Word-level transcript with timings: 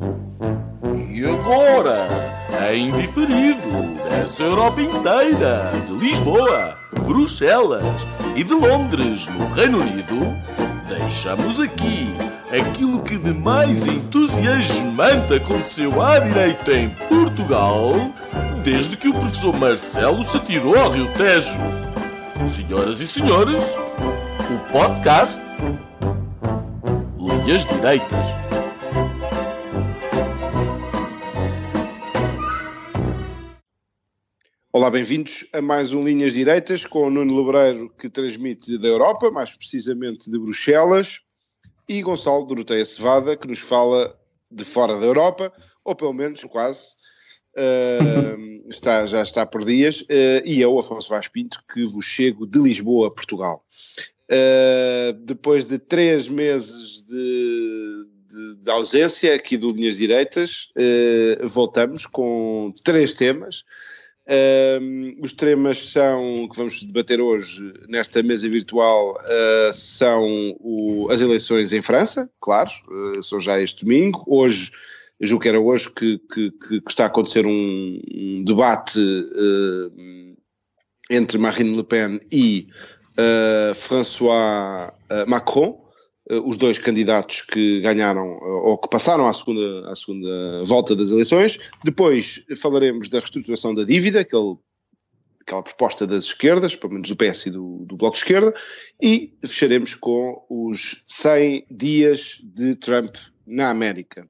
E 0.00 1.24
agora, 1.24 2.08
em 2.72 2.90
diferido, 2.90 3.94
dessa 4.02 4.42
Europa 4.42 4.80
inteira, 4.80 5.70
de 5.86 5.94
Lisboa, 5.94 6.76
Bruxelas 7.06 7.84
e 8.34 8.42
de 8.42 8.52
Londres, 8.52 9.28
no 9.28 9.46
Reino 9.54 9.78
Unido, 9.80 10.36
deixamos 10.88 11.60
aqui 11.60 12.12
aquilo 12.50 13.00
que 13.02 13.16
de 13.16 13.32
mais 13.32 13.86
entusiasmante 13.86 15.34
aconteceu 15.34 16.02
à 16.02 16.18
direita 16.18 16.72
em 16.72 16.90
Portugal 16.90 17.92
desde 18.64 18.96
que 18.96 19.08
o 19.08 19.14
professor 19.14 19.56
Marcelo 19.56 20.24
se 20.24 20.36
atirou 20.36 20.76
ao 20.76 20.90
Rio 20.90 21.06
Tejo. 21.12 21.60
Senhoras 22.44 22.98
e 22.98 23.06
senhores, 23.06 23.62
o 24.50 24.72
podcast 24.72 25.40
Linhas 27.16 27.64
Direitas. 27.64 28.33
Olá, 34.76 34.90
bem-vindos 34.90 35.46
a 35.52 35.62
mais 35.62 35.92
um 35.92 36.02
Linhas 36.02 36.32
Direitas 36.32 36.84
com 36.84 37.06
o 37.06 37.10
Nuno 37.10 37.44
Lebreiro 37.44 37.94
que 37.96 38.10
transmite 38.10 38.76
da 38.76 38.88
Europa, 38.88 39.30
mais 39.30 39.54
precisamente 39.54 40.28
de 40.28 40.36
Bruxelas, 40.36 41.20
e 41.88 42.02
Gonçalo 42.02 42.44
Doroteia 42.44 42.84
Cevada 42.84 43.36
que 43.36 43.46
nos 43.46 43.60
fala 43.60 44.18
de 44.50 44.64
fora 44.64 44.98
da 44.98 45.06
Europa, 45.06 45.52
ou 45.84 45.94
pelo 45.94 46.12
menos 46.12 46.42
quase, 46.42 46.88
uh, 47.56 48.66
está, 48.68 49.06
já 49.06 49.22
está 49.22 49.46
por 49.46 49.64
dias, 49.64 50.00
uh, 50.00 50.42
e 50.44 50.60
eu, 50.60 50.76
Afonso 50.76 51.10
Vaz 51.10 51.28
Pinto, 51.28 51.60
que 51.72 51.86
vos 51.86 52.04
chego 52.04 52.44
de 52.44 52.58
Lisboa, 52.58 53.14
Portugal. 53.14 53.64
Uh, 54.28 55.12
depois 55.24 55.66
de 55.66 55.78
três 55.78 56.28
meses 56.28 57.00
de, 57.06 58.06
de, 58.28 58.54
de, 58.56 58.70
ausência 58.72 59.36
aqui 59.36 59.56
do 59.56 59.70
Linhas 59.70 59.98
Direitas, 59.98 60.72
voltamos 61.44 62.06
com 62.06 62.74
três 62.82 63.14
temas. 63.14 63.62
Uh, 64.26 65.22
os 65.22 65.34
temas 65.34 65.90
são 65.90 66.48
que 66.48 66.56
vamos 66.56 66.82
debater 66.82 67.20
hoje 67.20 67.74
nesta 67.86 68.22
mesa 68.22 68.48
virtual 68.48 69.18
uh, 69.20 69.74
são 69.74 70.56
o, 70.60 71.08
as 71.10 71.20
eleições 71.20 71.74
em 71.74 71.82
França, 71.82 72.30
claro, 72.40 72.70
uh, 72.88 73.22
são 73.22 73.38
já 73.38 73.60
este 73.60 73.84
domingo. 73.84 74.24
Hoje, 74.26 74.72
julgo 75.20 75.42
que 75.42 75.48
era 75.50 75.60
hoje 75.60 75.90
que, 75.90 76.18
que, 76.32 76.50
que 76.52 76.82
está 76.88 77.04
a 77.04 77.06
acontecer 77.08 77.46
um, 77.46 78.00
um 78.14 78.44
debate 78.44 78.98
entre 81.10 81.36
Marine 81.36 81.76
Le 81.76 81.84
Pen 81.84 82.18
e 82.32 82.66
François 83.74 84.92
Macron. 85.28 85.83
Eh, 86.30 86.40
os 86.44 86.56
dois 86.56 86.78
candidatos 86.78 87.42
que 87.42 87.80
ganharam 87.80 88.24
eh, 88.24 88.60
ou 88.64 88.78
que 88.78 88.88
passaram 88.88 89.28
à 89.28 89.32
segunda, 89.32 89.90
à 89.90 89.96
segunda 89.96 90.64
volta 90.64 90.96
das 90.96 91.10
eleições. 91.10 91.70
Depois 91.84 92.44
falaremos 92.60 93.08
da 93.08 93.18
reestruturação 93.18 93.74
da 93.74 93.84
dívida, 93.84 94.20
aquele, 94.20 94.56
aquela 95.40 95.62
proposta 95.62 96.06
das 96.06 96.24
esquerdas, 96.24 96.74
pelo 96.74 96.94
menos 96.94 97.08
do 97.08 97.16
PS 97.16 97.46
e 97.46 97.50
do, 97.50 97.84
do 97.86 97.96
Bloco 97.96 98.16
de 98.16 98.22
Esquerda, 98.22 98.54
e 99.02 99.34
fecharemos 99.44 99.94
com 99.94 100.44
os 100.48 101.04
100 101.06 101.66
dias 101.70 102.38
de 102.42 102.74
Trump 102.76 103.16
na 103.46 103.68
América. 103.68 104.26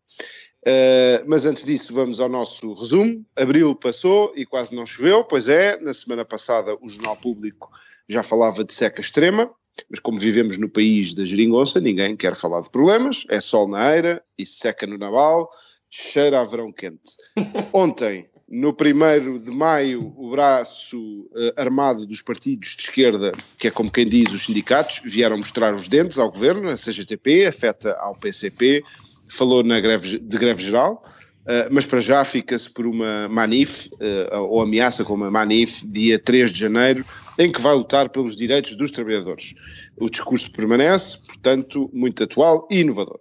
Uh, 0.66 1.20
mas 1.26 1.44
antes 1.44 1.62
disso, 1.62 1.92
vamos 1.94 2.20
ao 2.20 2.28
nosso 2.28 2.72
resumo. 2.72 3.24
Abril 3.36 3.74
passou 3.74 4.32
e 4.34 4.46
quase 4.46 4.74
não 4.74 4.86
choveu, 4.86 5.22
pois 5.22 5.46
é, 5.46 5.78
na 5.78 5.92
semana 5.92 6.24
passada 6.24 6.74
o 6.80 6.88
Jornal 6.88 7.16
Público 7.18 7.70
já 8.08 8.22
falava 8.22 8.64
de 8.64 8.72
seca 8.72 9.02
extrema. 9.02 9.50
Mas 9.90 10.00
como 10.00 10.18
vivemos 10.18 10.58
no 10.58 10.68
país 10.68 11.14
da 11.14 11.24
geringonça, 11.24 11.80
ninguém 11.80 12.16
quer 12.16 12.34
falar 12.34 12.60
de 12.60 12.70
problemas, 12.70 13.24
é 13.28 13.40
sol 13.40 13.68
na 13.68 13.94
eira 13.94 14.22
e 14.38 14.46
seca 14.46 14.86
no 14.86 14.98
naval, 14.98 15.50
cheira 15.90 16.40
a 16.40 16.44
verão 16.44 16.72
quente. 16.72 17.16
Ontem, 17.72 18.28
no 18.48 18.72
primeiro 18.72 19.38
de 19.38 19.50
maio, 19.50 20.12
o 20.16 20.30
braço 20.30 20.98
uh, 21.32 21.52
armado 21.56 22.06
dos 22.06 22.20
partidos 22.20 22.76
de 22.76 22.82
esquerda, 22.82 23.32
que 23.58 23.68
é 23.68 23.70
como 23.70 23.90
quem 23.90 24.06
diz 24.06 24.32
os 24.32 24.44
sindicatos, 24.44 25.00
vieram 25.04 25.38
mostrar 25.38 25.74
os 25.74 25.88
dentes 25.88 26.18
ao 26.18 26.30
governo, 26.30 26.68
a 26.68 26.74
CGTP, 26.74 27.46
afeta 27.46 27.96
ao 27.98 28.14
PCP, 28.14 28.82
falou 29.28 29.62
na 29.62 29.80
greve, 29.80 30.18
de 30.18 30.38
greve 30.38 30.62
geral, 30.62 31.02
uh, 31.40 31.68
mas 31.70 31.86
para 31.86 32.00
já 32.00 32.24
fica-se 32.24 32.70
por 32.70 32.86
uma 32.86 33.28
manif, 33.28 33.88
uh, 33.94 34.40
ou 34.42 34.62
ameaça 34.62 35.04
com 35.04 35.14
uma 35.14 35.30
manif, 35.30 35.86
dia 35.86 36.18
3 36.18 36.52
de 36.52 36.60
janeiro, 36.60 37.04
em 37.38 37.50
que 37.50 37.60
vai 37.60 37.74
lutar 37.74 38.08
pelos 38.08 38.36
direitos 38.36 38.76
dos 38.76 38.92
trabalhadores. 38.92 39.54
O 39.96 40.08
discurso 40.08 40.50
permanece, 40.52 41.18
portanto, 41.26 41.90
muito 41.92 42.22
atual 42.22 42.66
e 42.70 42.80
inovador. 42.80 43.18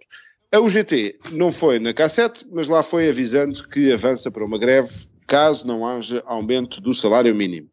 A 0.52 0.60
UGT 0.60 1.18
não 1.32 1.50
foi 1.50 1.80
na 1.80 1.92
cassete, 1.92 2.46
mas 2.52 2.68
lá 2.68 2.82
foi 2.82 3.08
avisando 3.08 3.66
que 3.68 3.92
avança 3.92 4.30
para 4.30 4.44
uma 4.44 4.58
greve 4.58 5.06
caso 5.26 5.66
não 5.66 5.86
haja 5.86 6.22
aumento 6.26 6.80
do 6.80 6.94
salário 6.94 7.34
mínimo. 7.34 7.68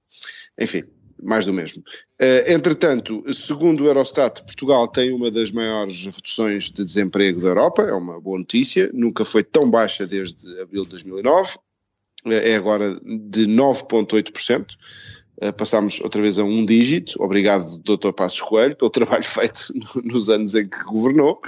Enfim, 0.59 0.83
mais 1.21 1.45
do 1.45 1.53
mesmo. 1.53 1.83
Uh, 2.19 2.51
entretanto, 2.51 3.23
segundo 3.33 3.83
o 3.83 3.87
Eurostat, 3.87 4.41
Portugal 4.43 4.87
tem 4.87 5.11
uma 5.11 5.29
das 5.29 5.51
maiores 5.51 6.05
reduções 6.05 6.71
de 6.71 6.83
desemprego 6.83 7.39
da 7.41 7.49
Europa, 7.49 7.83
é 7.83 7.93
uma 7.93 8.19
boa 8.19 8.39
notícia, 8.39 8.89
nunca 8.93 9.23
foi 9.23 9.43
tão 9.43 9.69
baixa 9.69 10.07
desde 10.07 10.59
abril 10.59 10.83
de 10.83 10.89
2009, 10.91 11.57
é 12.25 12.55
agora 12.55 12.99
de 13.03 13.45
9,8%. 13.45 14.65
Uh, 15.41 15.51
passámos 15.53 15.99
outra 16.01 16.21
vez 16.21 16.37
a 16.37 16.43
um 16.43 16.63
dígito, 16.63 17.15
obrigado 17.19 17.79
Dr. 17.79 18.11
Passos 18.11 18.39
Coelho 18.41 18.75
pelo 18.75 18.91
trabalho 18.91 19.23
feito 19.23 19.73
nos 20.03 20.29
anos 20.29 20.53
em 20.53 20.69
que 20.69 20.83
governou 20.83 21.41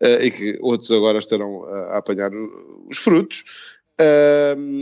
uh, 0.00 0.22
e 0.22 0.30
que 0.30 0.58
outros 0.60 0.92
agora 0.92 1.18
estarão 1.18 1.64
a 1.64 1.98
apanhar 1.98 2.30
os 2.88 2.98
frutos. 2.98 3.42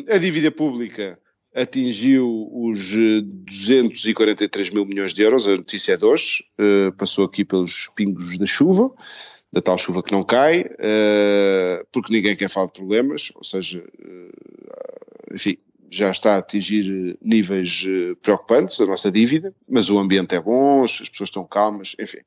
A 0.08 0.18
dívida 0.18 0.50
pública 0.50 1.18
atingiu 1.54 2.48
os 2.52 2.92
243 3.22 4.70
mil 4.70 4.86
milhões 4.86 5.12
de 5.12 5.22
euros, 5.22 5.46
a 5.46 5.56
notícia 5.56 5.92
é 5.92 5.96
de 5.96 6.04
hoje, 6.06 6.44
passou 6.96 7.26
aqui 7.26 7.44
pelos 7.44 7.90
pingos 7.94 8.38
da 8.38 8.46
chuva, 8.46 8.90
da 9.52 9.60
tal 9.60 9.76
chuva 9.76 10.02
que 10.02 10.12
não 10.12 10.22
cai, 10.22 10.64
porque 11.92 12.12
ninguém 12.14 12.34
quer 12.34 12.48
falar 12.48 12.66
de 12.66 12.72
problemas, 12.72 13.30
ou 13.34 13.44
seja, 13.44 13.84
enfim, 15.34 15.58
já 15.90 16.10
está 16.10 16.36
a 16.36 16.38
atingir 16.38 16.88
eh, 16.88 17.16
níveis 17.20 17.84
eh, 17.86 18.14
preocupantes, 18.22 18.80
a 18.80 18.86
nossa 18.86 19.10
dívida, 19.10 19.52
mas 19.68 19.90
o 19.90 19.98
ambiente 19.98 20.36
é 20.36 20.40
bom, 20.40 20.84
as 20.84 21.08
pessoas 21.10 21.28
estão 21.28 21.44
calmas, 21.44 21.96
enfim. 21.98 22.18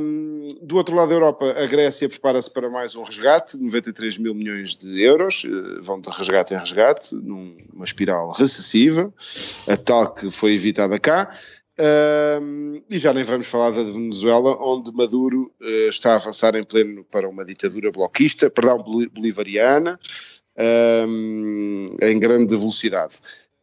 Um, 0.00 0.48
do 0.62 0.76
outro 0.76 0.94
lado 0.94 1.08
da 1.08 1.16
Europa, 1.16 1.54
a 1.58 1.66
Grécia 1.66 2.08
prepara-se 2.08 2.50
para 2.50 2.70
mais 2.70 2.94
um 2.94 3.02
resgate, 3.02 3.58
93 3.58 4.18
mil 4.18 4.34
milhões 4.34 4.76
de 4.76 5.02
euros, 5.02 5.44
eh, 5.44 5.80
vão 5.80 6.00
de 6.00 6.08
resgate 6.08 6.54
em 6.54 6.58
resgate, 6.58 7.14
numa 7.16 7.84
espiral 7.84 8.30
recessiva, 8.30 9.12
a 9.66 9.76
tal 9.76 10.14
que 10.14 10.30
foi 10.30 10.54
evitada 10.54 10.98
cá. 11.00 11.36
Um, 11.76 12.80
e 12.88 12.96
já 12.98 13.12
nem 13.12 13.24
vamos 13.24 13.48
falar 13.48 13.70
da 13.70 13.82
Venezuela, 13.82 14.56
onde 14.62 14.92
Maduro 14.92 15.52
uh, 15.60 15.88
está 15.88 16.12
a 16.12 16.16
avançar 16.16 16.54
em 16.54 16.62
pleno 16.62 17.02
para 17.02 17.28
uma 17.28 17.44
ditadura 17.44 17.90
bloquista, 17.90 18.48
perdão, 18.48 18.78
bolivariana, 19.12 19.98
um, 20.58 21.96
em 22.02 22.18
grande 22.18 22.56
velocidade. 22.56 23.14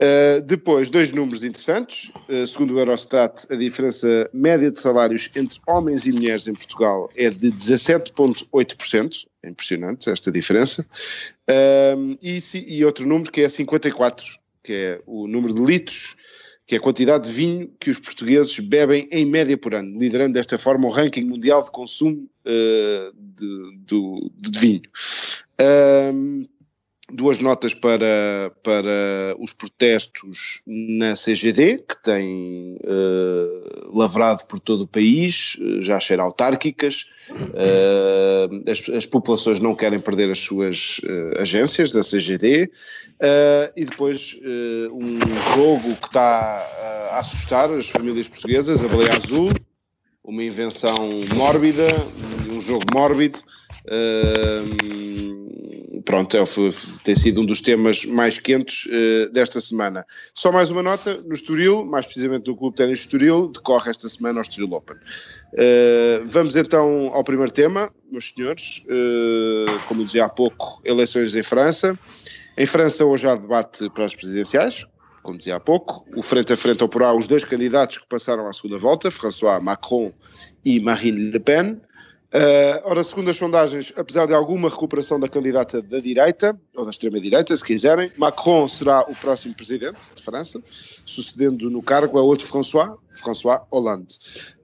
Uh, 0.02 0.42
depois, 0.42 0.90
dois 0.90 1.12
números 1.12 1.44
interessantes. 1.44 2.12
Uh, 2.28 2.48
segundo 2.48 2.74
o 2.74 2.80
Eurostat, 2.80 3.46
a 3.52 3.56
diferença 3.56 4.28
média 4.34 4.72
de 4.72 4.80
salários 4.80 5.30
entre 5.36 5.60
homens 5.68 6.08
e 6.08 6.12
mulheres 6.12 6.48
em 6.48 6.54
Portugal 6.54 7.08
é 7.16 7.30
de 7.30 7.52
17,8%. 7.52 9.26
É 9.44 9.50
impressionante 9.50 10.10
esta 10.10 10.32
diferença. 10.32 10.84
Uh, 11.48 12.18
e, 12.20 12.40
e, 12.68 12.84
outro 12.84 13.08
número 13.08 13.32
que 13.32 13.42
é 13.42 13.50
54, 13.50 14.26
que 14.64 14.74
é 14.74 15.02
o 15.06 15.28
número 15.28 15.54
de 15.54 15.62
litros, 15.62 16.16
que 16.66 16.74
é 16.74 16.78
a 16.80 16.82
quantidade 16.82 17.30
de 17.30 17.36
vinho 17.36 17.72
que 17.80 17.92
os 17.92 18.00
portugueses 18.00 18.58
bebem 18.58 19.08
em 19.12 19.26
média 19.26 19.56
por 19.58 19.76
ano, 19.76 20.00
liderando 20.00 20.34
desta 20.34 20.58
forma 20.58 20.88
o 20.88 20.92
ranking 20.92 21.26
mundial 21.26 21.64
de 21.64 21.70
consumo 21.70 22.28
uh, 22.46 23.14
de, 23.16 23.78
de, 23.86 24.32
de, 24.50 24.60
vinho 24.60 24.82
duas 27.12 27.40
notas 27.40 27.74
para, 27.74 28.52
para 28.64 29.36
os 29.40 29.54
protestos 29.54 30.62
na 30.66 31.14
CGD, 31.16 31.80
que 31.80 32.02
têm 32.04 32.78
uh, 32.84 33.98
lavrado 33.98 34.46
por 34.48 34.60
todo 34.60 34.82
o 34.82 34.88
país, 34.88 35.58
eh, 35.60 35.82
já 35.82 36.00
cheira 36.00 36.24
autárquicas, 36.24 37.10
uh, 37.32 38.70
as, 38.70 38.88
as, 38.90 39.06
populações 39.06 39.60
não 39.60 39.76
querem 39.76 40.00
perder 40.00 40.32
as 40.32 40.40
suas 40.40 41.00
uh, 41.00 41.42
agências 41.42 41.92
da 41.92 42.02
CGD, 42.02 42.72
e 43.76 43.86
depois 43.86 44.36
um 44.92 45.20
jogo 45.56 45.96
que 45.96 46.08
está 46.08 46.68
a 47.12 47.20
assustar 47.20 47.70
as 47.70 47.88
famílias 47.88 48.28
portuguesas, 48.28 48.84
a 48.84 48.88
Baleia 48.88 49.16
Azul, 49.16 49.52
uma 50.24 50.44
invenção 50.44 51.22
mórbida, 51.36 51.88
um 52.50 52.60
jogo 52.60 52.86
mórbido, 52.92 53.40
pronto, 56.06 56.36
é, 56.36 56.44
tem 57.04 57.16
sido 57.16 57.42
um 57.42 57.46
dos 57.46 57.62
temas 57.62 58.06
mais 58.06 58.38
quentes 58.38 58.86
uh, 58.86 59.30
desta 59.32 59.60
semana. 59.62 60.06
Só 60.34 60.52
mais 60.52 60.72
uma 60.72 60.84
nota, 60.84 61.22
no 61.22 61.34
Estoril, 61.34 61.86
mais 61.86 62.06
precisamente 62.06 62.48
no 62.48 62.56
Clube 62.56 62.76
Ténis 62.76 63.00
Estoril, 63.00 63.50
decorre 63.50 63.92
esta 63.92 64.08
semana 64.10 64.40
o 64.40 64.42
Estoril 64.42 64.74
Open. 64.74 64.98
Uh, 64.98 66.26
vamos 66.26 66.56
então 66.56 67.12
ao 67.14 67.24
primeiro 67.24 67.52
tema, 67.52 67.92
meus 68.12 68.30
senhores, 68.30 68.84
uh, 68.86 69.80
como 69.88 70.04
dizia 70.04 70.26
há 70.26 70.30
pouco, 70.30 70.82
eleições 70.84 71.36
em 71.36 71.44
França. 71.44 71.98
Em 72.58 72.66
França 72.66 73.06
hoje 73.06 73.28
há 73.28 73.36
debate 73.36 73.90
para 73.90 74.06
as 74.06 74.16
presidenciais, 74.16 74.86
como 75.24 75.38
dizia 75.38 75.56
há 75.56 75.60
pouco. 75.60 76.06
O 76.16 76.22
frente 76.22 76.54
a 76.54 76.58
frente 76.58 76.84
oporá 76.84 77.14
os 77.14 77.28
dois 77.28 77.44
candidatos 77.44 77.98
que 77.98 78.08
passaram 78.08 78.48
à 78.48 78.54
segunda 78.54 78.78
volta, 78.78 79.10
François 79.10 79.62
Macron 79.62 80.12
e 80.66 80.80
Marine 80.80 81.32
Le 81.32 81.40
Pen. 81.40 81.80
Uh, 82.34 82.80
ora, 82.86 83.04
segundo 83.04 83.30
as 83.30 83.36
sondagens, 83.36 83.92
apesar 83.98 84.26
de 84.26 84.34
alguma 84.34 84.70
recuperação 84.70 85.20
da 85.20 85.28
candidata 85.28 85.82
da 85.82 86.00
direita, 86.00 86.58
ou 86.74 86.86
da 86.86 86.92
extrema-direita, 86.92 87.56
se 87.56 87.64
quiserem, 87.64 88.10
Macron 88.18 88.70
será 88.70 89.02
o 89.02 89.14
próximo 89.14 89.54
presidente 89.54 90.14
de 90.16 90.22
França, 90.22 90.62
sucedendo 90.66 91.70
no 91.70 91.84
cargo 91.84 92.18
a 92.18 92.22
outro 92.22 92.48
François, 92.48 92.96
François 93.12 93.62
Hollande. 93.72 94.18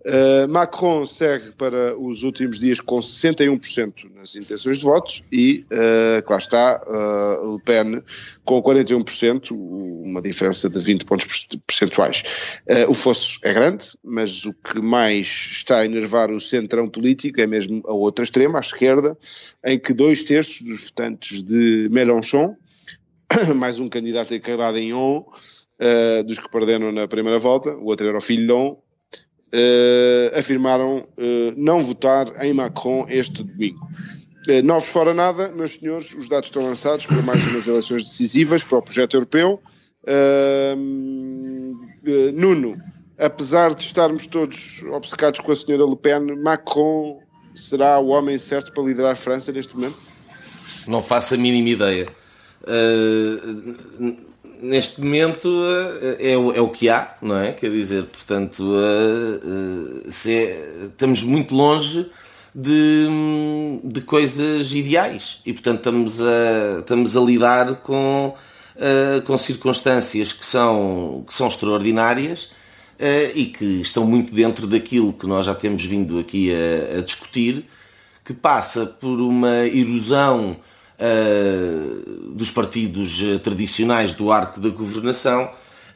Uh, 0.05 0.47
Macron 0.47 1.05
segue 1.05 1.51
para 1.51 1.97
os 1.97 2.23
últimos 2.23 2.59
dias 2.59 2.79
com 2.79 2.99
61% 2.99 4.09
nas 4.15 4.35
intenções 4.35 4.77
de 4.77 4.85
votos 4.85 5.21
e, 5.31 5.65
uh, 5.71 6.31
lá 6.31 6.37
está, 6.37 6.81
uh, 6.87 7.55
Le 7.55 7.61
Pen 7.61 8.01
com 8.45 8.61
41%, 8.61 9.51
uma 9.51 10.21
diferença 10.21 10.69
de 10.69 10.79
20 10.79 11.03
pontos 11.03 11.47
percentuais. 11.67 12.23
Uh, 12.69 12.89
o 12.89 12.93
fosso 12.93 13.39
é 13.43 13.53
grande, 13.53 13.87
mas 14.01 14.45
o 14.45 14.53
que 14.53 14.79
mais 14.79 15.27
está 15.27 15.79
a 15.79 15.85
enervar 15.85 16.31
o 16.31 16.39
centrão 16.39 16.87
político 16.87 17.41
é 17.41 17.47
mesmo 17.47 17.83
a 17.85 17.91
outra 17.91 18.23
extrema, 18.23 18.59
a 18.59 18.61
esquerda, 18.61 19.17
em 19.65 19.77
que 19.77 19.93
dois 19.93 20.23
terços 20.23 20.61
dos 20.61 20.85
votantes 20.85 21.41
de 21.41 21.89
Mélenchon, 21.91 22.55
mais 23.55 23.79
um 23.79 23.89
candidato 23.89 24.33
acabado 24.33 24.77
em 24.77 24.93
on, 24.93 25.25
uh, 25.79 26.23
dos 26.23 26.39
que 26.39 26.49
perderam 26.49 26.91
na 26.91 27.07
primeira 27.07 27.39
volta, 27.39 27.71
o 27.75 27.85
outro 27.85 28.07
era 28.07 28.17
o 28.17 28.71
uh, 28.71 28.77
afirmaram 30.37 31.07
uh, 31.17 31.53
não 31.55 31.81
votar 31.81 32.33
em 32.43 32.53
Macron 32.53 33.05
este 33.09 33.43
domingo. 33.43 33.79
Novos 34.63 34.87
fora 34.87 35.13
nada, 35.13 35.49
meus 35.49 35.73
senhores, 35.73 36.13
os 36.13 36.29
dados 36.29 36.47
estão 36.47 36.63
lançados 36.63 37.05
para 37.05 37.21
mais 37.21 37.45
umas 37.47 37.67
eleições 37.67 38.05
decisivas 38.05 38.63
para 38.63 38.77
o 38.77 38.81
projeto 38.81 39.15
europeu. 39.15 39.59
Nuno, 42.33 42.81
apesar 43.17 43.75
de 43.75 43.81
estarmos 43.81 44.25
todos 44.25 44.83
obcecados 44.83 45.41
com 45.41 45.51
a 45.51 45.55
senhora 45.55 45.83
Le 45.83 45.97
Pen, 45.97 46.41
Macron 46.41 47.19
será 47.53 47.99
o 47.99 48.07
homem 48.07 48.39
certo 48.39 48.71
para 48.71 48.83
liderar 48.83 49.11
a 49.11 49.15
França 49.17 49.51
neste 49.51 49.75
momento? 49.75 49.97
Não 50.87 51.03
faço 51.03 51.33
a 51.33 51.37
mínima 51.37 51.67
ideia. 51.67 52.07
Uh, 52.63 54.26
neste 54.61 55.01
momento 55.01 55.47
uh, 55.47 56.15
é, 56.19 56.37
o, 56.37 56.53
é, 56.53 56.61
o 56.61 56.69
que 56.69 56.89
há, 56.89 57.15
não 57.21 57.37
é? 57.37 57.51
Quer 57.51 57.69
dizer, 57.71 58.03
portanto, 58.03 58.63
uh, 58.63 60.03
é, 60.25 60.85
estamos 60.85 61.23
muito 61.23 61.55
longe 61.55 62.09
de, 62.53 63.07
de 63.83 64.01
coisas 64.01 64.73
ideais 64.73 65.41
e, 65.45 65.53
portanto, 65.53 65.77
estamos 65.77 66.21
a, 66.21 66.79
estamos 66.79 67.15
a 67.15 67.21
lidar 67.21 67.75
com, 67.77 68.33
com 69.25 69.37
circunstâncias 69.37 70.33
que 70.33 70.45
são, 70.45 71.23
que 71.27 71.33
são 71.35 71.47
extraordinárias 71.47 72.49
e 73.35 73.45
que 73.45 73.81
estão 73.81 74.03
muito 74.07 74.33
dentro 74.33 74.65
daquilo 74.65 75.13
que 75.13 75.27
nós 75.27 75.45
já 75.45 75.53
temos 75.53 75.85
vindo 75.85 76.17
aqui 76.17 76.51
a, 76.51 76.97
a 76.97 77.01
discutir, 77.01 77.65
que 78.25 78.33
passa 78.33 78.87
por 78.87 79.21
uma 79.21 79.67
erosão 79.67 80.57
uh, 80.99 82.33
dos 82.33 82.51
partidos 82.51 83.21
eh, 83.23 83.39
tradicionais 83.39 84.13
do 84.13 84.31
arco 84.31 84.59
da 84.59 84.69
governação 84.69 85.49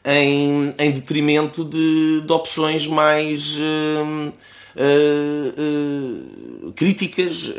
em, 0.04 0.74
em 0.78 0.92
detrimento 0.92 1.64
de, 1.64 2.22
de 2.22 2.32
opções 2.32 2.88
mais 2.88 3.58
uh, 3.58 4.34
uh, 4.76 6.72
críticas 6.74 7.54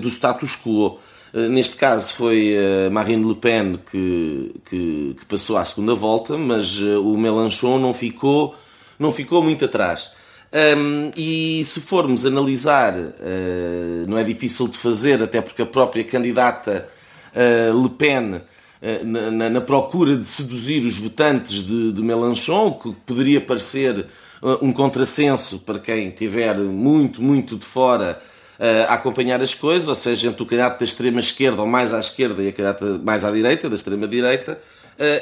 do 0.00 0.08
status 0.08 0.56
quo. 0.56 0.98
Neste 1.50 1.76
caso 1.76 2.14
foi 2.14 2.54
Marine 2.92 3.26
Le 3.26 3.34
Pen 3.34 3.80
que, 3.90 4.54
que, 4.64 5.16
que, 5.18 5.26
passou 5.26 5.56
à 5.56 5.64
segunda 5.64 5.92
volta, 5.92 6.38
mas 6.38 6.78
o 6.80 7.16
Mélenchon 7.16 7.80
não 7.80 7.92
ficou, 7.92 8.54
não 8.96 9.10
ficou 9.10 9.42
muito 9.42 9.64
atrás. 9.64 10.12
Um, 10.54 11.10
e 11.16 11.64
se 11.64 11.80
formos 11.80 12.24
analisar, 12.24 12.94
uh, 12.96 14.06
não 14.06 14.16
é 14.16 14.22
difícil 14.22 14.68
de 14.68 14.78
fazer, 14.78 15.20
até 15.20 15.40
porque 15.40 15.62
a 15.62 15.66
própria 15.66 16.04
candidata 16.04 16.88
uh, 17.34 17.82
Le 17.82 17.88
Pen, 17.88 18.34
uh, 18.36 19.04
na, 19.04 19.50
na, 19.50 19.60
procura 19.60 20.16
de 20.16 20.24
seduzir 20.24 20.86
os 20.86 20.96
votantes 20.96 21.66
de, 21.66 21.90
de 21.90 22.00
Mélenchon, 22.00 22.70
que 22.70 22.92
poderia 23.04 23.40
parecer 23.40 24.06
um 24.60 24.72
contrassenso 24.72 25.58
para 25.58 25.80
quem 25.80 26.08
estiver 26.08 26.54
muito, 26.58 27.20
muito 27.20 27.56
de 27.56 27.64
fora 27.64 28.20
a 28.88 28.94
acompanhar 28.94 29.40
as 29.40 29.54
coisas, 29.54 29.88
ou 29.88 29.94
seja, 29.94 30.28
entre 30.28 30.42
o 30.42 30.46
candidato 30.46 30.78
da 30.78 30.84
extrema-esquerda 30.84 31.62
ou 31.62 31.66
mais 31.66 31.94
à 31.94 31.98
esquerda 31.98 32.42
e 32.42 32.48
a 32.48 32.52
candidata 32.52 33.00
mais 33.02 33.24
à 33.24 33.30
direita, 33.30 33.70
da 33.70 33.74
extrema-direita, 33.74 34.60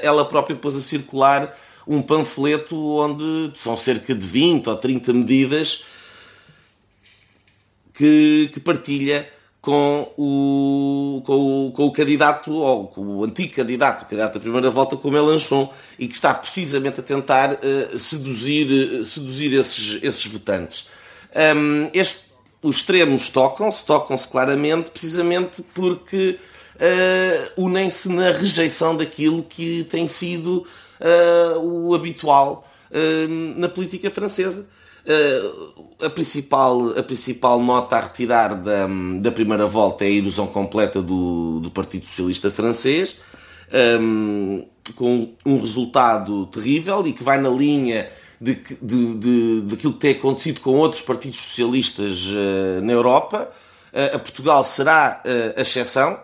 ela 0.02 0.24
própria 0.24 0.56
pôs 0.56 0.74
a 0.74 0.80
circular 0.80 1.56
um 1.86 2.02
panfleto 2.02 2.76
onde 2.76 3.52
são 3.58 3.76
cerca 3.76 4.14
de 4.14 4.26
20 4.26 4.68
ou 4.68 4.76
30 4.76 5.12
medidas 5.12 5.84
que, 7.94 8.50
que 8.52 8.60
partilha 8.60 9.28
com 9.62 10.12
o, 10.18 11.22
com 11.24 11.68
o, 11.68 11.72
com 11.72 11.86
o 11.86 11.92
candidato, 11.92 12.52
ou 12.52 12.88
com 12.88 13.00
o 13.00 13.24
antigo 13.24 13.54
candidato, 13.54 14.02
o 14.02 14.06
candidato 14.06 14.34
da 14.34 14.40
primeira 14.40 14.70
volta, 14.72 14.96
com 14.96 15.08
o 15.08 15.12
Melanchon, 15.12 15.72
e 15.96 16.08
que 16.08 16.14
está 16.14 16.34
precisamente 16.34 16.98
a 16.98 17.02
tentar 17.02 17.52
uh, 17.52 17.98
seduzir, 17.98 18.66
uh, 18.66 19.04
seduzir 19.04 19.54
esses, 19.54 20.02
esses 20.02 20.26
votantes. 20.26 20.88
Um, 21.56 21.88
este, 21.94 22.32
os 22.60 22.78
extremos 22.78 23.28
tocam-se, 23.30 23.84
tocam-se 23.84 24.26
claramente, 24.26 24.90
precisamente 24.90 25.62
porque 25.72 26.40
uh, 26.74 27.62
unem-se 27.62 28.08
na 28.08 28.32
rejeição 28.32 28.96
daquilo 28.96 29.44
que 29.44 29.84
tem 29.84 30.08
sido 30.08 30.66
uh, 31.02 31.58
o 31.58 31.94
habitual 31.94 32.66
uh, 32.90 33.58
na 33.58 33.68
política 33.68 34.10
francesa. 34.10 34.66
Uh, 35.04 36.06
a, 36.06 36.08
principal, 36.08 36.96
a 36.96 37.02
principal 37.02 37.60
nota 37.60 37.96
a 37.96 38.00
retirar 38.00 38.54
da, 38.54 38.86
da 39.20 39.32
primeira 39.32 39.66
volta 39.66 40.04
é 40.04 40.06
a 40.06 40.10
ilusão 40.10 40.46
completa 40.46 41.02
do, 41.02 41.58
do 41.58 41.70
Partido 41.72 42.06
Socialista 42.06 42.50
Francês, 42.50 43.18
um, 44.00 44.64
com 44.94 45.32
um 45.44 45.60
resultado 45.60 46.46
terrível 46.46 47.04
e 47.06 47.12
que 47.12 47.24
vai 47.24 47.40
na 47.40 47.48
linha 47.48 48.08
de, 48.40 48.54
de, 48.80 49.14
de, 49.14 49.60
daquilo 49.62 49.92
que 49.94 49.98
tem 49.98 50.12
acontecido 50.12 50.60
com 50.60 50.76
outros 50.76 51.02
partidos 51.02 51.40
socialistas 51.40 52.26
uh, 52.26 52.80
na 52.82 52.92
Europa. 52.92 53.50
Uh, 53.92 54.16
a 54.16 54.18
Portugal 54.20 54.62
será 54.62 55.20
a 55.56 55.60
exceção. 55.60 56.18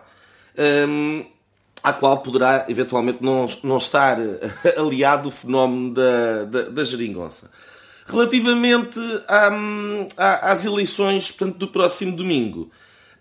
Um, 0.89 1.25
à 1.89 1.93
qual 1.93 2.19
poderá 2.19 2.67
eventualmente 2.69 3.23
não, 3.23 3.49
não 3.63 3.79
estar 3.79 4.19
aliado 4.77 5.29
o 5.29 5.33
fenómeno 5.33 5.95
da, 5.95 6.45
da, 6.45 6.63
da 6.63 6.85
geringonça. 6.85 7.51
Relativamente 8.07 8.99
à, 9.27 10.51
às 10.51 10.65
eleições 10.65 11.31
portanto, 11.31 11.59
do 11.59 11.69
próximo 11.69 12.17
domingo, 12.17 12.71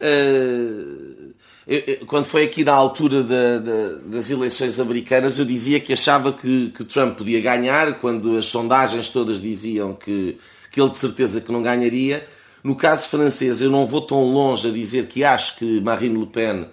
uh, 0.02 1.34
eu, 1.68 2.06
quando 2.06 2.24
foi 2.24 2.44
aqui 2.44 2.64
na 2.64 2.74
altura 2.74 3.22
da, 3.22 3.60
da, 3.60 3.96
das 4.06 4.30
eleições 4.30 4.80
americanas, 4.80 5.38
eu 5.38 5.44
dizia 5.44 5.82
que 5.82 5.92
achava 5.92 6.32
que, 6.32 6.70
que, 6.70 6.86
Trump 6.86 7.18
podia 7.18 7.42
ganhar, 7.42 8.00
quando 8.00 8.38
as 8.38 8.46
sondagens 8.46 9.10
todas 9.10 9.42
diziam 9.42 9.94
que, 9.94 10.38
que 10.72 10.80
ele 10.80 10.90
de 10.90 10.96
certeza 10.96 11.42
que 11.42 11.52
não 11.52 11.62
ganharia. 11.62 12.26
No 12.64 12.74
caso 12.74 13.10
francês, 13.10 13.62
eu 13.62 13.70
não 13.70 13.86
vou 13.86 14.02
tão 14.02 14.24
longe 14.24 14.70
a 14.70 14.72
dizer 14.72 15.08
que 15.08 15.26
acho 15.26 15.58
que 15.58 15.82
Marine 15.82 16.18
Le 16.18 16.28
Pen 16.28 16.68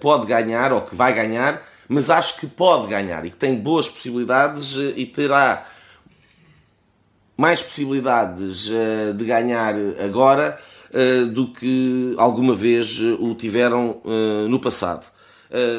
pode 0.00 0.26
ganhar 0.26 0.72
ou 0.72 0.82
que 0.82 0.94
vai 0.94 1.14
ganhar, 1.14 1.62
mas 1.88 2.10
acho 2.10 2.38
que 2.38 2.46
pode 2.46 2.88
ganhar 2.88 3.24
e 3.24 3.30
que 3.30 3.36
tem 3.36 3.54
boas 3.54 3.88
possibilidades 3.88 4.78
eh, 4.78 4.92
e 4.96 5.06
terá 5.06 5.66
mais 7.36 7.62
possibilidades 7.62 8.68
eh, 8.70 9.12
de 9.12 9.24
ganhar 9.24 9.74
agora 10.04 10.58
do 11.32 11.50
que 11.50 12.14
alguma 12.18 12.54
vez 12.54 13.00
o 13.00 13.34
tiveram 13.34 14.02
no 14.46 14.60
passado. 14.60 15.06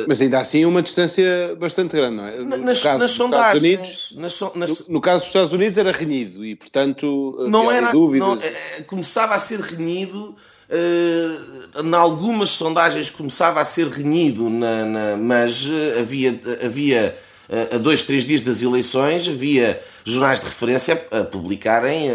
Mas 0.07 0.19
ainda 0.19 0.39
assim 0.39 0.65
uma 0.65 0.81
distância 0.81 1.55
bastante 1.55 1.95
grande, 1.95 2.15
não 2.15 2.25
é? 2.25 2.38
No 2.39 2.57
nas, 2.57 2.81
caso 2.81 2.97
nas 2.97 3.12
sondagens. 3.12 3.63
Unidos, 3.63 4.13
nas, 4.17 4.41
nas... 4.55 4.69
No, 4.69 4.85
no, 4.89 5.01
caso 5.01 5.19
dos 5.19 5.27
Estados 5.27 5.53
Unidos 5.53 5.77
era 5.77 5.91
renhido 5.91 6.43
e, 6.43 6.55
portanto, 6.55 7.45
não 7.47 7.71
era, 7.71 7.91
dúvidas. 7.91 8.27
Não, 8.27 8.39
começava 8.88 9.35
a 9.35 9.39
ser 9.39 9.59
renhido 9.59 10.35
Uh, 10.74 11.84
em 11.86 11.94
algumas 11.94 12.50
sondagens 12.50 13.08
começava 13.08 13.62
a 13.62 13.65
ser 13.65 13.88
renhido, 13.89 14.50
na, 14.50 14.84
na, 14.84 15.18
mas 15.18 15.65
uh, 15.65 16.00
havia, 16.00 16.42
havia 16.65 17.15
uh, 17.48 17.75
a 17.75 17.77
dois, 17.77 18.01
três 18.01 18.24
dias 18.24 18.42
das 18.42 18.60
eleições, 18.60 19.30
havia 19.30 19.80
jornais 20.03 20.39
de 20.39 20.48
referência 20.48 21.06
a 21.12 21.24
publicarem 21.25 22.10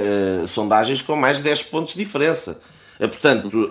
sondagens 0.48 1.00
com 1.00 1.14
mais 1.14 1.36
de 1.38 1.44
10 1.44 1.62
pontos 1.64 1.94
de 1.94 2.04
diferença. 2.04 2.60
portanto, 2.98 3.70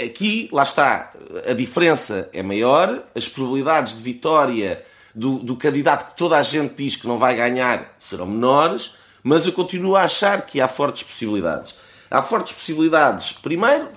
aqui, 0.00 0.48
lá 0.52 0.62
está, 0.62 1.10
a 1.48 1.52
diferença 1.54 2.28
é 2.32 2.40
maior, 2.40 3.02
as 3.16 3.28
probabilidades 3.28 3.96
de 3.96 4.02
vitória 4.02 4.84
do, 5.12 5.38
do 5.38 5.56
candidato 5.56 6.10
que 6.10 6.16
toda 6.16 6.36
a 6.36 6.42
gente 6.42 6.74
diz 6.74 6.94
que 6.94 7.08
não 7.08 7.18
vai 7.18 7.34
ganhar 7.34 7.96
serão 7.98 8.26
menores, 8.26 8.94
mas 9.24 9.44
eu 9.44 9.52
continuo 9.52 9.96
a 9.96 10.04
achar 10.04 10.42
que 10.42 10.60
há 10.60 10.68
fortes 10.68 11.02
possibilidades. 11.02 11.74
Há 12.10 12.22
fortes 12.22 12.52
possibilidades, 12.52 13.32
primeiro, 13.32 13.88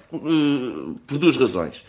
por 1.08 1.17
duas 1.17 1.36
razões. 1.36 1.84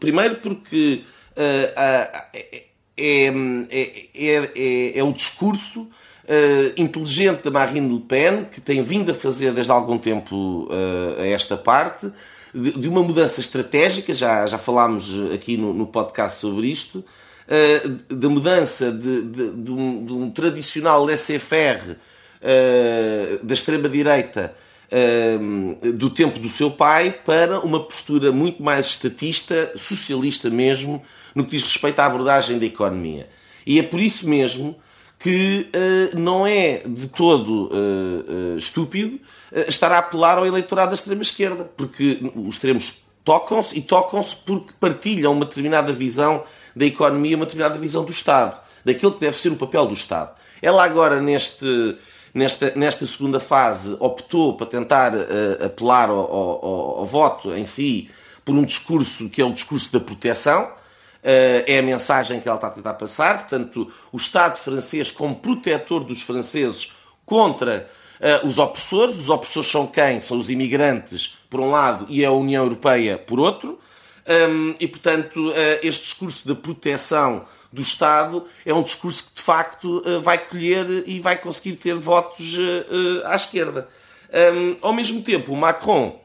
Primeiro, 0.00 0.36
porque 0.36 1.04
é, 1.36 2.64
é, 2.96 4.08
é, 4.14 4.98
é 4.98 5.04
o 5.04 5.12
discurso 5.12 5.86
inteligente 6.78 7.42
da 7.42 7.50
Marine 7.50 7.92
Le 7.92 8.00
Pen, 8.00 8.44
que 8.44 8.62
tem 8.62 8.82
vindo 8.82 9.10
a 9.10 9.14
fazer 9.14 9.52
desde 9.52 9.70
algum 9.70 9.98
tempo 9.98 10.68
a 11.18 11.26
esta 11.26 11.54
parte, 11.54 12.10
de, 12.54 12.88
uma 12.88 13.02
mudança 13.02 13.40
estratégica, 13.40 14.14
já, 14.14 14.46
já 14.46 14.56
falámos 14.56 15.10
aqui 15.32 15.56
no, 15.56 15.74
no 15.74 15.86
podcast 15.86 16.40
sobre 16.40 16.68
isto, 16.68 16.98
uh, 16.98 18.14
da 18.14 18.28
mudança 18.28 18.92
de, 18.92 19.22
de, 19.22 19.50
de, 19.50 19.72
um, 19.72 20.04
de 20.04 20.12
um 20.12 20.30
tradicional 20.30 21.04
laissez-faire 21.04 21.92
uh, 21.92 23.44
da 23.44 23.54
extrema-direita 23.54 24.54
do 25.94 26.08
tempo 26.10 26.38
do 26.38 26.48
seu 26.48 26.70
pai 26.70 27.10
para 27.10 27.60
uma 27.60 27.80
postura 27.82 28.30
muito 28.30 28.62
mais 28.62 28.86
estatista, 28.86 29.72
socialista 29.76 30.48
mesmo, 30.50 31.02
no 31.34 31.44
que 31.44 31.50
diz 31.52 31.62
respeito 31.62 31.98
à 32.00 32.06
abordagem 32.06 32.58
da 32.58 32.66
economia. 32.66 33.28
E 33.66 33.78
é 33.78 33.82
por 33.82 34.00
isso 34.00 34.28
mesmo 34.28 34.76
que 35.18 35.70
uh, 35.74 36.18
não 36.18 36.46
é 36.46 36.82
de 36.86 37.08
todo 37.08 37.66
uh, 37.66 38.54
uh, 38.54 38.58
estúpido 38.58 39.18
estar 39.68 39.90
a 39.92 39.98
apelar 39.98 40.36
ao 40.36 40.46
eleitorado 40.46 40.90
da 40.90 40.94
extrema-esquerda, 40.94 41.64
porque 41.76 42.18
os 42.34 42.56
extremos 42.56 43.04
tocam-se 43.24 43.78
e 43.78 43.80
tocam-se 43.80 44.34
porque 44.36 44.72
partilham 44.78 45.32
uma 45.32 45.44
determinada 45.44 45.92
visão 45.92 46.44
da 46.74 46.84
economia, 46.84 47.36
uma 47.36 47.46
determinada 47.46 47.78
visão 47.78 48.04
do 48.04 48.10
Estado, 48.10 48.60
daquilo 48.84 49.12
que 49.12 49.20
deve 49.20 49.36
ser 49.36 49.50
o 49.50 49.56
papel 49.56 49.86
do 49.86 49.94
Estado. 49.94 50.36
Ela 50.60 50.84
agora, 50.84 51.20
neste, 51.20 51.96
nesta, 52.34 52.72
nesta 52.74 53.06
segunda 53.06 53.38
fase, 53.38 53.96
optou 54.00 54.56
para 54.56 54.66
tentar 54.66 55.12
apelar 55.64 56.10
ao, 56.10 56.18
ao, 56.18 56.98
ao 57.00 57.06
voto 57.06 57.54
em 57.54 57.64
si 57.64 58.10
por 58.44 58.54
um 58.54 58.64
discurso 58.64 59.30
que 59.30 59.40
é 59.40 59.44
o 59.44 59.52
discurso 59.52 59.92
da 59.92 60.00
proteção, 60.00 60.70
eh, 61.26 61.64
é 61.66 61.78
a 61.78 61.82
mensagem 61.82 62.38
que 62.38 62.46
ela 62.46 62.56
está 62.58 62.66
a 62.66 62.70
tentar 62.70 62.94
passar. 62.94 63.48
Portanto, 63.48 63.90
o 64.12 64.16
Estado 64.18 64.58
francês 64.58 65.10
como 65.10 65.34
protetor 65.34 66.04
dos 66.04 66.20
franceses 66.20 66.92
contra 67.24 67.88
uh, 68.20 68.46
os 68.46 68.58
opressores. 68.58 69.16
Os 69.16 69.30
opressores 69.30 69.70
são 69.70 69.86
quem? 69.86 70.20
São 70.20 70.36
os 70.36 70.50
imigrantes, 70.50 71.38
por 71.48 71.60
um 71.60 71.70
lado, 71.70 72.04
e 72.10 72.22
a 72.22 72.30
União 72.30 72.64
Europeia, 72.64 73.16
por 73.16 73.40
outro. 73.40 73.78
Um, 74.28 74.74
e, 74.78 74.86
portanto, 74.86 75.48
uh, 75.48 75.54
este 75.82 76.04
discurso 76.04 76.46
de 76.46 76.54
proteção 76.54 77.46
do 77.74 77.82
Estado 77.82 78.44
é 78.64 78.72
um 78.72 78.82
discurso 78.82 79.24
que, 79.24 79.34
de 79.34 79.42
facto, 79.42 80.02
uh, 80.06 80.20
vai 80.20 80.38
colher 80.38 80.86
e 81.06 81.20
vai 81.20 81.36
conseguir 81.36 81.74
ter 81.74 81.94
votos 81.94 82.56
à 83.24 83.34
esquerda. 83.34 83.88
Ao 84.82 84.92
mesmo 84.92 85.22
tempo, 85.22 85.52
o 85.52 85.56
Macron 85.56 86.20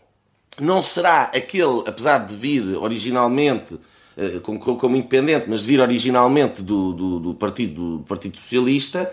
não 0.59 0.81
será 0.81 1.23
aquele, 1.23 1.83
apesar 1.85 2.25
de 2.25 2.35
vir 2.35 2.75
originalmente 2.75 3.79
eh, 4.17 4.39
como, 4.41 4.59
como, 4.59 4.95
independente, 4.95 5.45
mas 5.47 5.61
de 5.61 5.67
vir 5.67 5.79
originalmente 5.79 6.63
do, 6.63 6.91
do, 6.93 7.19
do 7.19 7.33
partido, 7.35 7.99
do 7.99 8.03
Partido 8.05 8.37
Socialista, 8.37 9.11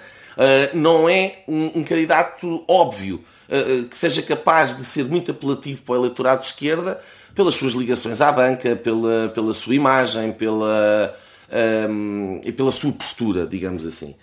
não 0.73 1.09
é 1.09 1.43
um, 1.47 1.81
um 1.81 1.85
candidato 1.85 2.65
óbvio 2.67 3.23
que 3.91 3.97
seja 3.97 4.23
capaz 4.23 4.77
de 4.77 4.85
ser 4.85 5.05
muito 5.05 5.31
apelativo 5.31 5.83
para 5.83 5.93
o 5.93 5.97
eleitorado 5.99 6.41
de 6.41 6.47
esquerda 6.47 7.01
pelas 7.37 7.55
suas 7.55 7.75
ligações 7.75 8.23
à 8.23 8.33
banca, 8.33 8.75
pela, 8.75 9.29
pela 9.29 9.53
sua 9.53 9.75
imagem, 9.75 10.33
pela, 10.33 11.15
um, 11.89 12.41
e 12.45 12.53
pela 12.53 12.73
sua 12.73 12.93
postura, 12.93 13.47
digamos 13.47 13.87
assim. 13.87 14.15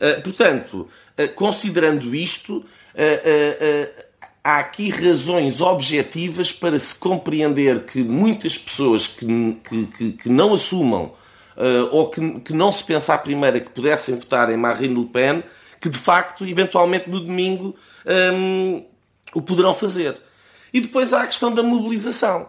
Uh, 0.00 0.20
portanto, 0.22 0.88
considerando 1.36 2.14
isto, 2.14 2.64
há 4.42 4.58
aqui 4.58 4.90
razões 4.90 5.60
objetivas 5.60 6.50
para 6.52 6.78
se 6.78 6.94
compreender 6.96 7.84
que 7.84 8.02
muitas 8.02 8.58
pessoas 8.58 9.06
que, 9.06 9.26
que, 9.96 10.12
que 10.12 10.28
não 10.28 10.52
assumam 10.54 11.12
uh, 11.56 11.88
ou 11.90 12.10
que, 12.10 12.40
que 12.40 12.52
não 12.52 12.72
se 12.72 12.84
pensa 12.84 13.14
à 13.14 13.18
primeira 13.18 13.60
que 13.60 13.70
pudessem 13.70 14.16
votar 14.16 14.50
em 14.50 14.56
Marine 14.56 14.94
Le 14.94 15.06
Pen, 15.06 15.42
que 15.80 15.88
de 15.88 15.98
facto, 15.98 16.44
eventualmente 16.44 17.08
no 17.08 17.20
domingo, 17.20 17.74
um, 18.34 18.84
o 19.34 19.42
poderão 19.42 19.74
fazer. 19.74 20.20
E 20.72 20.80
depois 20.80 21.12
há 21.12 21.22
a 21.22 21.26
questão 21.26 21.52
da 21.52 21.62
mobilização. 21.62 22.48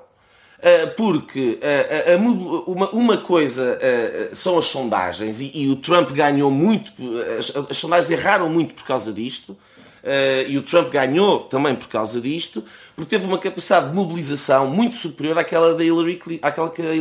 Uh, 0.64 0.96
porque 0.96 1.60
uh, 1.62 2.16
uh, 2.16 2.72
uma, 2.72 2.90
uma, 2.92 3.18
coisa 3.18 3.78
são 4.32 4.58
as 4.58 4.64
sondagens, 4.66 5.42
e, 5.42 5.68
o 5.70 5.76
Trump 5.76 6.12
ganhou 6.12 6.50
muito, 6.50 6.94
as, 7.70 7.78
sondagens 7.78 8.10
erraram 8.10 8.48
muito 8.48 8.74
por 8.74 8.86
causa 8.86 9.12
disto, 9.12 9.58
e 10.48 10.58
o 10.58 10.62
Trump 10.62 10.90
ganhou 10.90 11.42
também 11.42 11.76
por 11.76 11.90
causa 11.90 12.22
disto, 12.22 12.64
porque 12.96 13.10
teve 13.10 13.28
uma 13.28 13.38
capacidade 13.38 13.90
de 13.90 13.96
mobilização 13.96 14.68
muito 14.68 14.96
superior 14.96 15.38
àquela, 15.38 15.76
da 15.76 15.84
Hillary, 15.84 16.22
àquela 16.42 16.70
que 16.70 16.82
a 16.82 16.94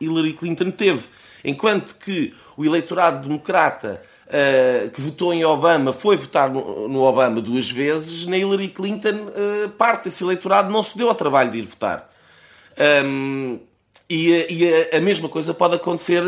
Hillary 0.00 0.32
Clinton 0.34 0.70
teve. 0.70 1.02
Enquanto 1.44 1.96
que 1.96 2.32
o 2.56 2.64
eleitorado 2.64 3.26
democrata 3.26 4.00
uh, 4.26 4.90
que 4.90 5.00
votou 5.00 5.32
em 5.32 5.44
Obama 5.44 5.92
foi 5.92 6.16
votar 6.16 6.50
no, 6.50 6.88
no, 6.88 7.02
Obama 7.02 7.40
duas 7.40 7.70
vezes, 7.70 8.26
na 8.26 8.36
Hillary 8.36 8.68
Clinton 8.68 9.08
uh, 9.08 9.68
parte 9.70 10.04
desse 10.04 10.22
eleitorado 10.22 10.70
não 10.70 10.82
se 10.82 10.96
deu 10.96 11.08
ao 11.08 11.14
trabalho 11.14 11.50
de 11.50 11.58
ir 11.58 11.62
votar. 11.62 12.08
Um, 13.04 13.58
e, 14.08 14.46
e 14.48 14.74
a, 14.94 14.96
a, 14.96 15.00
mesma 15.00 15.28
coisa 15.28 15.52
pode 15.52 15.74
acontecer 15.74 16.22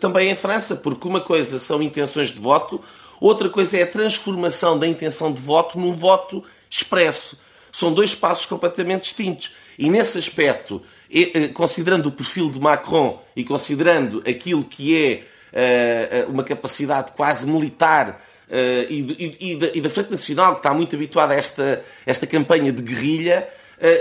também 0.00 0.30
em 0.30 0.36
França, 0.36 0.74
porque 0.74 1.06
uma 1.06 1.20
coisa 1.20 1.58
são 1.58 1.82
intenções 1.82 2.30
de 2.30 2.38
voto, 2.38 2.82
Outra 3.20 3.50
coisa 3.50 3.76
é 3.76 3.82
a 3.82 3.86
transformação 3.86 4.78
da 4.78 4.86
intenção 4.86 5.30
de 5.30 5.42
voto 5.42 5.78
num 5.78 5.92
voto 5.92 6.42
expresso. 6.70 7.38
São 7.70 7.92
dois 7.92 8.14
passos 8.14 8.46
completamente 8.46 9.02
distintos. 9.02 9.54
E 9.78 9.90
nesse 9.90 10.16
aspecto, 10.16 10.82
eh, 11.12 11.48
considerando 11.48 12.06
o 12.06 12.12
perfil 12.12 12.50
de 12.50 12.58
Macron 12.58 13.22
e 13.36 13.44
considerando 13.44 14.22
aquilo 14.26 14.64
que 14.64 14.96
é 14.96 15.24
eh, 15.52 16.26
uma 16.28 16.42
capacidade 16.42 17.12
quase 17.12 17.46
militar 17.46 18.24
eh, 18.50 18.86
e, 18.88 19.80
da, 19.80 19.90
Frente 19.90 20.10
Nacional, 20.10 20.54
que 20.54 20.60
está 20.60 20.72
muito 20.72 20.96
habituada 20.96 21.34
a 21.34 21.36
esta, 21.36 21.84
esta 22.06 22.26
campanha 22.26 22.72
de 22.72 22.80
guerrilha 22.80 23.46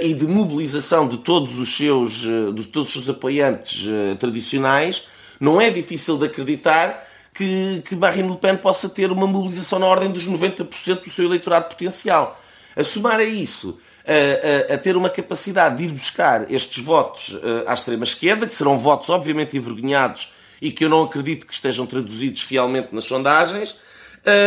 e 0.01 0.13
de 0.13 0.25
mobilização 0.25 1.07
de 1.07 1.17
todos 1.17 1.57
os 1.57 1.75
seus, 1.75 2.11
de 2.53 2.63
todos 2.65 2.89
os 2.89 2.93
seus 2.93 3.09
apoiantes 3.09 3.85
tradicionais, 4.19 5.07
não 5.39 5.61
é 5.61 5.69
difícil 5.69 6.17
de 6.17 6.25
acreditar 6.25 7.07
que, 7.33 7.81
que 7.85 7.95
Marine 7.95 8.29
Le 8.29 8.37
Pen 8.37 8.57
possa 8.57 8.89
ter 8.89 9.11
uma 9.11 9.25
mobilização 9.25 9.79
na 9.79 9.85
ordem 9.85 10.11
dos 10.11 10.27
90% 10.27 11.03
do 11.03 11.09
seu 11.09 11.25
eleitorado 11.25 11.69
potencial. 11.69 12.39
A 12.75 12.83
somar 12.83 13.19
a 13.19 13.23
isso, 13.23 13.77
a, 14.05 14.73
a, 14.73 14.75
a, 14.75 14.77
ter 14.77 14.97
uma 14.97 15.09
capacidade 15.09 15.77
de 15.77 15.83
ir 15.85 15.91
buscar 15.91 16.51
estes 16.51 16.83
votos 16.83 17.37
à 17.65 17.73
extrema-esquerda, 17.73 18.45
que 18.45 18.53
serão 18.53 18.77
votos 18.77 19.09
obviamente 19.09 19.55
envergonhados 19.55 20.33
e 20.61 20.71
que 20.71 20.83
eu 20.83 20.89
não 20.89 21.03
acredito 21.03 21.47
que 21.47 21.53
estejam 21.53 21.85
traduzidos 21.85 22.41
fielmente 22.41 22.93
nas 22.93 23.05
sondagens, 23.05 23.77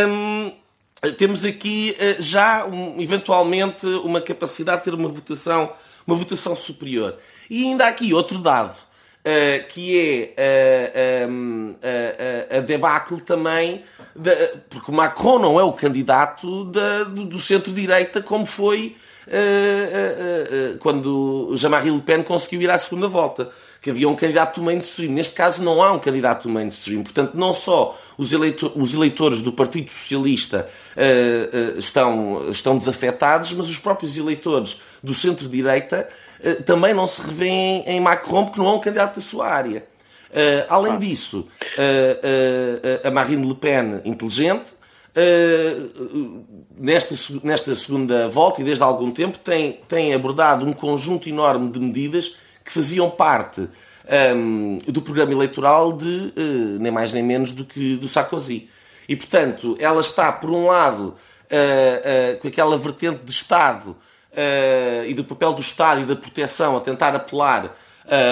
um, 0.07 0.51
temos 1.11 1.43
aqui 1.45 1.95
uh, 1.99 2.21
já 2.21 2.65
um, 2.65 3.01
eventualmente 3.01 3.85
uma 3.85 4.21
capacidade 4.21 4.79
de 4.79 4.83
ter 4.85 4.93
uma 4.93 5.09
votação, 5.09 5.71
uma 6.07 6.15
votação 6.15 6.55
superior. 6.55 7.17
E 7.49 7.65
ainda 7.65 7.85
há 7.85 7.89
aqui 7.89 8.13
outro 8.13 8.37
dado 8.39 8.75
uh, 8.75 9.67
que 9.67 10.33
é 10.37 11.27
uh, 11.27 12.57
a 12.57 12.59
debacle 12.61 13.19
também, 13.21 13.83
de, 14.15 14.33
porque 14.69 14.89
o 14.89 14.93
Macron 14.93 15.39
não 15.39 15.59
é 15.59 15.63
o 15.63 15.73
candidato 15.73 16.65
da, 16.65 17.03
do, 17.03 17.25
do 17.25 17.39
centro-direita 17.39 18.21
como 18.21 18.45
foi 18.45 18.95
quando 20.81 21.53
Jean-Marie 21.55 21.89
Le 21.89 22.01
Pen 22.01 22.21
conseguiu 22.23 22.61
ir 22.61 22.69
à 22.69 22.77
segunda 22.77 23.07
volta 23.07 23.49
que 23.83 23.89
havia 23.89 24.07
um 24.07 24.15
candidato 24.15 24.61
do 24.61 24.65
mainstream. 24.65 25.11
Neste 25.11 25.35
caso 25.35 25.61
não 25.61 25.83
há 25.83 25.91
um 25.91 25.99
candidato 25.99 26.43
do 26.43 26.49
mainstream. 26.49 27.03
Portanto, 27.03 27.33
não 27.35 27.53
só 27.53 27.99
os, 28.17 28.31
eleitor, 28.31 28.71
os 28.77 28.93
eleitores 28.93 29.41
do 29.41 29.51
Partido 29.51 29.91
Socialista 29.91 30.69
uh, 30.95 31.75
uh, 31.75 31.79
estão, 31.79 32.49
estão 32.49 32.77
desafetados, 32.77 33.51
mas 33.51 33.69
os 33.69 33.77
próprios 33.77 34.17
eleitores 34.17 34.79
do 35.03 35.13
centro-direita 35.13 36.07
uh, 36.39 36.63
também 36.63 36.93
não 36.93 37.05
se 37.05 37.21
revêem 37.21 37.83
em 37.85 37.99
Macron 37.99 38.45
porque 38.45 38.57
não 38.57 38.69
há 38.69 38.73
um 38.75 38.79
candidato 38.79 39.15
da 39.15 39.21
sua 39.21 39.49
área. 39.49 39.85
além 40.69 40.93
ah. 40.93 40.97
disso, 40.97 41.45
a 43.03 43.11
Marine 43.11 43.45
Le 43.45 43.55
Pen, 43.55 44.01
inteligente, 44.05 44.71
nesta, 46.77 47.15
nesta 47.43 47.75
segunda 47.75 48.29
volta 48.29 48.61
e 48.61 48.63
desde 48.63 48.81
há 48.81 48.85
algum 48.87 49.11
tempo 49.11 49.37
tem, 49.37 49.81
tem 49.89 50.13
abordado 50.13 50.65
um 50.65 50.71
conjunto 50.71 51.27
enorme 51.27 51.69
de 51.69 51.79
medidas 51.79 52.35
que 52.63 52.71
faziam 52.71 53.09
parte 53.09 53.67
um, 54.35 54.77
do 54.87 55.01
programa 55.01 55.31
eleitoral 55.31 55.93
de 55.93 56.33
uh, 56.37 56.79
nem 56.79 56.91
mais 56.91 57.13
nem 57.13 57.23
menos 57.23 57.53
do 57.53 57.65
que 57.65 57.95
do 57.97 58.07
Sarkozy. 58.07 58.69
E, 59.07 59.15
portanto, 59.15 59.75
ela 59.79 60.01
está, 60.01 60.31
por 60.31 60.49
um 60.49 60.67
lado, 60.67 61.07
uh, 61.07 62.35
uh, 62.35 62.37
com 62.39 62.47
aquela 62.47 62.77
vertente 62.77 63.23
de 63.23 63.31
Estado 63.31 63.95
e 65.05 65.13
do 65.13 65.23
papel 65.23 65.53
do 65.53 65.61
Estado 65.61 66.01
e 66.01 66.05
da 66.05 66.15
proteção 66.15 66.75
a 66.75 66.79
tentar 66.79 67.13
apelar 67.13 67.71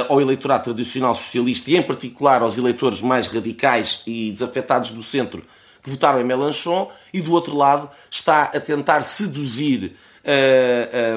ao 0.09 0.19
eleitorado 0.19 0.63
tradicional 0.63 1.13
socialista 1.13 1.69
e, 1.69 1.77
em 1.77 1.83
particular, 1.83 2.41
aos 2.41 2.57
eleitores 2.57 3.01
mais 3.01 3.27
radicais 3.27 4.01
e 4.07 4.31
desafetados 4.31 4.89
do 4.89 5.03
centro 5.03 5.43
que 5.83 5.91
votaram 5.91 6.19
em 6.19 6.23
Mélenchon, 6.23 6.91
e 7.13 7.21
do 7.21 7.33
outro 7.33 7.55
lado 7.55 7.89
está 8.09 8.43
a 8.43 8.59
tentar 8.59 9.03
seduzir 9.03 9.95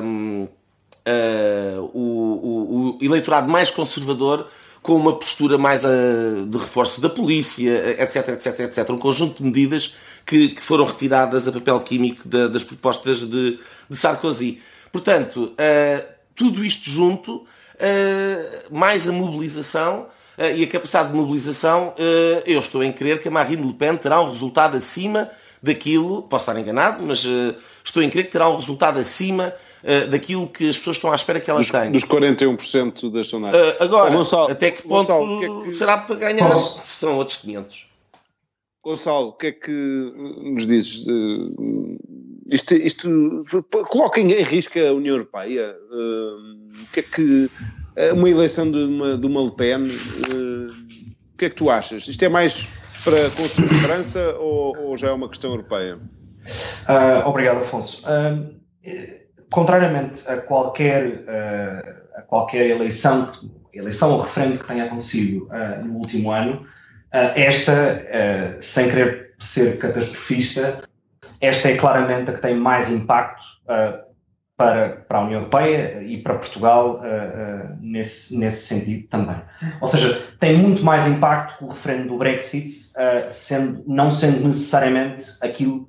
um, 0.03 0.49
o, 1.93 1.99
o, 1.99 2.99
o, 3.01 3.05
eleitorado 3.05 3.51
mais 3.51 3.71
conservador 3.71 4.49
com 4.83 4.97
uma 4.97 5.19
postura 5.19 5.57
mais 5.57 5.81
de 5.81 6.59
reforço 6.59 7.01
da 7.01 7.09
polícia, 7.09 7.97
etc, 8.03 8.29
etc, 8.29 8.61
etc. 8.61 8.91
Um 8.91 8.99
conjunto 8.99 9.43
de 9.43 9.45
medidas 9.45 9.95
que, 10.27 10.49
que 10.49 10.61
foram 10.61 10.85
retiradas 10.85 11.49
a 11.49 11.53
papel 11.53 11.81
químico 11.81 12.29
da, 12.29 12.49
das 12.49 12.65
propostas 12.65 13.21
de, 13.21 13.59
de 13.89 13.97
Sarkozy. 13.97 14.61
Portanto, 14.93 15.55
tudo 16.35 16.63
isto 16.63 16.91
junto, 16.91 17.47
mais 18.71 19.09
a 19.09 19.13
mobilização, 19.13 20.07
Uh, 20.37 20.57
e 20.57 20.65
a 20.65 20.67
capacidade 20.67 21.11
de 21.11 21.17
mobilização, 21.17 21.95
uh, 21.97 22.43
eu 22.45 22.59
estou 22.59 22.83
em 22.83 22.93
crer 22.93 23.21
que 23.21 23.29
a 23.29 23.31
Marine 23.31 23.65
Le 23.65 23.73
Pen 23.73 23.97
terá 23.97 24.21
um 24.21 24.29
resultado 24.29 24.77
acima 24.77 25.31
daquilo, 25.63 26.23
posso 26.23 26.51
estar 26.51 26.61
enganado, 26.61 27.01
mas 27.03 27.25
uh, 27.25 27.55
estou 27.85 28.03
em 28.03 28.11
crer 28.11 28.25
que 28.25 28.33
terá 28.33 28.49
um 28.49 28.57
resultado 28.57 28.99
acima 28.99 29.55
daquilo 30.11 30.47
que 30.49 30.69
as 30.69 30.77
pessoas 30.79 30.97
estão 30.97 31.13
à 31.13 31.15
espera 31.15 31.41
que 31.41 31.51
ela 31.51 31.61
dos, 31.61 31.71
tenha. 31.71 31.91
Dos 31.91 32.05
41% 32.05 33.11
das 33.11 33.27
sondagens. 33.27 33.77
agora, 33.81 34.11
Gonçalo, 34.11 34.51
até 34.51 34.71
que 34.71 34.83
ponto 34.83 35.07
Gonçalo, 35.09 35.41
que 35.41 35.45
é 35.45 35.71
que... 35.71 35.77
será 35.77 35.99
para 35.99 36.17
ganhar? 36.17 36.49
Posso? 36.49 36.87
São 36.87 37.17
outros 37.17 37.37
500. 37.39 37.87
Gonçalo, 38.83 39.29
o 39.29 39.33
que 39.33 39.47
é 39.49 39.53
que 39.53 39.71
nos 39.73 40.67
dizes? 40.67 41.05
Isto, 42.51 42.75
isto 42.75 43.43
coloca 43.89 44.21
em 44.21 44.29
risco 44.43 44.79
a 44.79 44.93
União 44.93 45.17
Europeia? 45.17 45.75
O 45.91 46.93
que 46.93 47.01
é 47.01 47.03
que 47.03 47.51
eh, 47.97 48.13
uma 48.13 48.29
eleição 48.29 48.71
de 48.71 48.79
uma, 48.79 49.17
de 49.17 49.27
uma 49.27 49.43
Le 49.43 49.53
Pen, 49.53 49.89
uh, 49.89 50.71
o 51.35 51.39
que 51.39 51.45
é 51.47 51.51
que 51.51 51.57
tu 51.57 51.71
achas? 51.71 52.09
Isto 52.09 52.25
é 52.25 52.29
mais 52.29 52.69
para 53.05 53.31
consumir 53.31 53.69
França 53.75 54.37
ou, 54.39 54.77
ou, 54.79 54.97
já 54.97 55.09
é 55.09 55.13
uma 55.13 55.29
questão 55.29 55.51
europeia? 55.51 55.97
Uh, 55.97 57.29
obrigado, 57.29 57.59
Afonso. 57.59 58.05
Uh, 58.09 58.55
contrariamente 59.55 60.29
a 60.29 60.39
qualquer, 60.39 61.25
a 62.17 62.23
qualquer 62.23 62.67
eleição, 62.71 63.31
eleição 63.73 64.11
ou 64.11 64.23
referendo 64.23 64.59
que 64.59 64.67
tenha 64.67 64.87
acontecido 64.87 65.49
no 65.85 65.95
último 65.95 66.33
ano, 66.33 66.67
esta, 67.13 68.05
sem 68.61 68.91
querer 68.91 69.35
ser 69.39 69.79
catastrofista, 69.79 70.83
esta 71.41 71.69
é 71.69 71.77
claramente 71.77 72.31
a 72.31 72.35
que 72.35 72.41
tem 72.41 72.57
mais 72.57 72.91
impacto 72.91 73.45
para, 74.57 74.89
para 75.07 75.19
a 75.19 75.21
União 75.21 75.39
Europeia 75.39 76.03
e 76.03 76.21
para 76.21 76.35
Portugal 76.35 77.01
nesse, 77.81 78.37
nesse 78.37 78.67
sentido 78.67 79.07
também. 79.07 79.41
Ou 79.81 79.87
seja, 79.87 80.21
tem 80.41 80.59
muito 80.59 80.83
mais 80.83 81.07
impacto 81.07 81.59
que 81.59 81.65
o 81.65 81.69
referendo 81.69 82.09
do 82.09 82.19
Brexit, 82.19 82.73
sendo, 83.29 83.85
não 83.87 84.11
sendo 84.11 84.45
necessariamente 84.49 85.27
aquilo, 85.43 85.89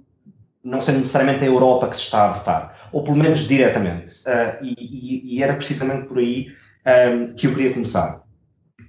não 0.63 0.79
sendo 0.79 0.99
necessariamente 0.99 1.43
a 1.43 1.47
Europa 1.47 1.87
que 1.87 1.95
se 1.95 2.03
está 2.03 2.25
a 2.25 2.33
votar, 2.33 2.74
ou 2.91 3.03
pelo 3.03 3.17
menos 3.17 3.47
diretamente. 3.47 4.13
E, 4.61 4.75
e, 4.77 5.35
e, 5.35 5.43
era 5.43 5.55
precisamente 5.55 6.07
por 6.07 6.17
aí 6.17 6.47
um, 7.13 7.33
que 7.33 7.47
eu 7.47 7.55
queria 7.55 7.73
começar. 7.73 8.23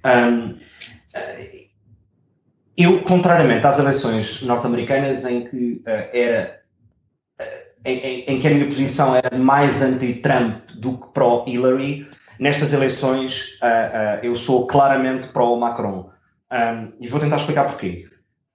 Um, 0.05 0.57
eu, 2.75 3.01
contrariamente 3.01 3.65
às 3.65 3.79
eleições 3.79 4.43
norte-americanas, 4.43 5.25
em 5.25 5.45
que 5.45 5.81
era 5.85 6.57
em, 7.87 8.23
em, 8.27 8.39
que 8.39 8.47
a 8.47 8.51
minha 8.51 8.65
posição 8.67 9.15
era 9.15 9.35
mais 9.37 9.81
anti-Trump 9.81 10.71
do 10.75 10.97
que 10.97 11.07
pró-Hillary, 11.13 12.07
nestas 12.39 12.73
eleições 12.73 13.59
uh, 13.61 13.65
uh, 13.65 14.25
eu 14.25 14.35
sou 14.35 14.67
claramente 14.67 15.27
pró-Macron. 15.27 16.09
Um, 16.51 16.93
e 16.99 17.07
vou 17.07 17.19
tentar 17.19 17.37
explicar 17.37 17.65
porquê. 17.65 18.07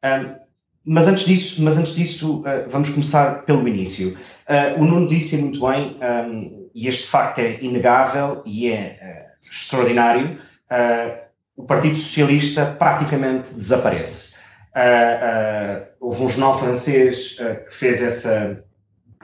Um, 0.05 0.42
mas 0.85 1.09
antes 1.09 1.25
disso, 1.25 1.63
mas 1.63 1.79
antes 1.79 1.95
disso 1.95 2.41
uh, 2.41 2.69
vamos 2.71 2.91
começar 2.91 3.43
pelo 3.45 3.67
início. 3.67 4.17
o 4.79 4.85
Nuno 4.85 5.09
disse 5.09 5.37
muito 5.39 5.61
bem, 5.67 5.97
um, 6.01 6.69
e 6.75 6.89
este 6.89 7.07
facto 7.07 7.39
é 7.39 7.63
inegável 7.63 8.43
e 8.45 8.69
é 8.71 9.27
extraordinário, 9.43 10.39
o 11.57 11.65
Partido 11.65 11.97
Socialista 11.97 12.67
praticamente 12.67 13.55
desaparece. 13.55 14.43
houve 16.01 16.23
um 16.23 16.29
jornal 16.29 16.59
francês 16.59 17.37
que 17.69 17.75
fez 17.75 18.03
essa 18.03 18.63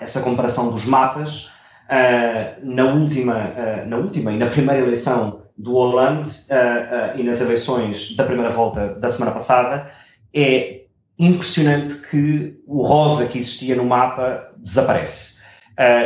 essa 0.00 0.22
comparação 0.22 0.70
dos 0.70 0.85
mapas 0.85 1.44
uh, 1.88 2.61
na, 2.62 2.85
última, 2.85 3.35
uh, 3.35 3.88
na 3.88 3.96
última 3.96 4.32
e 4.32 4.37
na 4.37 4.46
primeira 4.46 4.82
eleição 4.82 5.42
do 5.56 5.72
Hollande 5.72 6.28
uh, 6.28 7.18
e 7.18 7.22
nas 7.22 7.40
eleições 7.40 8.14
da 8.16 8.24
primeira 8.24 8.50
volta 8.50 8.94
da 8.94 9.09
semana 9.09 9.32
passada, 9.32 9.90
é 10.32 10.77
impressionante 11.18 11.96
que 12.09 12.57
o 12.66 12.83
rosa 12.83 13.26
que 13.26 13.38
existia 13.38 13.74
no 13.74 13.85
mapa 13.85 14.52
desaparece. 14.57 15.42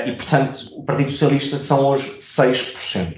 e, 0.07 0.13
portanto, 0.13 0.71
o 0.77 0.85
Partido 0.85 1.11
Socialista 1.11 1.59
são 1.59 1.87
hoje 1.87 2.19
6%. 2.19 3.17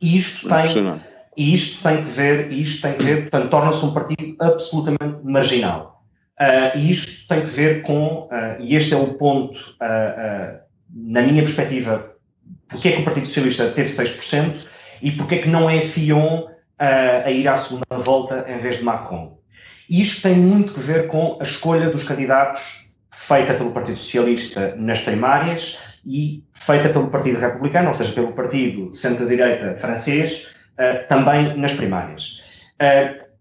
E 0.00 0.18
isto 0.18 0.48
tem, 0.48 1.00
e 1.36 1.54
isto 1.54 1.82
tem 1.82 2.04
que 2.04 2.10
ver, 2.10 2.52
e 2.52 2.62
isto 2.62 2.82
tem 2.82 2.94
que 2.94 3.04
ver, 3.04 3.30
portanto, 3.30 3.50
torna-se 3.50 3.84
um 3.84 3.92
partido 3.92 4.36
absolutamente 4.40 5.24
marginal. 5.24 5.98
Uh, 6.38 6.78
e 6.78 6.92
isto 6.92 7.26
tem 7.26 7.40
que 7.40 7.50
ver 7.50 7.82
com, 7.82 8.28
uh, 8.30 8.60
e 8.60 8.76
este 8.76 8.94
é 8.94 8.96
o 8.96 9.14
ponto, 9.14 9.58
uh, 9.58 10.58
na 10.92 11.22
minha 11.22 11.42
perspectiva, 11.42 12.12
porque 12.68 12.88
é 12.88 12.92
que 12.92 13.02
o 13.02 13.04
Partido 13.04 13.26
Socialista 13.26 13.68
teve 13.70 13.88
6% 13.88 14.66
e 15.02 15.12
porque 15.12 15.36
é 15.36 15.38
que 15.38 15.48
não 15.48 15.68
é 15.68 15.80
Fion 15.80 16.46
a 16.78 17.30
ir 17.30 17.48
à 17.48 17.56
segunda 17.56 17.98
volta 18.04 18.46
em 18.48 18.60
vez 18.60 18.78
de 18.78 18.84
Macron. 18.84 19.37
E 19.88 20.02
isto 20.02 20.22
tem 20.22 20.36
muito 20.36 20.74
que 20.74 20.80
ver 20.80 21.06
com 21.08 21.38
a 21.40 21.42
escolha 21.42 21.90
dos 21.90 22.04
candidatos 22.04 22.94
feita 23.10 23.54
pelo 23.54 23.72
Partido 23.72 23.98
Socialista 23.98 24.74
nas 24.76 25.00
primárias 25.00 25.78
e 26.06 26.42
feita 26.52 26.88
pelo 26.88 27.08
Partido 27.08 27.38
Republicano, 27.38 27.88
ou 27.88 27.94
seja, 27.94 28.12
pelo 28.12 28.32
Partido 28.32 28.94
Centro-Direita 28.94 29.76
francês, 29.78 30.48
também 31.08 31.56
nas 31.58 31.74
primárias. 31.74 32.42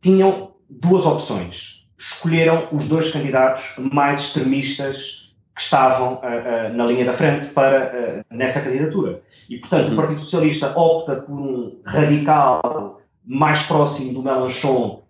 tinham 0.01 0.51
duas 0.69 1.05
opções 1.05 1.77
escolheram 1.97 2.67
os 2.71 2.87
dois 2.87 3.11
candidatos 3.11 3.75
mais 3.91 4.21
extremistas 4.21 5.35
que 5.55 5.61
estavam 5.61 6.15
uh, 6.15 6.73
na 6.73 6.85
linha 6.85 7.05
da 7.05 7.13
frente 7.13 7.47
para, 7.49 8.23
nessa 8.29 8.61
candidatura. 8.61 9.21
E, 9.49 9.57
portanto, 9.57 9.87
o 9.87 9.89
uhum. 9.89 9.95
Partido 9.95 10.19
Socialista 10.19 10.77
opta 10.77 11.15
por 11.15 11.33
um 11.33 11.79
radical 11.83 13.01
mais 13.25 13.63
próximo 13.63 14.13
do 14.13 14.21
Mélenchon 14.21 15.03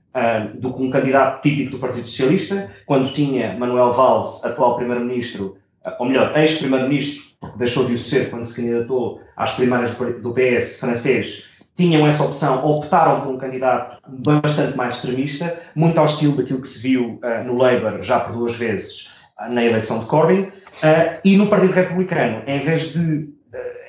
do 0.55 0.73
que 0.73 0.81
um 0.81 0.89
candidato 0.89 1.41
típico 1.41 1.71
do 1.71 1.79
Partido 1.79 2.07
Socialista, 2.07 2.71
quando 2.85 3.13
tinha 3.13 3.57
Manuel 3.57 3.93
Valls, 3.93 4.43
atual 4.45 4.75
Primeiro-Ministro, 4.77 5.57
ou 5.99 6.05
melhor, 6.05 6.37
ex-Primeiro-Ministro, 6.37 7.35
porque 7.39 7.57
deixou 7.57 7.85
de 7.85 7.93
o 7.93 7.99
ser 7.99 8.29
quando 8.29 8.45
se 8.45 8.61
candidatou 8.61 9.21
às 9.35 9.53
primárias 9.53 9.95
do 9.95 10.33
PS 10.33 10.79
francês, 10.79 11.47
tinham 11.77 12.07
essa 12.07 12.23
opção, 12.23 12.65
optaram 12.65 13.21
por 13.21 13.31
um 13.33 13.37
candidato 13.37 14.01
bastante 14.07 14.75
mais 14.75 14.95
extremista, 14.95 15.61
muito 15.75 15.97
ao 15.99 16.05
estilo 16.05 16.35
daquilo 16.35 16.61
que 16.61 16.67
se 16.67 16.81
viu 16.81 17.19
uh, 17.23 17.43
no 17.45 17.55
Labour 17.55 18.01
já 18.01 18.19
por 18.19 18.33
duas 18.33 18.55
vezes 18.55 19.11
uh, 19.39 19.51
na 19.51 19.63
eleição 19.63 19.99
de 19.99 20.05
Corbyn, 20.05 20.41
uh, 20.41 20.51
e 21.23 21.37
no 21.37 21.47
Partido 21.47 21.73
Republicano, 21.73 22.41
em 22.47 22.61
vez 22.61 22.93
de, 22.93 23.29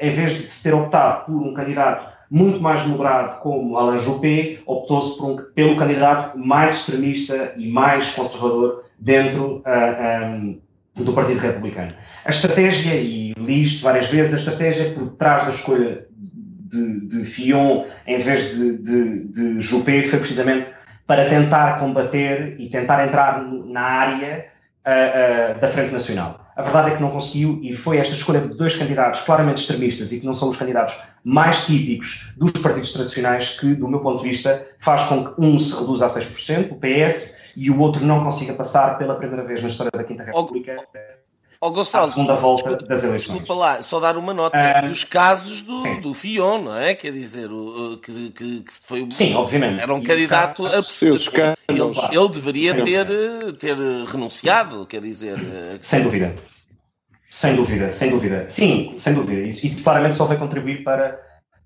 em 0.00 0.10
vez 0.10 0.34
de 0.34 0.50
se 0.50 0.64
ter 0.64 0.74
optado 0.74 1.24
por 1.24 1.34
um 1.34 1.54
candidato 1.54 2.07
muito 2.30 2.60
mais 2.60 2.86
moderado 2.86 3.40
como 3.40 3.76
Alain 3.76 3.98
Juppé, 3.98 4.58
optou-se 4.66 5.20
um, 5.22 5.36
pelo 5.54 5.76
candidato 5.76 6.38
mais 6.38 6.76
extremista 6.76 7.54
e 7.56 7.68
mais 7.68 8.12
conservador 8.12 8.84
dentro 8.98 9.62
um, 9.66 10.58
do 10.94 11.12
Partido 11.12 11.40
Republicano. 11.40 11.94
A 12.24 12.30
estratégia, 12.30 12.94
e 12.94 13.32
li 13.34 13.62
isto 13.62 13.82
várias 13.82 14.08
vezes, 14.08 14.34
a 14.34 14.38
estratégia 14.38 14.92
por 14.92 15.16
trás 15.16 15.44
da 15.44 15.52
escolha 15.52 16.06
de, 16.10 17.00
de 17.06 17.24
Fion 17.24 17.84
em 18.06 18.18
vez 18.18 18.56
de, 18.56 18.78
de, 18.78 19.24
de 19.28 19.60
Juppé 19.60 20.02
foi 20.02 20.18
precisamente 20.18 20.70
para 21.06 21.28
tentar 21.28 21.78
combater 21.78 22.56
e 22.58 22.68
tentar 22.68 23.06
entrar 23.06 23.42
na 23.42 23.80
área 23.80 24.46
uh, 24.88 25.56
uh, 25.56 25.60
da 25.60 25.68
Frente 25.68 25.92
Nacional. 25.92 26.40
A 26.56 26.62
verdade 26.62 26.90
é 26.90 26.96
que 26.96 27.02
não 27.02 27.10
conseguiu 27.10 27.60
e 27.62 27.76
foi 27.76 27.98
esta 27.98 28.14
escolha 28.14 28.40
de 28.40 28.48
dois 28.48 28.74
candidatos 28.74 29.20
claramente 29.20 29.60
extremistas 29.60 30.10
e 30.10 30.18
que 30.18 30.26
não 30.26 30.34
são 30.34 30.48
os 30.48 30.56
candidatos 30.56 31.00
mais 31.22 31.66
típicos 31.66 32.32
dos 32.36 32.50
partidos 32.60 32.92
tradicionais 32.92 33.60
que, 33.60 33.74
do 33.74 33.86
meu 33.86 34.00
ponto 34.00 34.22
de 34.22 34.28
vista, 34.28 34.66
faz 34.80 35.04
com 35.04 35.26
que 35.26 35.40
um 35.40 35.58
se 35.60 35.78
reduza 35.78 36.06
a 36.06 36.08
6%, 36.08 36.72
o 36.72 36.76
PS, 36.76 37.52
e 37.56 37.70
o 37.70 37.78
outro 37.78 38.04
não 38.04 38.24
consiga 38.24 38.54
passar 38.54 38.98
pela 38.98 39.14
primeira 39.14 39.44
vez 39.44 39.62
na 39.62 39.68
história 39.68 39.92
da 39.92 40.02
Quinta 40.02 40.24
República. 40.24 40.76
Ó 41.60 41.68
oh, 41.68 41.70
Gonçalo, 41.72 42.06
à 42.06 42.08
segunda 42.10 42.34
volta 42.34 42.68
desculpa, 42.68 42.94
das 42.94 43.02
eleições. 43.02 43.32
Desculpa 43.32 43.54
lá, 43.54 43.82
só 43.82 43.98
dar 43.98 44.16
uma 44.16 44.32
nota. 44.32 44.56
Uh, 44.56 44.90
os 44.90 45.02
casos 45.02 45.62
do, 45.62 46.00
do 46.00 46.14
Fion, 46.14 46.62
não 46.62 46.78
é? 46.78 46.94
Quer 46.94 47.10
dizer, 47.10 47.50
o, 47.50 47.98
que, 47.98 48.30
que, 48.30 48.60
que 48.60 48.72
foi 48.86 49.08
Sim, 49.10 49.34
obviamente. 49.34 49.80
Era 49.80 49.92
um 49.92 50.00
candidato 50.00 50.64
absoluto. 50.66 51.32
Ele, 51.68 51.80
ele 52.12 52.28
deveria 52.28 52.74
ter, 52.74 53.06
ter 53.58 53.76
renunciado, 54.06 54.86
quer 54.86 55.00
dizer. 55.00 55.36
Eh, 55.36 55.78
sem 55.80 56.02
dúvida. 56.04 56.36
Sem 57.28 57.56
dúvida, 57.56 57.90
sem 57.90 58.10
dúvida. 58.10 58.46
Sim, 58.48 58.94
sem 58.96 59.14
dúvida. 59.14 59.42
Isso, 59.42 59.66
isso 59.66 59.82
claramente 59.82 60.14
só 60.14 60.26
vai 60.26 60.38
contribuir 60.38 60.84
para, 60.84 61.20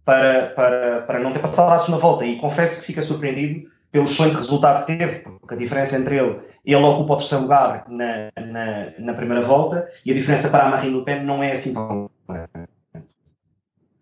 para, 0.07 0.47
para, 0.57 1.03
para 1.03 1.21
não 1.21 1.35
ter 1.35 1.39
passado 1.41 1.71
a 1.71 1.79
segunda 1.79 1.99
volta. 1.99 2.25
E 2.25 2.39
confesso 2.39 2.81
que 2.81 2.87
fica 2.87 3.03
surpreendido 3.03 3.71
pelo 3.93 4.07
excelente 4.07 4.37
resultado 4.37 4.87
que 4.87 4.97
teve, 4.97 5.19
porque 5.21 5.55
a 5.55 5.59
diferença 5.59 5.97
entre 5.97 6.17
ele, 6.17 6.41
ele 6.65 6.83
ocupa 6.83 7.13
o 7.13 7.17
terceiro 7.19 7.43
lugar 7.43 7.85
na, 7.89 8.33
na, 8.43 8.93
na 8.99 9.15
primeira 9.15 9.43
volta 9.43 9.89
e 10.05 10.11
a 10.11 10.15
diferença 10.15 10.49
para 10.49 10.67
a 10.67 10.71
Marine 10.71 10.99
Le 10.99 11.05
Pen 11.05 11.23
não 11.25 11.43
é 11.43 11.53
assim 11.53 11.75
tão 11.75 12.11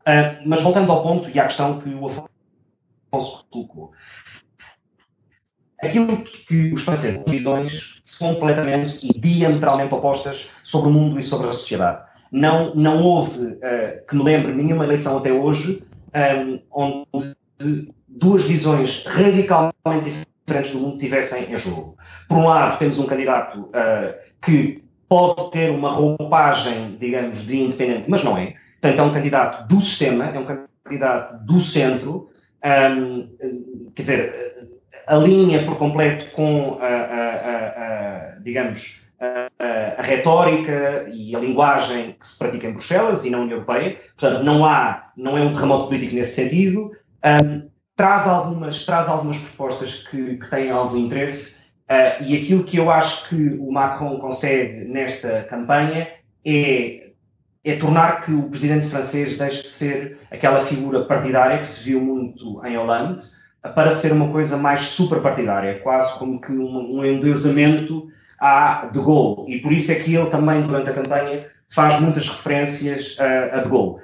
Uh, 0.00 0.40
mas 0.46 0.62
voltando 0.62 0.90
ao 0.90 1.02
ponto 1.02 1.28
e 1.28 1.38
à 1.38 1.44
questão 1.44 1.78
que 1.78 1.90
o 1.90 2.06
Afonso 2.06 3.46
colocou. 3.50 3.92
Aquilo 5.80 6.24
que 6.24 6.72
os 6.72 6.82
franceses 6.82 7.18
têm 7.18 7.36
visões 7.36 8.02
completamente 8.18 9.06
e 9.06 9.20
diametralmente 9.20 9.92
opostas 9.94 10.52
sobre 10.64 10.88
o 10.88 10.92
mundo 10.92 11.18
e 11.18 11.22
sobre 11.22 11.48
a 11.48 11.52
sociedade. 11.52 12.02
Não, 12.32 12.74
não 12.74 13.02
houve, 13.02 13.44
uh, 13.44 14.06
que 14.08 14.16
me 14.16 14.22
lembre, 14.22 14.54
nenhuma 14.54 14.84
eleição 14.84 15.18
até 15.18 15.30
hoje 15.30 15.84
um, 16.38 16.60
onde 16.72 17.34
duas 18.20 18.44
visões 18.46 19.04
radicalmente 19.06 20.26
diferentes 20.46 20.72
do 20.72 20.80
mundo 20.80 20.98
tivessem 20.98 21.52
em 21.52 21.56
jogo. 21.56 21.96
Por 22.28 22.38
um 22.38 22.46
lado, 22.46 22.78
temos 22.78 22.98
um 22.98 23.06
candidato 23.06 23.60
uh, 23.60 24.14
que 24.42 24.84
pode 25.08 25.50
ter 25.50 25.70
uma 25.70 25.90
roupagem, 25.90 26.96
digamos, 27.00 27.46
de 27.46 27.62
independente, 27.62 28.08
mas 28.08 28.22
não 28.22 28.38
é. 28.38 28.54
Portanto, 28.80 29.00
é 29.00 29.02
um 29.02 29.12
candidato 29.12 29.68
do 29.68 29.80
sistema, 29.80 30.26
é 30.26 30.38
um 30.38 30.46
candidato 30.84 31.44
do 31.44 31.60
centro, 31.60 32.30
um, 32.64 33.28
quer 33.94 34.02
dizer, 34.02 34.68
alinha 35.06 35.64
por 35.64 35.76
completo 35.76 36.30
com, 36.32 36.78
a, 36.80 36.86
a, 36.86 38.36
a, 38.36 38.38
digamos, 38.40 39.10
a, 39.20 40.02
retórica 40.02 41.08
e 41.12 41.34
a 41.34 41.38
linguagem 41.38 42.16
que 42.18 42.26
se 42.26 42.38
pratica 42.38 42.68
em 42.68 42.72
Bruxelas 42.72 43.24
e 43.24 43.30
na 43.30 43.38
União 43.38 43.58
Europeia. 43.58 43.98
Portanto, 44.16 44.44
não 44.44 44.64
há, 44.64 45.10
não 45.16 45.36
é 45.36 45.42
um 45.42 45.52
terremoto 45.52 45.88
político 45.88 46.14
nesse 46.14 46.34
sentido. 46.42 46.92
Um, 47.24 47.69
traz 48.00 48.26
algumas, 48.26 48.86
traz 48.86 49.08
algumas 49.08 49.36
propostas 49.36 50.08
que, 50.08 50.38
que 50.38 50.48
têm 50.48 50.70
algum 50.70 50.96
interesse 50.96 51.66
uh, 51.90 52.24
e 52.24 52.34
aquilo 52.34 52.64
que 52.64 52.78
eu 52.78 52.90
acho 52.90 53.28
que 53.28 53.58
o 53.60 53.70
Macron 53.70 54.18
consegue 54.18 54.86
nesta 54.86 55.42
campanha 55.42 56.08
é, 56.42 57.10
é 57.62 57.76
tornar 57.76 58.24
que 58.24 58.32
o 58.32 58.44
presidente 58.44 58.88
francês 58.88 59.36
deixe 59.36 59.64
de 59.64 59.68
ser 59.68 60.18
aquela 60.30 60.64
figura 60.64 61.04
partidária 61.04 61.58
que 61.58 61.68
se 61.68 61.90
viu 61.90 62.00
muito 62.00 62.64
em 62.64 62.78
Hollande 62.78 63.22
para 63.74 63.92
ser 63.92 64.12
uma 64.12 64.32
coisa 64.32 64.56
mais 64.56 64.80
superpartidária, 64.80 65.80
quase 65.80 66.18
como 66.18 66.40
que 66.40 66.52
um, 66.52 66.96
um 67.00 67.04
endeusamento 67.04 68.08
a 68.40 68.86
De 68.90 68.98
Gaulle. 68.98 69.54
E 69.54 69.60
por 69.60 69.72
isso 69.72 69.92
é 69.92 69.96
que 69.96 70.14
ele 70.14 70.30
também, 70.30 70.62
durante 70.62 70.88
a 70.88 70.94
campanha, 70.94 71.46
faz 71.70 72.00
muitas 72.00 72.28
referências 72.28 73.16
a, 73.18 73.58
a 73.58 73.62
De 73.62 73.70
Gaulle. 73.70 74.02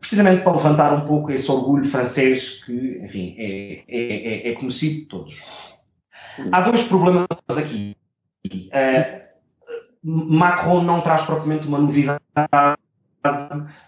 Precisamente 0.00 0.42
para 0.42 0.56
levantar 0.56 0.92
um 0.94 1.06
pouco 1.06 1.30
esse 1.30 1.50
orgulho 1.50 1.84
francês 1.88 2.64
que, 2.64 3.00
enfim, 3.02 3.34
é, 3.38 3.84
é, 3.88 4.48
é, 4.48 4.50
é 4.50 4.54
conhecido 4.54 5.00
de 5.00 5.06
todos. 5.06 5.42
Há 6.52 6.60
dois 6.62 6.84
problemas 6.84 7.26
aqui. 7.56 7.96
Uh, 8.46 9.20
Macron 10.02 10.82
não 10.82 11.02
traz 11.02 11.22
propriamente 11.22 11.66
uma 11.66 11.78
novidade 11.78 12.20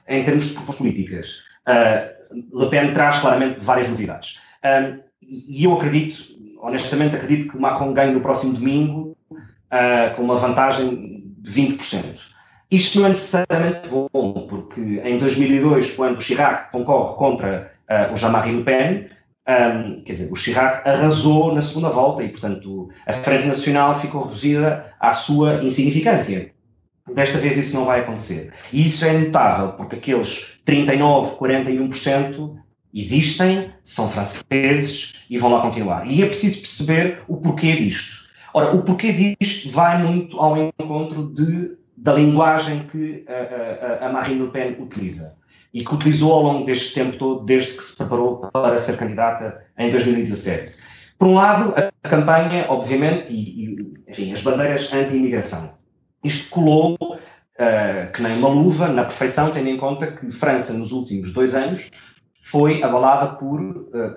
em 0.08 0.24
termos 0.24 0.48
de 0.48 0.54
propostas 0.54 0.86
políticas. 0.86 1.42
Uh, 1.66 2.60
Le 2.60 2.68
Pen 2.68 2.92
traz 2.92 3.20
claramente 3.20 3.60
várias 3.60 3.88
novidades. 3.88 4.40
e 5.22 5.64
eu 5.64 5.74
acredito, 5.74 6.36
honestamente, 6.60 7.16
acredito 7.16 7.52
que 7.52 7.58
Macron 7.58 7.92
ganhe 7.92 8.12
no 8.12 8.20
próximo 8.20 8.54
domingo 8.54 9.16
uh, 9.30 10.14
com 10.16 10.22
uma 10.22 10.36
vantagem 10.36 11.24
de 11.38 11.50
20%. 11.50 12.31
Isto 12.72 13.00
não 13.00 13.06
é 13.06 13.08
necessariamente 13.10 13.86
bom, 13.90 14.46
porque 14.48 14.80
em 14.80 15.18
2002, 15.18 15.94
quando 15.94 16.22
Chirac 16.22 16.72
concorre 16.72 17.16
contra 17.16 17.70
uh, 17.90 18.14
o 18.14 18.16
Jean-Marie 18.16 18.56
Le 18.56 18.64
Pen, 18.64 19.08
um, 19.46 20.02
quer 20.02 20.12
dizer, 20.14 20.32
o 20.32 20.36
Chirac 20.36 20.88
arrasou 20.88 21.54
na 21.54 21.60
segunda 21.60 21.90
volta 21.90 22.22
e, 22.22 22.30
portanto, 22.30 22.88
a 23.06 23.12
Frente 23.12 23.46
Nacional 23.46 24.00
ficou 24.00 24.22
reduzida 24.22 24.90
à 24.98 25.12
sua 25.12 25.62
insignificância. 25.62 26.50
Desta 27.14 27.36
vez 27.36 27.58
isso 27.58 27.76
não 27.76 27.84
vai 27.84 28.00
acontecer. 28.00 28.54
E 28.72 28.86
isso 28.86 29.04
é 29.04 29.18
notável, 29.18 29.72
porque 29.72 29.96
aqueles 29.96 30.58
39, 30.64 31.36
41% 31.36 32.56
existem, 32.94 33.70
são 33.84 34.08
franceses 34.08 35.26
e 35.28 35.36
vão 35.36 35.52
lá 35.52 35.60
continuar. 35.60 36.06
E 36.06 36.22
é 36.22 36.26
preciso 36.26 36.60
perceber 36.60 37.22
o 37.28 37.36
porquê 37.36 37.76
disto. 37.76 38.22
Ora, 38.54 38.74
o 38.74 38.82
porquê 38.82 39.36
disto 39.38 39.70
vai 39.70 40.02
muito 40.02 40.40
ao 40.40 40.56
encontro 40.56 41.34
de 41.34 41.81
da 42.02 42.14
linguagem 42.14 42.80
que 42.88 43.24
a, 43.28 44.04
a, 44.04 44.08
a 44.08 44.12
Marine 44.12 44.42
Le 44.42 44.50
Pen 44.50 44.76
utiliza 44.80 45.38
e 45.72 45.84
que 45.84 45.94
utilizou 45.94 46.32
ao 46.32 46.42
longo 46.42 46.66
deste 46.66 46.94
tempo 46.94 47.16
todo, 47.16 47.44
desde 47.44 47.76
que 47.76 47.84
se 47.84 47.96
preparou 47.96 48.38
para 48.52 48.76
ser 48.76 48.98
candidata 48.98 49.64
em 49.78 49.90
2017. 49.90 50.82
Por 51.16 51.28
um 51.28 51.34
lado, 51.34 51.72
a 52.02 52.08
campanha, 52.08 52.66
obviamente, 52.68 53.32
e, 53.32 53.64
e 53.64 53.94
enfim, 54.08 54.32
as 54.32 54.42
bandeiras 54.42 54.92
anti-imigração. 54.92 55.78
Isto 56.24 56.50
colou 56.50 56.96
uh, 57.00 58.12
que 58.12 58.20
nem 58.20 58.36
uma 58.36 58.48
luva, 58.48 58.88
na 58.88 59.04
perfeição, 59.04 59.52
tendo 59.52 59.68
em 59.68 59.76
conta 59.76 60.08
que 60.08 60.30
França, 60.32 60.72
nos 60.72 60.90
últimos 60.90 61.32
dois 61.32 61.54
anos, 61.54 61.88
foi 62.42 62.82
abalada 62.82 63.36
por 63.36 63.60
uh, 63.60 64.16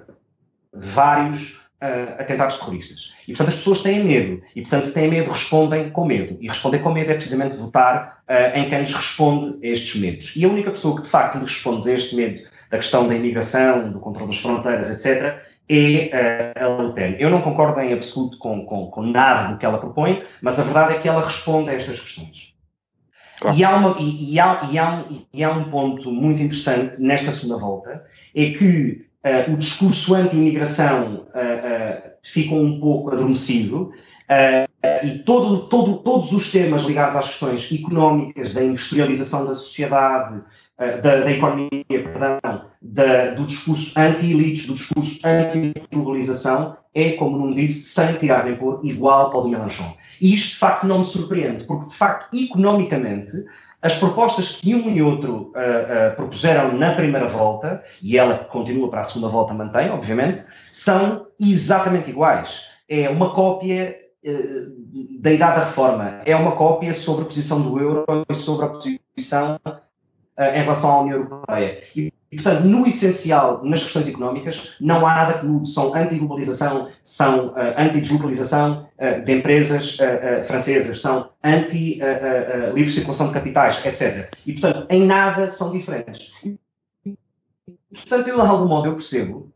vários 0.73 1.61
uh, 1.81 2.21
atentados 2.21 2.57
terroristas. 2.59 3.13
E, 3.23 3.33
portanto, 3.33 3.49
as 3.49 3.55
pessoas 3.55 3.81
têm 3.81 4.03
medo. 4.03 4.41
E, 4.55 4.61
portanto, 4.61 4.85
se 4.85 4.93
têm 4.93 5.09
medo, 5.09 5.31
respondem 5.31 5.89
com 5.89 6.05
medo. 6.05 6.37
E 6.39 6.47
responder 6.47 6.79
com 6.79 6.91
medo 6.91 7.11
é 7.11 7.15
precisamente 7.15 7.57
votar 7.57 8.21
uh, 8.29 8.57
em 8.57 8.69
quem 8.69 8.79
lhes 8.79 8.93
responde 8.93 9.65
a 9.65 9.71
estes 9.71 9.99
medos. 10.01 10.35
E 10.35 10.45
a 10.45 10.47
única 10.47 10.71
pessoa 10.71 10.95
que, 10.95 11.03
de 11.03 11.09
facto, 11.09 11.35
lhe 11.35 11.43
responde 11.43 11.89
a 11.89 11.93
este 11.93 12.15
medo 12.15 12.41
da 12.69 12.77
questão 12.77 13.07
da 13.07 13.15
imigração, 13.15 13.91
do 13.91 13.99
controle 13.99 14.31
das 14.31 14.39
fronteiras, 14.39 14.89
etc., 14.89 15.39
é 15.67 16.53
uh, 16.59 16.79
a 16.79 16.83
Le 16.83 16.93
Pen. 16.93 17.15
Eu 17.19 17.29
não 17.29 17.41
concordo 17.41 17.79
em 17.79 17.93
absoluto 17.93 18.37
com, 18.37 18.65
com, 18.65 18.87
com, 18.87 19.01
nada 19.01 19.53
do 19.53 19.57
que 19.57 19.65
ela 19.65 19.79
propõe, 19.79 20.23
mas 20.41 20.59
a 20.59 20.63
verdade 20.63 20.95
é 20.95 20.99
que 20.99 21.07
ela 21.07 21.25
responde 21.25 21.69
a 21.69 21.73
estas 21.73 21.99
questões. 21.99 22.53
Claro. 23.39 23.57
E, 23.57 23.63
há 23.63 23.75
uma, 23.75 23.95
e, 23.99 24.33
e, 24.33 24.39
há, 24.39 24.69
e, 24.71 24.77
há 24.77 24.93
um, 24.93 25.21
e 25.33 25.43
há 25.43 25.51
um 25.51 25.69
ponto 25.69 26.11
muito 26.11 26.41
interessante 26.41 27.01
nesta 27.01 27.31
segunda 27.31 27.57
volta, 27.57 28.05
é 28.35 28.51
que 28.51 29.05
uh, 29.25 29.51
o 29.51 29.57
discurso 29.57 30.15
anti-imigração 30.15 31.27
uh, 31.29 32.09
ficou 32.23 32.61
um 32.61 32.79
pouco 32.79 33.11
adormecido 33.11 33.91
e 35.03 35.19
todo, 35.19 35.67
todo, 35.67 35.97
todos 35.97 36.31
os 36.31 36.51
temas 36.51 36.85
ligados 36.85 37.15
às 37.15 37.27
questões 37.27 37.71
económicas, 37.71 38.53
da 38.53 38.63
industrialização 38.63 39.45
da 39.45 39.53
sociedade, 39.53 40.41
da, 40.79 41.21
da, 41.21 41.31
economia, 41.31 41.69
perdão, 41.87 42.65
da, 42.81 43.31
do 43.31 43.45
discurso 43.45 43.93
anti-elites, 43.99 44.65
do 44.65 44.73
discurso 44.73 45.19
anti-globalização, 45.23 46.75
é, 46.95 47.11
como 47.11 47.37
não 47.37 47.53
disse, 47.53 47.89
sem 47.89 48.15
tirar 48.17 48.45
nem 48.45 48.55
pôr, 48.55 48.79
igual 48.83 49.29
para 49.29 49.39
o 49.39 49.49
Mélenchon. 49.49 49.95
E 50.21 50.33
isto, 50.33 50.53
de 50.53 50.57
facto, 50.57 50.87
não 50.87 50.99
me 50.99 51.05
surpreende, 51.05 51.65
porque, 51.65 51.89
de 51.89 51.95
facto, 51.95 52.35
economicamente, 52.35 53.45
as 53.85 53.99
propostas 53.99 54.53
que 54.53 54.73
um 54.73 54.89
e 54.89 54.99
outro 54.99 55.33
uh, 55.33 55.49
uh, 55.49 56.15
propuseram 56.15 56.75
na 56.75 56.95
primeira 56.95 57.27
volta, 57.27 57.83
e 58.01 58.17
ela 58.17 58.39
continua 58.39 58.89
para 58.89 59.01
a 59.01 59.03
segunda 59.03 59.27
volta, 59.27 59.53
mantém, 59.53 59.91
obviamente, 59.91 60.43
são 60.71 61.27
exatamente 61.39 62.09
iguais. 62.09 62.63
É 62.89 63.07
uma 63.07 63.35
cópia 63.35 63.95
uh, 64.25 65.21
da 65.21 65.31
idade 65.31 65.59
da 65.59 65.65
reforma, 65.65 66.19
é 66.25 66.35
uma 66.35 66.53
cópia 66.53 66.95
sobre 66.95 67.25
a 67.25 67.27
posição 67.27 67.61
do 67.61 67.79
euro 67.79 68.25
e 68.27 68.33
sobre 68.33 68.65
a 68.65 68.69
posição 68.69 69.59
em 70.39 70.61
relação 70.61 70.89
à 70.89 71.01
União 71.01 71.17
Europeia. 71.19 71.83
E 71.95 72.11
e, 72.35 72.43
portanto, 72.43 72.65
no 72.65 72.85
essencial, 72.85 73.63
nas 73.63 73.81
questões 73.81 74.09
económicas, 74.09 74.75
não 74.81 75.07
há 75.07 75.15
nada 75.15 75.33
que. 75.39 75.45
São 75.65 75.95
anti-globalização, 75.95 76.89
são 77.01 77.47
uh, 77.47 77.53
anti-deslocalização 77.77 78.89
uh, 78.99 79.23
de 79.23 79.31
empresas 79.31 79.97
uh, 79.99 80.43
francesas, 80.45 80.99
são 80.99 81.29
anti-livre 81.41 82.91
circulação 82.91 83.27
de 83.27 83.33
capitais, 83.33 83.83
etc. 83.85 84.29
E, 84.45 84.51
portanto, 84.51 84.85
em 84.89 85.05
nada 85.05 85.49
são 85.49 85.71
diferentes. 85.71 86.33
Portanto, 87.93 88.27
eu, 88.27 88.35
de 88.35 88.41
algum 88.41 88.67
modo, 88.67 88.89
eu 88.89 88.93
percebo 88.95 89.49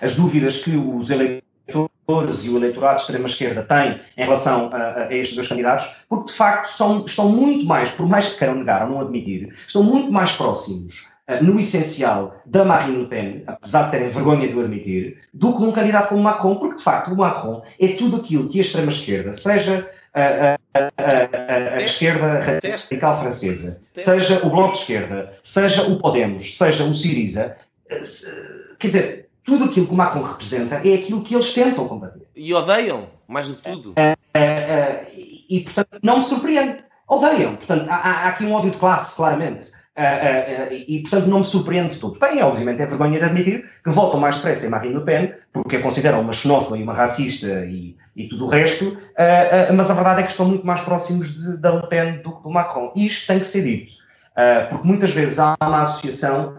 as 0.00 0.16
dúvidas 0.16 0.64
que 0.64 0.74
os 0.74 1.10
eleitores 1.10 2.44
e 2.44 2.48
o 2.48 2.56
eleitorado 2.56 2.96
de 2.96 3.02
extrema-esquerda 3.02 3.62
têm 3.64 4.00
em 4.16 4.24
relação 4.24 4.70
a, 4.72 5.02
a, 5.02 5.14
estes 5.14 5.36
dois 5.36 5.48
candidatos, 5.48 5.86
porque, 6.08 6.30
de 6.30 6.36
facto, 6.36 6.68
são, 6.68 7.04
estão 7.04 7.28
muito 7.28 7.66
mais, 7.66 7.90
por 7.90 8.08
mais 8.08 8.30
que 8.30 8.38
queiram 8.38 8.54
negar 8.54 8.84
ou 8.84 8.94
não 8.94 9.00
admitir, 9.02 9.54
estão 9.66 9.82
muito 9.82 10.10
mais 10.10 10.32
próximos 10.32 11.11
no 11.40 11.58
essencial, 11.58 12.36
da 12.44 12.64
Marine 12.64 12.98
Le 12.98 13.06
Pen, 13.06 13.42
apesar 13.46 13.84
de 13.84 13.92
terem 13.92 14.10
vergonha 14.10 14.48
de 14.48 14.54
o 14.54 14.60
admitir, 14.60 15.18
do 15.32 15.56
que 15.56 15.62
um 15.62 15.72
candidato 15.72 16.08
como 16.08 16.22
Macron, 16.22 16.56
porque 16.56 16.76
de 16.76 16.82
facto 16.82 17.12
o 17.12 17.16
Macron 17.16 17.62
é 17.80 17.88
tudo 17.88 18.16
aquilo 18.16 18.48
que 18.48 18.58
a 18.58 18.62
extrema-esquerda, 18.62 19.32
seja 19.32 19.90
a, 20.14 20.58
a, 20.74 20.90
a, 20.98 21.74
a 21.74 21.76
esquerda 21.78 22.40
radical 22.40 23.20
francesa, 23.20 23.80
seja 23.94 24.44
o 24.44 24.50
Bloco 24.50 24.72
de 24.72 24.78
Esquerda, 24.80 25.32
seja 25.42 25.82
o 25.82 25.98
Podemos, 25.98 26.56
seja 26.56 26.84
o 26.84 26.94
Siriza, 26.94 27.56
eh, 27.88 28.02
quer 28.78 28.86
dizer, 28.86 29.28
tudo 29.44 29.64
aquilo 29.64 29.86
que 29.86 29.92
o 29.92 29.96
Macron 29.96 30.22
representa 30.22 30.76
é 30.76 30.94
aquilo 30.94 31.22
que 31.22 31.34
eles 31.34 31.52
tentam 31.52 31.88
combater. 31.88 32.22
E 32.36 32.52
odeiam, 32.54 33.08
mais 33.26 33.48
do 33.48 33.56
que 33.56 33.62
tudo. 33.62 33.94
E, 35.52 35.60
portanto, 35.60 35.98
não 36.02 36.18
me 36.18 36.24
surpreende. 36.24 36.78
Odeiam. 37.08 37.56
Portanto, 37.56 37.86
há, 37.90 37.96
há 37.96 38.28
aqui 38.28 38.44
um 38.44 38.54
ódio 38.54 38.70
de 38.70 38.78
classe, 38.78 39.16
claramente. 39.16 39.72
Uh, 39.94 40.70
uh, 40.70 40.72
e, 40.72 41.02
portanto, 41.02 41.26
não 41.26 41.40
me 41.40 41.44
surpreende 41.44 41.98
tudo. 41.98 42.18
Tem, 42.18 42.42
obviamente, 42.42 42.80
é 42.80 42.86
vergonha 42.86 43.18
de 43.18 43.24
admitir 43.26 43.70
que 43.84 43.90
votam 43.90 44.18
mais 44.18 44.36
depressa 44.36 44.66
em 44.66 44.70
Marine 44.70 44.94
Le 44.94 45.04
Pen, 45.04 45.34
porque 45.52 45.76
a 45.76 45.82
consideram 45.82 46.22
uma 46.22 46.32
xenófoba 46.32 46.78
e 46.78 46.82
uma 46.82 46.94
racista 46.94 47.66
e, 47.66 47.94
e 48.16 48.26
tudo 48.26 48.46
o 48.46 48.48
resto, 48.48 48.98
mas 49.74 49.90
a 49.90 49.94
verdade 49.94 50.20
é 50.20 50.22
que 50.22 50.30
estão 50.30 50.46
muito 50.46 50.66
mais 50.66 50.80
próximos 50.80 51.34
de, 51.34 51.60
da 51.60 51.74
Le 51.74 51.86
Pen 51.88 52.22
do 52.22 52.36
que 52.36 52.42
do 52.42 52.50
Macron. 52.50 52.90
E 52.96 53.06
isto 53.06 53.26
tem 53.26 53.38
que 53.38 53.46
ser 53.46 53.64
dito. 53.64 53.92
Porque 54.70 54.86
muitas 54.86 55.12
vezes 55.12 55.38
há 55.38 55.56
uma 55.62 55.82
associação, 55.82 56.56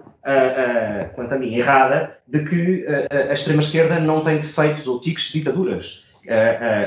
quanto 1.15 1.33
a 1.33 1.37
mim, 1.39 1.55
errada, 1.55 2.17
de 2.27 2.45
que 2.45 2.85
a 3.29 3.33
extrema-esquerda 3.33 3.99
não 3.99 4.23
tem 4.23 4.37
defeitos 4.37 4.85
ou 4.85 5.01
tiques 5.01 5.31
de 5.31 5.39
ditaduras. 5.39 6.02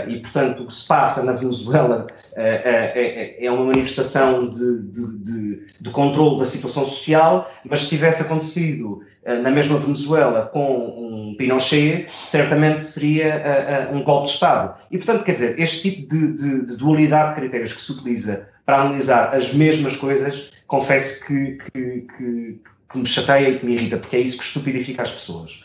E, 0.09 0.20
portanto, 0.20 0.62
o 0.62 0.66
que 0.66 0.75
se 0.75 0.87
passa 0.87 1.25
na 1.25 1.33
Venezuela 1.33 2.07
é, 2.35 3.44
é, 3.44 3.51
uma 3.51 3.66
manifestação 3.66 4.49
de, 4.49 4.83
de, 4.83 5.18
de, 5.18 5.66
de 5.81 5.90
controle 5.90 6.38
da 6.38 6.46
situação 6.46 6.87
social, 6.87 7.51
mas 7.64 7.83
se 7.83 7.90
tivesse 7.90 8.22
acontecido 8.22 9.03
na 9.42 9.51
mesma 9.51 9.79
Venezuela 9.79 10.49
com 10.53 11.31
um 11.31 11.35
Pinochet, 11.37 12.07
certamente 12.22 12.83
seria 12.83 13.90
um 13.92 14.03
golpe 14.03 14.29
de 14.29 14.35
Estado. 14.35 14.79
E, 14.90 14.96
portanto, 14.96 15.25
quer 15.25 15.33
dizer, 15.33 15.61
este 15.61 15.90
tipo 15.90 16.14
de, 16.14 16.66
de 16.66 16.77
dualidade 16.77 17.35
de 17.35 17.40
critérios 17.40 17.72
que 17.75 17.83
se 17.83 17.92
utiliza 17.92 18.49
para 18.64 18.81
analisar 18.81 19.35
as 19.35 19.53
mesmas 19.53 19.96
coisas 19.96 20.51
confesso 20.66 21.27
que, 21.27 21.59
que, 21.72 22.07
que, 22.16 22.61
que, 22.90 22.99
me 22.99 23.07
chateia 23.07 23.51
e 23.51 23.59
que 23.59 23.66
me 23.66 23.75
irrita, 23.75 23.96
porque 23.99 24.16
é 24.16 24.20
isso 24.20 24.38
que 24.38 24.44
estupidifica 24.44 25.03
as 25.03 25.11
pessoas. 25.11 25.62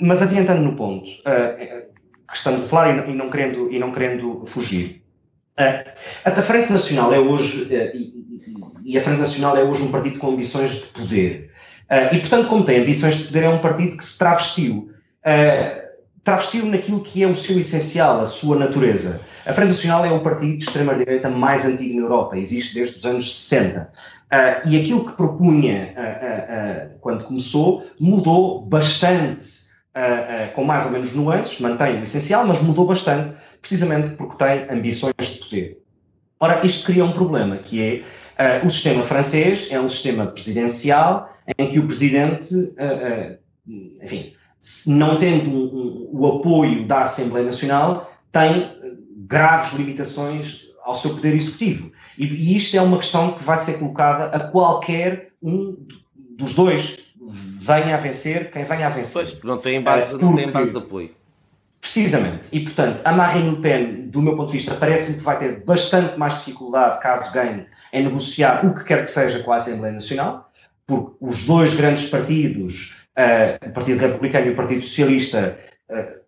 Mas 0.00 0.22
adiantando 0.22 0.62
no 0.62 0.76
ponto 0.76 1.08
que 2.30 2.36
estamos 2.36 2.64
a 2.64 2.68
falar 2.68 3.08
e 3.08 3.14
não, 3.14 3.30
querendo, 3.30 3.72
e 3.72 3.78
não 3.78 3.92
querendo 3.92 4.44
fugir, 4.46 5.02
uh, 5.58 5.90
a 6.24 6.42
Frente 6.42 6.72
Nacional 6.72 7.12
é 7.12 7.18
hoje, 7.18 7.68
e, 7.72 8.92
e, 8.92 8.98
a 8.98 9.02
Frente 9.02 9.20
Nacional 9.20 9.56
é 9.56 9.64
hoje 9.64 9.82
um 9.82 9.90
partido 9.90 10.18
com 10.18 10.30
ambições 10.30 10.72
de 10.72 10.86
poder. 10.86 11.50
e, 12.12 12.18
portanto, 12.18 12.48
como 12.48 12.64
tem 12.64 12.80
ambições 12.80 13.18
de 13.18 13.24
poder, 13.24 13.44
é 13.44 13.48
um 13.48 13.58
partido 13.58 13.96
que 13.96 14.04
se 14.04 14.18
travestiu. 14.18 14.90
travestiu 16.22 16.66
naquilo 16.66 17.02
que 17.02 17.22
é 17.22 17.26
o 17.26 17.36
seu 17.36 17.58
essencial, 17.58 18.20
a 18.20 18.26
sua 18.26 18.56
natureza. 18.56 19.20
A 19.46 19.52
Frente 19.52 19.68
Nacional 19.68 20.06
é 20.06 20.10
o 20.10 20.20
partido 20.20 20.56
de 20.56 20.64
extrema-direita 20.64 21.28
mais 21.28 21.66
antigo 21.66 21.96
na 21.96 22.06
Europa, 22.06 22.38
existe 22.38 22.74
desde 22.74 22.98
os 22.98 23.04
anos 23.04 23.34
60. 23.34 23.80
Uh, 23.80 23.86
ah, 24.30 24.62
e 24.66 24.80
aquilo 24.80 25.04
que 25.04 25.12
propunha 25.12 25.94
uh, 25.94 26.94
uh, 26.94 26.98
quando 27.00 27.24
começou 27.24 27.84
mudou 28.00 28.62
bastante, 28.62 29.46
com 30.54 30.64
mais 30.64 30.86
ou 30.86 30.92
menos 30.92 31.14
nuances, 31.14 31.60
mantém 31.60 32.00
o 32.00 32.04
essencial, 32.04 32.46
mas 32.46 32.60
mudou 32.62 32.86
bastante, 32.86 33.34
precisamente 33.60 34.10
porque 34.16 34.36
tem 34.36 34.68
ambições 34.70 35.14
de 35.18 35.38
poder. 35.44 35.82
Ora, 36.40 36.66
isto 36.66 36.86
cria 36.86 37.04
um 37.04 37.12
problema, 37.12 37.56
que 37.56 38.04
é 38.38 38.62
o 38.64 38.70
sistema 38.70 39.04
francês 39.04 39.70
é 39.70 39.80
um 39.80 39.88
sistema 39.88 40.26
presidencial 40.26 41.32
em 41.58 41.70
que 41.70 41.78
o 41.78 41.86
presidente, 41.86 42.48
enfim, 44.02 44.32
não 44.86 45.18
tendo 45.18 45.50
um, 45.50 45.64
um, 45.64 46.08
o 46.12 46.26
apoio 46.26 46.86
da 46.86 47.04
Assembleia 47.04 47.46
Nacional, 47.46 48.12
tem 48.32 48.70
graves 49.26 49.72
limitações 49.74 50.64
ao 50.82 50.94
seu 50.94 51.14
poder 51.14 51.36
executivo. 51.36 51.92
E, 52.18 52.24
e 52.26 52.56
isto 52.56 52.76
é 52.76 52.82
uma 52.82 52.98
questão 52.98 53.32
que 53.32 53.44
vai 53.44 53.58
ser 53.58 53.78
colocada 53.78 54.36
a 54.36 54.40
qualquer 54.48 55.30
um 55.42 55.76
dos 56.36 56.54
dois. 56.54 57.13
Venha 57.64 57.94
a 57.94 57.98
vencer, 57.98 58.50
quem 58.50 58.64
venha 58.64 58.86
a 58.86 58.90
vencer. 58.90 59.12
Pois, 59.12 59.42
não 59.42 59.58
tem 59.58 59.80
base, 59.80 60.20
não 60.20 60.36
tem 60.36 60.50
base 60.50 60.70
de 60.70 60.78
apoio. 60.78 61.10
Precisamente. 61.80 62.48
E, 62.52 62.60
portanto, 62.60 63.00
a 63.04 63.12
Marine 63.12 63.50
Le 63.50 63.56
Pen, 63.60 64.08
do 64.08 64.22
meu 64.22 64.36
ponto 64.36 64.50
de 64.50 64.58
vista, 64.58 64.74
parece-me 64.74 65.18
que 65.18 65.24
vai 65.24 65.38
ter 65.38 65.64
bastante 65.64 66.18
mais 66.18 66.38
dificuldade, 66.38 67.00
caso 67.00 67.32
ganhe, 67.32 67.66
em 67.92 68.04
negociar 68.04 68.64
o 68.64 68.74
que 68.74 68.84
quer 68.84 69.04
que 69.04 69.12
seja 69.12 69.42
com 69.42 69.52
a 69.52 69.56
Assembleia 69.56 69.92
Nacional, 69.92 70.50
porque 70.86 71.16
os 71.20 71.46
dois 71.46 71.74
grandes 71.74 72.08
partidos, 72.08 73.06
uh, 73.16 73.68
o 73.68 73.72
Partido 73.72 74.00
Republicano 74.00 74.46
e 74.46 74.50
o 74.50 74.56
Partido 74.56 74.82
Socialista, 74.82 75.58
uh, 75.90 76.24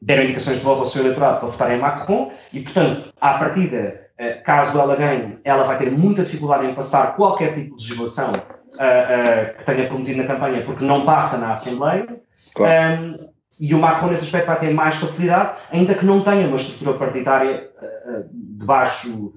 deram 0.00 0.24
indicações 0.24 0.58
de 0.58 0.64
voto 0.64 0.80
ao 0.80 0.86
seu 0.86 1.02
eleitorado 1.02 1.40
para 1.40 1.48
votar 1.48 1.70
em 1.72 1.78
Macron 1.78 2.32
e, 2.52 2.60
portanto, 2.60 3.12
à 3.20 3.34
partida, 3.34 4.02
eh, 4.18 4.34
caso 4.34 4.78
ela 4.78 4.96
ganhe, 4.96 5.38
ela 5.44 5.62
vai 5.64 5.78
ter 5.78 5.90
muita 5.90 6.24
dificuldade 6.24 6.66
em 6.66 6.74
passar 6.74 7.16
qualquer 7.16 7.54
tipo 7.54 7.76
de 7.76 7.84
legislação 7.84 8.32
uh, 8.74 9.52
uh, 9.52 9.58
que 9.58 9.64
tenha 9.64 9.86
prometido 9.86 10.22
na 10.22 10.28
campanha, 10.28 10.64
porque 10.64 10.84
não 10.84 11.04
passa 11.04 11.38
na 11.38 11.52
Assembleia. 11.52 12.06
Claro. 12.54 13.02
Um, 13.02 13.32
e 13.60 13.74
o 13.74 13.78
Macron, 13.78 14.10
nesse 14.10 14.24
aspecto, 14.24 14.46
vai 14.46 14.58
ter 14.58 14.72
mais 14.72 14.96
facilidade, 14.96 15.58
ainda 15.70 15.94
que 15.94 16.04
não 16.04 16.22
tenha 16.22 16.46
uma 16.46 16.56
estrutura 16.56 16.98
partidária 16.98 17.70
uh, 17.80 18.24
de 18.32 18.64
baixo 18.64 19.34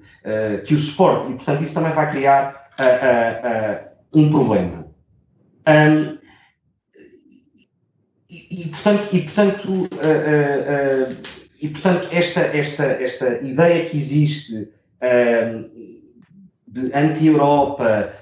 que 0.66 0.74
o 0.74 0.78
suporte. 0.78 1.30
E, 1.30 1.34
portanto, 1.34 1.62
isso 1.62 1.74
também 1.74 1.92
vai 1.92 2.10
criar 2.10 2.68
um 4.12 4.30
problema. 4.30 4.86
Um, 5.68 6.16
e, 8.30 8.68
portanto, 8.68 9.08
e, 9.12 9.22
portanto, 9.22 9.68
uh, 9.68 9.84
uh, 9.84 11.12
uh, 11.12 11.16
e, 11.60 11.68
portanto 11.68 12.08
esta, 12.10 12.40
esta, 12.40 12.84
esta 12.84 13.38
ideia 13.42 13.88
que 13.88 13.96
existe 13.96 14.70
de 16.66 16.92
anti-Europa, 16.94 18.12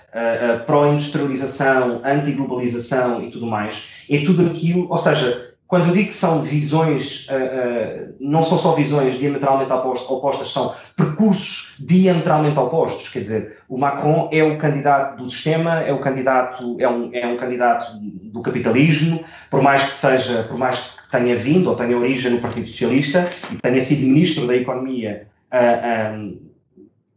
pró-industrialização, 0.67 2.01
anti-globalização 2.05 3.23
e 3.23 3.31
tudo 3.31 3.47
mais, 3.47 3.89
é 4.09 4.19
tudo 4.19 4.47
aquilo, 4.47 4.87
ou 4.89 4.99
seja, 4.99 5.55
quando 5.75 5.89
eu 5.89 5.95
digo 5.95 6.09
que 6.09 6.15
são 6.15 6.43
visões, 6.43 7.27
uh, 7.29 7.33
uh, 7.33 8.15
não 8.21 8.43
são 8.43 8.59
só 8.59 8.75
visões 8.75 9.19
diametralmente 9.19 9.73
opostas, 9.73 10.53
são 10.53 10.75
percursos 10.95 11.85
diametralmente 11.85 12.59
opostos. 12.59 13.09
Quer 13.09 13.21
dizer, 13.21 13.59
o 13.69 13.79
Macron 13.79 14.29
é 14.31 14.45
o 14.45 14.59
candidato 14.59 15.23
do 15.23 15.31
sistema, 15.31 15.81
é 15.81 15.93
o 15.93 16.01
candidato, 16.01 16.77
é 16.79 16.89
um, 16.89 17.11
é 17.13 17.27
um 17.27 17.37
candidato 17.39 17.99
do 17.99 18.41
capitalismo, 18.43 19.25
por 19.51 19.63
mais 19.63 19.89
que 19.89 19.97
seja, 19.97 20.45
por 20.45 20.57
mais 20.57 20.79
que 20.79 21.11
tenha 21.11 21.35
vindo 21.35 21.71
ou 21.71 21.77
tenha 21.77 21.99
origem 21.99 22.31
no 22.31 22.41
Partido 22.41 22.69
Socialista 22.69 23.29
e 23.51 23.57
tenha 23.57 23.81
sido 23.81 24.07
ministro 24.07 24.47
da 24.47 24.55
Economia 24.55 25.27
uh, 25.53 26.15
um, 26.15 26.39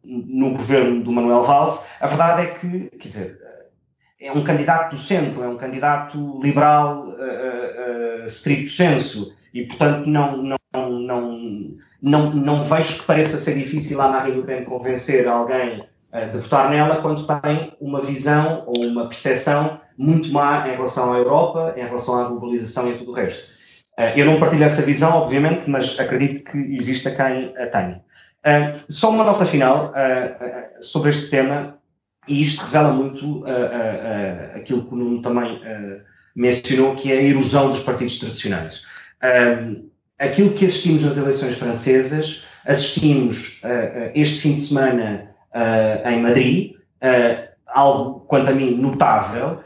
no 0.07 0.51
governo 0.51 1.03
do 1.03 1.11
Manuel 1.11 1.43
Valls, 1.43 1.85
a 1.99 2.07
verdade 2.07 2.41
é 2.43 2.45
que, 2.47 2.89
quer 2.97 3.07
dizer, 3.07 3.47
é 4.19 4.31
um 4.31 4.43
candidato 4.43 4.95
do 4.95 5.01
centro, 5.01 5.43
é 5.43 5.47
um 5.47 5.57
candidato 5.57 6.39
liberal 6.41 7.07
uh, 7.07 8.23
uh, 8.23 8.27
stricto 8.27 8.71
senso 8.71 9.35
e, 9.53 9.65
portanto, 9.65 10.07
não, 10.07 10.37
não, 10.37 10.57
não, 10.73 11.39
não, 12.01 12.31
não 12.31 12.63
vejo 12.63 12.99
que 12.99 13.05
pareça 13.05 13.37
ser 13.37 13.55
difícil 13.55 14.01
a 14.01 14.09
Marine 14.09 14.37
Le 14.37 14.43
Pen 14.43 14.63
convencer 14.63 15.27
alguém 15.27 15.81
uh, 15.81 16.31
de 16.31 16.37
votar 16.39 16.69
nela 16.69 17.01
quando 17.01 17.27
tem 17.27 17.73
uma 17.79 18.01
visão 18.01 18.63
ou 18.65 18.85
uma 18.85 19.07
percepção 19.07 19.79
muito 19.97 20.31
má 20.31 20.67
em 20.67 20.75
relação 20.75 21.13
à 21.13 21.17
Europa, 21.17 21.73
em 21.77 21.83
relação 21.83 22.19
à 22.19 22.27
globalização 22.27 22.89
e 22.89 22.95
a 22.95 22.97
tudo 22.97 23.11
o 23.11 23.15
resto. 23.15 23.53
eu 24.15 24.25
não 24.25 24.39
partilho 24.39 24.63
essa 24.63 24.81
visão, 24.83 25.15
obviamente, 25.15 25.69
mas 25.69 25.99
acredito 25.99 26.49
que 26.51 26.57
exista 26.75 27.11
quem 27.11 27.53
a 27.57 27.67
tenha. 27.67 28.06
Só 28.89 29.09
uma 29.09 29.23
nota 29.23 29.45
final 29.45 29.93
sobre 30.81 31.09
este 31.09 31.29
tema 31.29 31.77
e 32.27 32.43
isto 32.43 32.65
revela 32.65 32.91
muito 32.91 33.25
uh, 33.25 33.39
uh, 33.39 33.45
uh, 33.45 34.57
aquilo 34.57 34.83
que 34.85 34.93
o 34.93 34.97
Nuno 34.97 35.21
também 35.21 35.61
mencionou, 36.35 36.95
que 36.95 37.11
é 37.11 37.17
a 37.17 37.21
erosão 37.23 37.71
dos 37.71 37.83
partidos 37.83 38.19
tradicionais. 38.19 38.83
Aquilo 40.19 40.51
que 40.53 40.65
assistimos 40.65 41.03
nas 41.03 41.17
eleições 41.17 41.57
francesas, 41.57 42.45
assistimos 42.65 43.61
este 44.13 44.41
fim 44.41 44.53
de 44.53 44.61
semana 44.61 45.31
em 46.05 46.21
Madrid, 46.21 46.75
algo, 47.65 48.19
quanto 48.27 48.51
a 48.51 48.53
mim, 48.53 48.75
notável, 48.75 49.61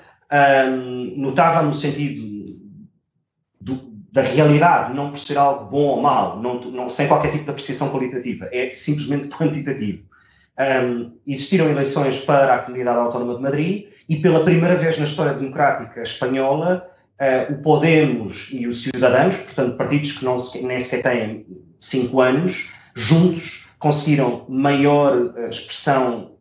notável 1.18 1.64
no 1.64 1.74
sentido 1.74 2.22
do, 2.22 2.31
da 4.12 4.22
realidade, 4.22 4.94
não 4.94 5.12
por 5.12 5.20
ser 5.20 5.38
algo 5.38 5.66
bom 5.66 5.84
ou 5.84 6.02
mau, 6.02 6.38
não, 6.38 6.60
não, 6.66 6.90
sem 6.90 7.08
qualquer 7.08 7.32
tipo 7.32 7.46
de 7.46 7.52
apreciação 7.52 7.90
qualitativa, 7.92 8.50
é 8.52 8.72
simplesmente 8.74 9.30
quantitativo. 9.30 10.04
Um, 10.60 11.14
existiram 11.26 11.70
eleições 11.70 12.20
para 12.26 12.56
a 12.56 12.60
Comunidade 12.60 12.98
Autónoma 12.98 13.36
de 13.36 13.42
Madrid 13.42 13.88
e 14.10 14.18
pela 14.18 14.44
primeira 14.44 14.76
vez 14.76 15.00
na 15.00 15.06
história 15.06 15.34
democrática 15.34 16.04
espanhola, 16.04 16.86
uh, 17.20 17.54
o 17.54 17.62
Podemos 17.62 18.50
e 18.52 18.68
os 18.68 18.84
Ciudadanos, 18.84 19.38
portanto 19.38 19.78
partidos 19.78 20.18
que 20.18 20.26
não 20.26 20.38
se, 20.38 20.62
nem 20.66 20.78
sequer 20.78 21.14
têm 21.14 21.46
cinco 21.80 22.20
anos, 22.20 22.74
juntos 22.94 23.70
conseguiram 23.80 24.46
maior 24.50 25.16
uh, 25.16 25.50
expressão 25.50 26.34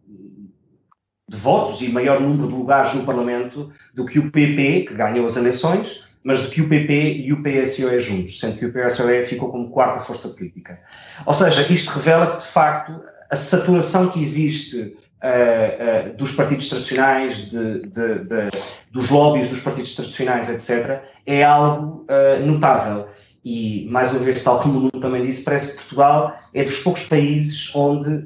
de 1.29 1.37
votos 1.37 1.81
e 1.81 1.89
maior 1.89 2.21
número 2.21 2.49
de 2.49 2.55
lugares 2.55 2.95
no 2.95 3.07
Parlamento 3.07 3.73
do 3.95 4.05
que 4.05 4.19
o 4.19 4.33
PP, 4.33 4.87
que 4.89 4.95
ganhou 4.95 5.25
as 5.25 5.37
eleições, 5.37 6.10
mas 6.23 6.43
do 6.43 6.51
que 6.51 6.61
o 6.61 6.69
PP 6.69 6.93
e 7.25 7.33
o 7.33 7.43
PSOE 7.43 8.01
juntos, 8.01 8.41
sendo 8.41 8.59
que 8.59 8.67
o 8.67 8.73
PSOE 8.73 9.25
ficou 9.25 9.51
como 9.51 9.71
quarta 9.71 10.01
força 10.01 10.29
política. 10.31 10.79
Ou 11.25 11.33
seja, 11.33 11.71
isto 11.73 11.91
revela 11.91 12.37
que, 12.37 12.43
de 12.43 12.49
facto, 12.49 13.01
a 13.31 13.37
saturação 13.37 14.11
que 14.11 14.23
existe 14.23 14.97
uh, 15.23 16.11
uh, 16.13 16.17
dos 16.17 16.33
partidos 16.33 16.69
tradicionais, 16.69 17.51
de, 17.51 17.83
de, 17.83 18.19
de, 18.25 18.51
dos 18.91 19.09
lobbies 19.11 19.49
dos 19.49 19.63
partidos 19.63 19.95
tradicionais, 19.95 20.51
etc., 20.51 21.01
é 21.27 21.43
algo 21.43 22.07
uh, 22.09 22.45
notável. 22.45 23.09
E, 23.43 23.87
mais 23.91 24.13
uma 24.13 24.21
vez, 24.21 24.43
tal 24.43 24.61
como 24.61 24.75
o 24.75 24.81
Nuno 24.81 25.01
também 25.01 25.25
disse, 25.25 25.45
parece 25.45 25.73
que 25.73 25.79
Portugal 25.79 26.39
é 26.53 26.65
dos 26.65 26.83
poucos 26.83 27.07
países 27.07 27.75
onde 27.75 28.23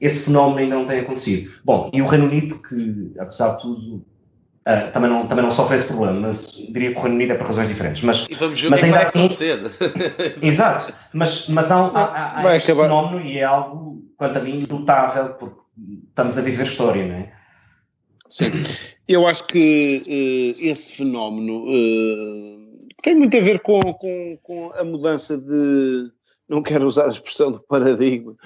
esse 0.00 0.24
fenómeno 0.24 0.58
ainda 0.58 0.74
não 0.74 0.86
tem 0.88 0.98
acontecido. 0.98 1.52
Bom, 1.64 1.88
e 1.92 2.02
o 2.02 2.06
Reino 2.06 2.26
Unido, 2.26 2.60
que, 2.60 3.12
apesar 3.16 3.54
de 3.54 3.62
tudo, 3.62 4.04
Uh, 4.62 4.92
também, 4.92 5.10
não, 5.10 5.26
também 5.26 5.44
não 5.44 5.50
sofre 5.50 5.76
esse 5.76 5.88
problema, 5.88 6.20
mas 6.20 6.52
diria 6.70 6.92
que 6.92 6.98
o 6.98 7.02
Reino 7.02 7.16
Unido 7.16 7.32
é 7.32 7.34
por 7.34 7.48
razões 7.48 7.68
diferentes. 7.68 8.04
Mas, 8.04 8.26
e 8.30 8.34
vamos 8.34 8.60
ver 8.60 8.70
mas 8.70 8.80
é 8.80 8.84
ainda 8.84 8.98
vai 8.98 9.06
assim, 9.06 9.28
Exato, 10.46 10.94
mas, 11.12 11.48
mas 11.48 11.72
há, 11.72 11.76
há, 11.76 12.04
há, 12.04 12.48
há 12.48 12.56
este 12.56 12.70
acabar. 12.70 12.84
fenómeno 12.84 13.26
e 13.26 13.38
é 13.38 13.42
algo, 13.42 14.04
quanto 14.16 14.38
a 14.38 14.40
mim, 14.40 14.64
notável, 14.70 15.30
porque 15.34 15.56
estamos 16.08 16.38
a 16.38 16.42
viver 16.42 16.66
história, 16.66 17.04
não 17.04 17.14
é? 17.14 17.32
Sim, 18.30 18.64
eu 19.06 19.26
acho 19.26 19.44
que 19.46 20.56
uh, 20.58 20.64
esse 20.64 20.92
fenómeno 20.92 21.64
uh, 21.66 22.78
tem 23.02 23.14
muito 23.14 23.36
a 23.36 23.40
ver 23.40 23.60
com, 23.60 23.80
com, 23.80 24.38
com, 24.42 24.72
a 24.74 24.84
mudança 24.84 25.36
de. 25.36 26.10
Não 26.52 26.62
quero 26.62 26.86
usar 26.86 27.06
a 27.06 27.08
expressão 27.08 27.50
do 27.50 27.58
paradigma, 27.60 28.36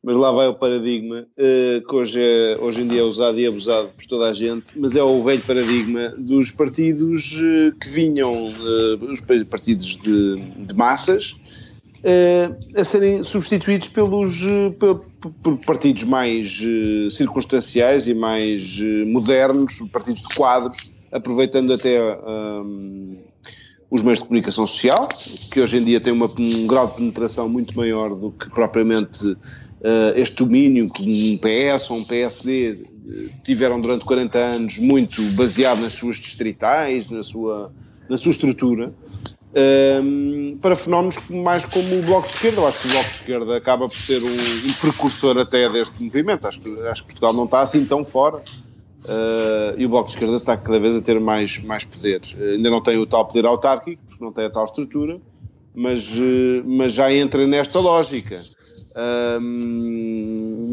mas 0.00 0.16
lá 0.16 0.30
vai 0.30 0.46
o 0.46 0.54
paradigma, 0.54 1.26
uh, 1.36 1.84
que 1.84 1.96
hoje, 1.96 2.22
é, 2.22 2.56
hoje 2.60 2.82
em 2.82 2.86
dia 2.86 3.00
é 3.00 3.02
usado 3.02 3.40
e 3.40 3.44
abusado 3.44 3.88
por 3.88 4.06
toda 4.06 4.30
a 4.30 4.32
gente, 4.32 4.78
mas 4.78 4.94
é 4.94 5.02
o 5.02 5.20
velho 5.20 5.42
paradigma 5.42 6.10
dos 6.16 6.52
partidos 6.52 7.34
que 7.80 7.88
vinham, 7.88 8.52
os 9.00 9.20
partidos 9.20 9.96
de, 9.96 10.36
de 10.36 10.74
massas, 10.76 11.34
a 12.76 12.84
serem 12.84 13.24
substituídos 13.24 13.88
pelos, 13.88 14.44
por 14.78 15.58
partidos 15.66 16.04
mais 16.04 16.62
circunstanciais 17.10 18.06
e 18.06 18.14
mais 18.14 18.78
modernos, 19.08 19.82
partidos 19.90 20.22
de 20.22 20.36
quadros, 20.36 20.94
aproveitando 21.10 21.72
até 21.72 22.00
um, 22.00 23.25
os 23.90 24.02
meios 24.02 24.18
de 24.18 24.24
comunicação 24.24 24.66
social, 24.66 25.08
que 25.50 25.60
hoje 25.60 25.78
em 25.78 25.84
dia 25.84 26.00
têm 26.00 26.12
uma, 26.12 26.26
um 26.38 26.66
grau 26.66 26.88
de 26.88 26.94
penetração 26.94 27.48
muito 27.48 27.76
maior 27.76 28.14
do 28.14 28.32
que 28.32 28.50
propriamente 28.50 29.26
uh, 29.26 29.36
este 30.14 30.36
domínio 30.36 30.90
que 30.90 31.02
um 31.02 31.38
PS 31.38 31.90
ou 31.90 31.98
um 31.98 32.04
PSD 32.04 32.84
tiveram 33.44 33.80
durante 33.80 34.04
40 34.04 34.38
anos, 34.38 34.78
muito 34.78 35.22
baseado 35.32 35.80
nas 35.80 35.94
suas 35.94 36.16
distritais, 36.16 37.08
na 37.08 37.22
sua, 37.22 37.72
na 38.08 38.16
sua 38.16 38.32
estrutura 38.32 38.92
um, 39.56 40.58
para 40.60 40.76
fenómenos 40.76 41.18
mais 41.30 41.64
como 41.64 41.98
o 41.98 42.02
Bloco 42.02 42.28
de 42.28 42.34
Esquerda. 42.34 42.60
Eu 42.60 42.66
acho 42.68 42.78
que 42.80 42.88
o 42.88 42.90
Bloco 42.90 43.08
de 43.08 43.14
Esquerda 43.14 43.56
acaba 43.56 43.88
por 43.88 43.96
ser 43.96 44.22
um, 44.22 44.28
um 44.28 44.72
precursor 44.80 45.38
até 45.38 45.68
deste 45.68 46.02
movimento. 46.02 46.46
Acho 46.46 46.60
acho 46.90 47.02
que 47.02 47.08
Portugal 47.08 47.32
não 47.32 47.44
está 47.44 47.62
assim 47.62 47.84
tão 47.84 48.04
fora. 48.04 48.42
Uh, 49.06 49.78
e 49.78 49.86
o 49.86 49.88
Bloco 49.88 50.06
de 50.06 50.14
Esquerda 50.14 50.38
está 50.38 50.56
cada 50.56 50.80
vez 50.80 50.96
a 50.96 51.00
ter 51.00 51.20
mais, 51.20 51.62
mais 51.62 51.84
poder. 51.84 52.20
Uh, 52.36 52.54
ainda 52.54 52.68
não 52.68 52.80
tem 52.80 52.98
o 52.98 53.06
tal 53.06 53.24
poder 53.24 53.46
autárquico, 53.46 54.02
porque 54.08 54.24
não 54.24 54.32
tem 54.32 54.46
a 54.46 54.50
tal 54.50 54.64
estrutura, 54.64 55.20
mas, 55.72 56.18
uh, 56.18 56.64
mas 56.64 56.92
já 56.92 57.12
entra 57.12 57.46
nesta 57.46 57.78
lógica. 57.78 58.42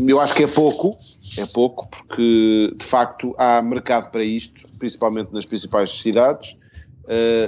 eu 0.07 0.19
acho 0.19 0.33
que 0.33 0.43
é 0.43 0.47
pouco, 0.47 0.97
é 1.37 1.45
pouco, 1.45 1.87
porque 1.89 2.73
de 2.75 2.85
facto 2.85 3.35
há 3.37 3.61
mercado 3.61 4.09
para 4.09 4.23
isto, 4.23 4.63
principalmente 4.79 5.31
nas 5.31 5.45
principais 5.45 5.91
cidades, 5.91 6.57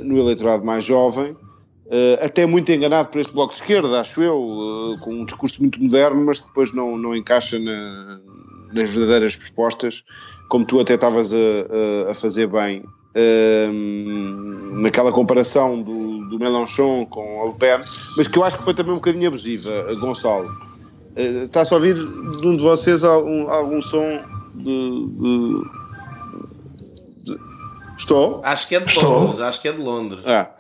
no 0.04 0.20
eleitorado 0.20 0.66
mais 0.66 0.84
jovem, 0.84 1.36
até 2.22 2.46
muito 2.46 2.70
enganado 2.74 3.08
por 3.08 3.22
este 3.22 3.34
bloco 3.34 3.54
de 3.54 3.62
esquerda, 3.62 4.02
acho 4.02 4.22
eu, 4.22 4.98
com 5.00 5.14
um 5.14 5.24
discurso 5.24 5.62
muito 5.62 5.82
moderno, 5.82 6.26
mas 6.26 6.42
depois 6.42 6.74
não, 6.74 6.98
não 6.98 7.16
encaixa 7.16 7.58
na, 7.58 8.20
nas 8.74 8.90
verdadeiras 8.90 9.36
propostas, 9.36 10.04
como 10.50 10.66
tu 10.66 10.80
até 10.80 10.96
estavas 10.96 11.34
a, 11.34 12.12
a, 12.12 12.14
fazer 12.14 12.48
bem. 12.48 12.84
naquela 14.74 15.12
comparação 15.12 15.82
do, 15.82 16.30
do 16.30 16.38
Mélenchon 16.38 17.06
com 17.06 17.44
a 17.44 17.46
Le 17.46 17.54
Pen, 17.54 17.80
mas 18.18 18.28
que 18.28 18.38
eu 18.38 18.44
acho 18.44 18.58
que 18.58 18.64
foi 18.64 18.74
também 18.74 18.92
um 18.92 18.98
bocadinho 18.98 19.28
abusiva, 19.28 19.72
Gonçalo. 20.00 20.50
Está-se 21.16 21.74
a 21.74 21.78
ouvir 21.78 21.94
de 21.96 22.48
um 22.48 22.58
de 22.58 22.64
vocês 22.64 23.04
algum, 23.06 23.50
algum 23.50 23.82
som 23.82 24.20
de, 24.54 25.08
de 25.18 25.86
Estou? 27.98 28.42
Acho 28.44 28.68
que 28.68 28.76
é 28.76 28.80
de 28.80 28.92
Estou. 28.92 29.20
Londres, 29.20 29.42
acho 29.42 29.62
que 29.62 29.68
é 29.68 29.72
de 29.72 29.80
Londres. 29.80 30.22
Ah. 30.26 30.52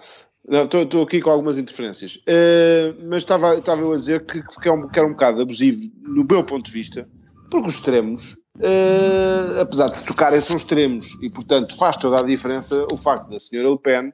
estou 0.81 1.03
aqui 1.03 1.21
com 1.21 1.29
algumas 1.29 1.57
interferências. 1.57 2.15
Uh, 2.15 2.95
mas 3.07 3.23
estava, 3.23 3.55
estava 3.55 3.81
eu 3.81 3.91
a 3.91 3.95
dizer 3.95 4.25
que, 4.25 4.41
que, 4.41 4.67
é 4.67 4.71
um, 4.71 4.87
que 4.87 4.97
era 4.97 5.07
um 5.07 5.11
bocado 5.11 5.41
abusivo, 5.41 5.81
no 6.01 6.23
meu 6.23 6.43
ponto 6.43 6.65
de 6.65 6.71
vista, 6.71 7.07
porque 7.55 7.69
os 7.69 7.75
extremos, 7.75 8.33
uh, 8.57 9.61
apesar 9.61 9.89
de 9.89 9.97
se 9.97 10.05
tocarem, 10.05 10.41
são 10.41 10.55
extremos 10.55 11.17
e, 11.21 11.29
portanto, 11.29 11.77
faz 11.77 11.97
toda 11.97 12.19
a 12.19 12.23
diferença 12.23 12.85
o 12.91 12.97
facto 12.97 13.29
da 13.29 13.39
senhora 13.39 13.69
Le 13.69 13.79
Pen 13.79 14.13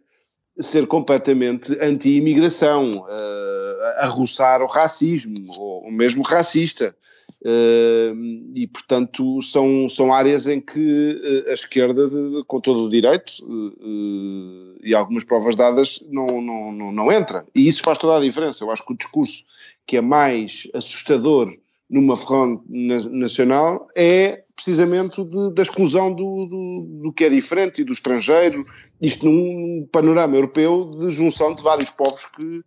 ser 0.59 0.85
completamente 0.85 1.75
anti-imigração, 1.81 2.99
uh, 2.99 3.83
a 3.97 4.05
roçar 4.05 4.61
o 4.61 4.67
racismo, 4.67 5.35
ou, 5.57 5.85
ou 5.85 5.91
mesmo 5.91 6.23
racista. 6.23 6.95
Uh, 7.43 8.13
e, 8.53 8.67
portanto, 8.67 9.41
são, 9.41 9.89
são 9.89 10.13
áreas 10.13 10.47
em 10.47 10.61
que 10.61 11.43
a 11.47 11.53
esquerda, 11.53 12.07
de, 12.07 12.43
com 12.45 12.59
todo 12.59 12.83
o 12.83 12.89
direito 12.89 13.31
uh, 13.41 14.77
e 14.83 14.93
algumas 14.93 15.23
provas 15.23 15.55
dadas, 15.55 16.03
não, 16.11 16.27
não, 16.39 16.71
não, 16.71 16.91
não, 16.91 17.11
entra. 17.11 17.43
E 17.55 17.67
isso 17.67 17.81
faz 17.81 17.97
toda 17.97 18.17
a 18.17 18.21
diferença. 18.21 18.63
Eu 18.63 18.69
acho 18.69 18.85
que 18.85 18.93
o 18.93 18.97
discurso 18.97 19.43
que 19.87 19.97
é 19.97 20.01
mais 20.01 20.67
assustador 20.75 21.57
numa 21.91 22.15
fronte 22.15 22.63
nacional 23.11 23.87
é 23.95 24.43
precisamente 24.55 25.21
de, 25.23 25.53
da 25.53 25.61
exclusão 25.61 26.13
do, 26.13 26.45
do, 26.45 27.01
do, 27.03 27.13
que 27.13 27.25
é 27.25 27.29
diferente 27.29 27.81
e 27.81 27.83
do 27.83 27.91
estrangeiro, 27.91 28.65
isto 29.01 29.25
num 29.25 29.85
panorama 29.91 30.37
europeu 30.37 30.89
de 30.89 31.11
junção 31.11 31.53
de 31.53 31.61
vários 31.61 31.91
povos 31.91 32.25
que 32.25 32.63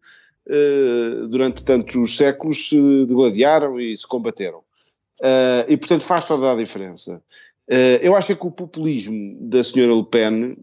eh, 0.46 1.26
durante 1.30 1.64
tantos 1.64 2.16
séculos 2.16 2.68
se 2.68 3.06
degladiaram 3.06 3.80
e 3.80 3.96
se 3.96 4.06
combateram. 4.06 4.58
Uh, 5.20 5.64
e, 5.68 5.76
portanto, 5.76 6.02
faz 6.02 6.24
toda 6.24 6.52
a 6.52 6.56
diferença. 6.56 7.22
Uh, 7.70 8.02
eu 8.02 8.16
acho 8.16 8.34
que 8.34 8.46
o 8.46 8.50
populismo 8.50 9.38
da 9.40 9.62
senhora 9.62 9.94
Le 9.94 10.04
Pen, 10.04 10.56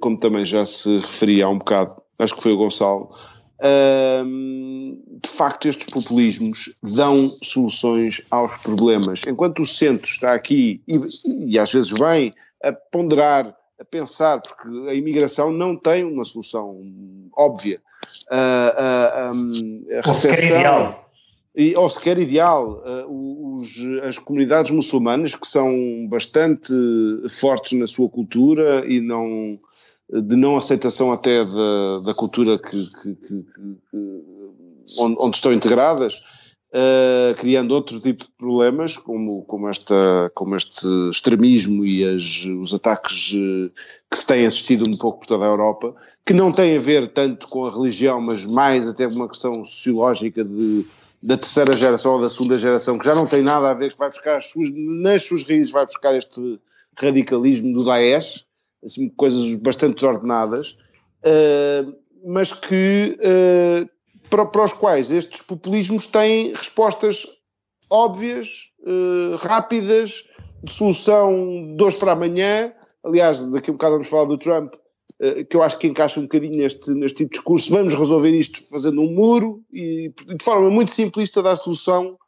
como 0.00 0.18
também 0.18 0.44
já 0.44 0.64
se 0.64 0.98
referia 0.98 1.46
há 1.46 1.48
um 1.48 1.58
bocado, 1.58 1.94
acho 2.18 2.34
que 2.34 2.42
foi 2.42 2.52
o 2.52 2.56
Gonçalo, 2.56 3.08
de 3.60 5.28
facto 5.28 5.68
estes 5.68 5.86
populismos 5.86 6.74
dão 6.82 7.36
soluções 7.42 8.22
aos 8.30 8.56
problemas. 8.58 9.22
Enquanto 9.26 9.62
o 9.62 9.66
centro 9.66 10.10
está 10.10 10.34
aqui, 10.34 10.80
e, 10.86 11.00
e 11.52 11.58
às 11.58 11.72
vezes 11.72 11.90
vem 11.90 12.34
a 12.62 12.72
ponderar, 12.72 13.54
a 13.80 13.84
pensar, 13.84 14.40
porque 14.40 14.68
a 14.88 14.94
imigração 14.94 15.52
não 15.52 15.76
tem 15.76 16.04
uma 16.04 16.24
solução 16.24 16.80
óbvia 17.36 17.80
a, 18.30 18.36
a, 18.36 19.30
a 19.30 20.02
recepção, 20.02 20.46
ideal. 20.46 21.10
E, 21.54 21.76
ou 21.76 21.90
sequer 21.90 22.18
ideal, 22.18 22.82
os, 23.08 23.76
as 24.04 24.18
comunidades 24.18 24.70
muçulmanas 24.70 25.34
que 25.34 25.46
são 25.46 26.06
bastante 26.08 26.72
fortes 27.28 27.78
na 27.78 27.86
sua 27.86 28.08
cultura 28.08 28.84
e 28.86 29.00
não 29.00 29.58
de 30.10 30.36
não 30.36 30.56
aceitação 30.56 31.12
até 31.12 31.44
da, 31.44 32.00
da 32.00 32.14
cultura 32.14 32.58
que, 32.58 32.70
que, 32.70 33.14
que, 33.14 33.44
que 33.90 34.24
onde, 34.98 35.16
onde, 35.18 35.36
estão 35.36 35.52
integradas, 35.52 36.22
uh, 36.72 37.34
criando 37.36 37.72
outro 37.72 38.00
tipo 38.00 38.24
de 38.24 38.30
problemas, 38.38 38.96
como, 38.96 39.42
como, 39.44 39.68
esta, 39.68 40.30
como 40.34 40.56
este 40.56 40.86
extremismo 41.10 41.84
e 41.84 42.04
as, 42.04 42.46
os 42.46 42.72
ataques 42.72 43.32
uh, 43.34 43.70
que 44.10 44.16
se 44.16 44.26
têm 44.26 44.46
assistido 44.46 44.88
um 44.88 44.96
pouco 44.96 45.20
por 45.20 45.26
toda 45.26 45.44
a 45.44 45.48
Europa, 45.48 45.94
que 46.24 46.32
não 46.32 46.52
têm 46.52 46.76
a 46.76 46.80
ver 46.80 47.08
tanto 47.08 47.46
com 47.48 47.66
a 47.66 47.70
religião, 47.70 48.20
mas 48.20 48.46
mais 48.46 48.88
até 48.88 49.06
com 49.06 49.14
uma 49.14 49.28
questão 49.28 49.64
sociológica 49.64 50.42
de, 50.42 50.86
da 51.22 51.36
terceira 51.36 51.76
geração 51.76 52.14
ou 52.14 52.20
da 52.20 52.30
segunda 52.30 52.56
geração, 52.56 52.98
que 52.98 53.04
já 53.04 53.14
não 53.14 53.26
tem 53.26 53.42
nada 53.42 53.70
a 53.70 53.74
ver, 53.74 53.92
que 53.92 53.98
vai 53.98 54.08
buscar 54.08 54.38
as 54.38 54.46
suas, 54.46 54.70
nas 54.72 55.22
suas 55.24 55.44
raízes, 55.44 55.70
vai 55.70 55.84
buscar 55.84 56.14
este 56.14 56.58
radicalismo 56.96 57.72
do 57.72 57.84
Daesh, 57.84 58.47
assim, 58.84 59.08
coisas 59.10 59.54
bastante 59.56 59.96
desordenadas, 59.96 60.76
uh, 61.24 61.94
mas 62.24 62.52
que 62.52 63.18
uh, 63.20 63.88
para, 64.28 64.46
para 64.46 64.64
os 64.64 64.72
quais 64.72 65.10
estes 65.10 65.42
populismos 65.42 66.06
têm 66.06 66.52
respostas 66.54 67.26
óbvias, 67.90 68.70
uh, 68.80 69.36
rápidas, 69.36 70.24
de 70.62 70.72
solução 70.72 71.74
de 71.76 71.84
hoje 71.84 71.98
para 71.98 72.12
amanhã. 72.12 72.72
Aliás, 73.04 73.44
daqui 73.50 73.70
a 73.70 73.72
um 73.72 73.76
bocado 73.76 73.92
vamos 73.92 74.08
falar 74.08 74.24
do 74.24 74.36
Trump, 74.36 74.74
que 75.48 75.56
eu 75.56 75.62
acho 75.62 75.78
que 75.78 75.86
encaixa 75.86 76.18
um 76.18 76.24
bocadinho 76.24 76.56
neste, 76.56 76.90
neste 76.90 77.18
tipo 77.18 77.30
de 77.30 77.38
discurso. 77.38 77.70
Vamos 77.70 77.94
resolver 77.94 78.36
isto 78.36 78.60
fazendo 78.68 79.00
um 79.00 79.12
muro 79.12 79.62
e 79.72 80.12
de 80.26 80.44
forma 80.44 80.68
muito 80.68 80.90
simplista 80.90 81.42
dar 81.42 81.54
solução 81.54 82.18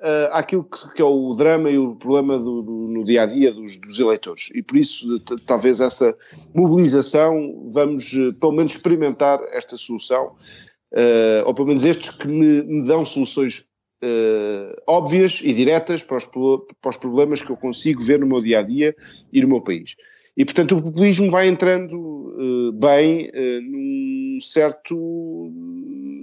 uh, 0.00 0.32
àquilo 0.32 0.64
que, 0.64 0.94
que, 0.94 1.02
é 1.02 1.04
o 1.04 1.34
drama 1.34 1.70
e 1.70 1.78
o 1.78 1.94
problema 1.96 2.38
do, 2.38 2.62
do, 2.62 2.72
no 2.88 3.04
dia 3.04 3.22
a 3.22 3.26
dia 3.26 3.52
dos, 3.52 3.78
dos 3.78 3.98
eleitores. 3.98 4.50
E 4.54 4.62
por 4.62 4.76
isso, 4.76 5.18
talvez 5.46 5.80
essa 5.80 6.16
mobilização, 6.54 7.70
vamos 7.72 8.10
pelo 8.40 8.52
menos 8.52 8.72
experimentar 8.72 9.40
esta 9.52 9.76
solução 9.76 10.34
uh, 10.92 11.46
ou 11.46 11.54
pelo 11.54 11.68
menos 11.68 11.84
estes 11.84 12.10
que 12.10 12.28
me, 12.28 12.62
me 12.62 12.84
dão 12.84 13.04
soluções 13.04 13.66
uh, 14.02 14.76
óbvias 14.86 15.40
e 15.42 15.52
diretas 15.52 16.02
para 16.02 16.16
os, 16.16 16.26
para 16.26 16.90
os 16.90 16.96
problemas 16.96 17.42
que 17.42 17.50
eu 17.50 17.56
consigo 17.56 18.02
ver 18.02 18.18
no 18.18 18.26
meu 18.26 18.42
dia 18.42 18.60
a 18.60 18.62
dia 18.62 18.94
e 19.32 19.40
no 19.40 19.48
meu 19.48 19.60
país. 19.60 19.94
E 20.36 20.44
portanto 20.44 20.76
o 20.76 20.82
populismo 20.82 21.30
vai 21.30 21.48
entrando 21.48 21.96
uh, 21.96 22.72
bem 22.72 23.28
uh, 23.30 23.60
num 23.62 24.38
certo, 24.40 25.52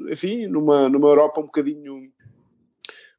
enfim, 0.10 0.48
numa, 0.48 0.88
numa 0.88 1.10
Europa 1.10 1.42
um 1.42 1.46
bocadinho, 1.46 2.10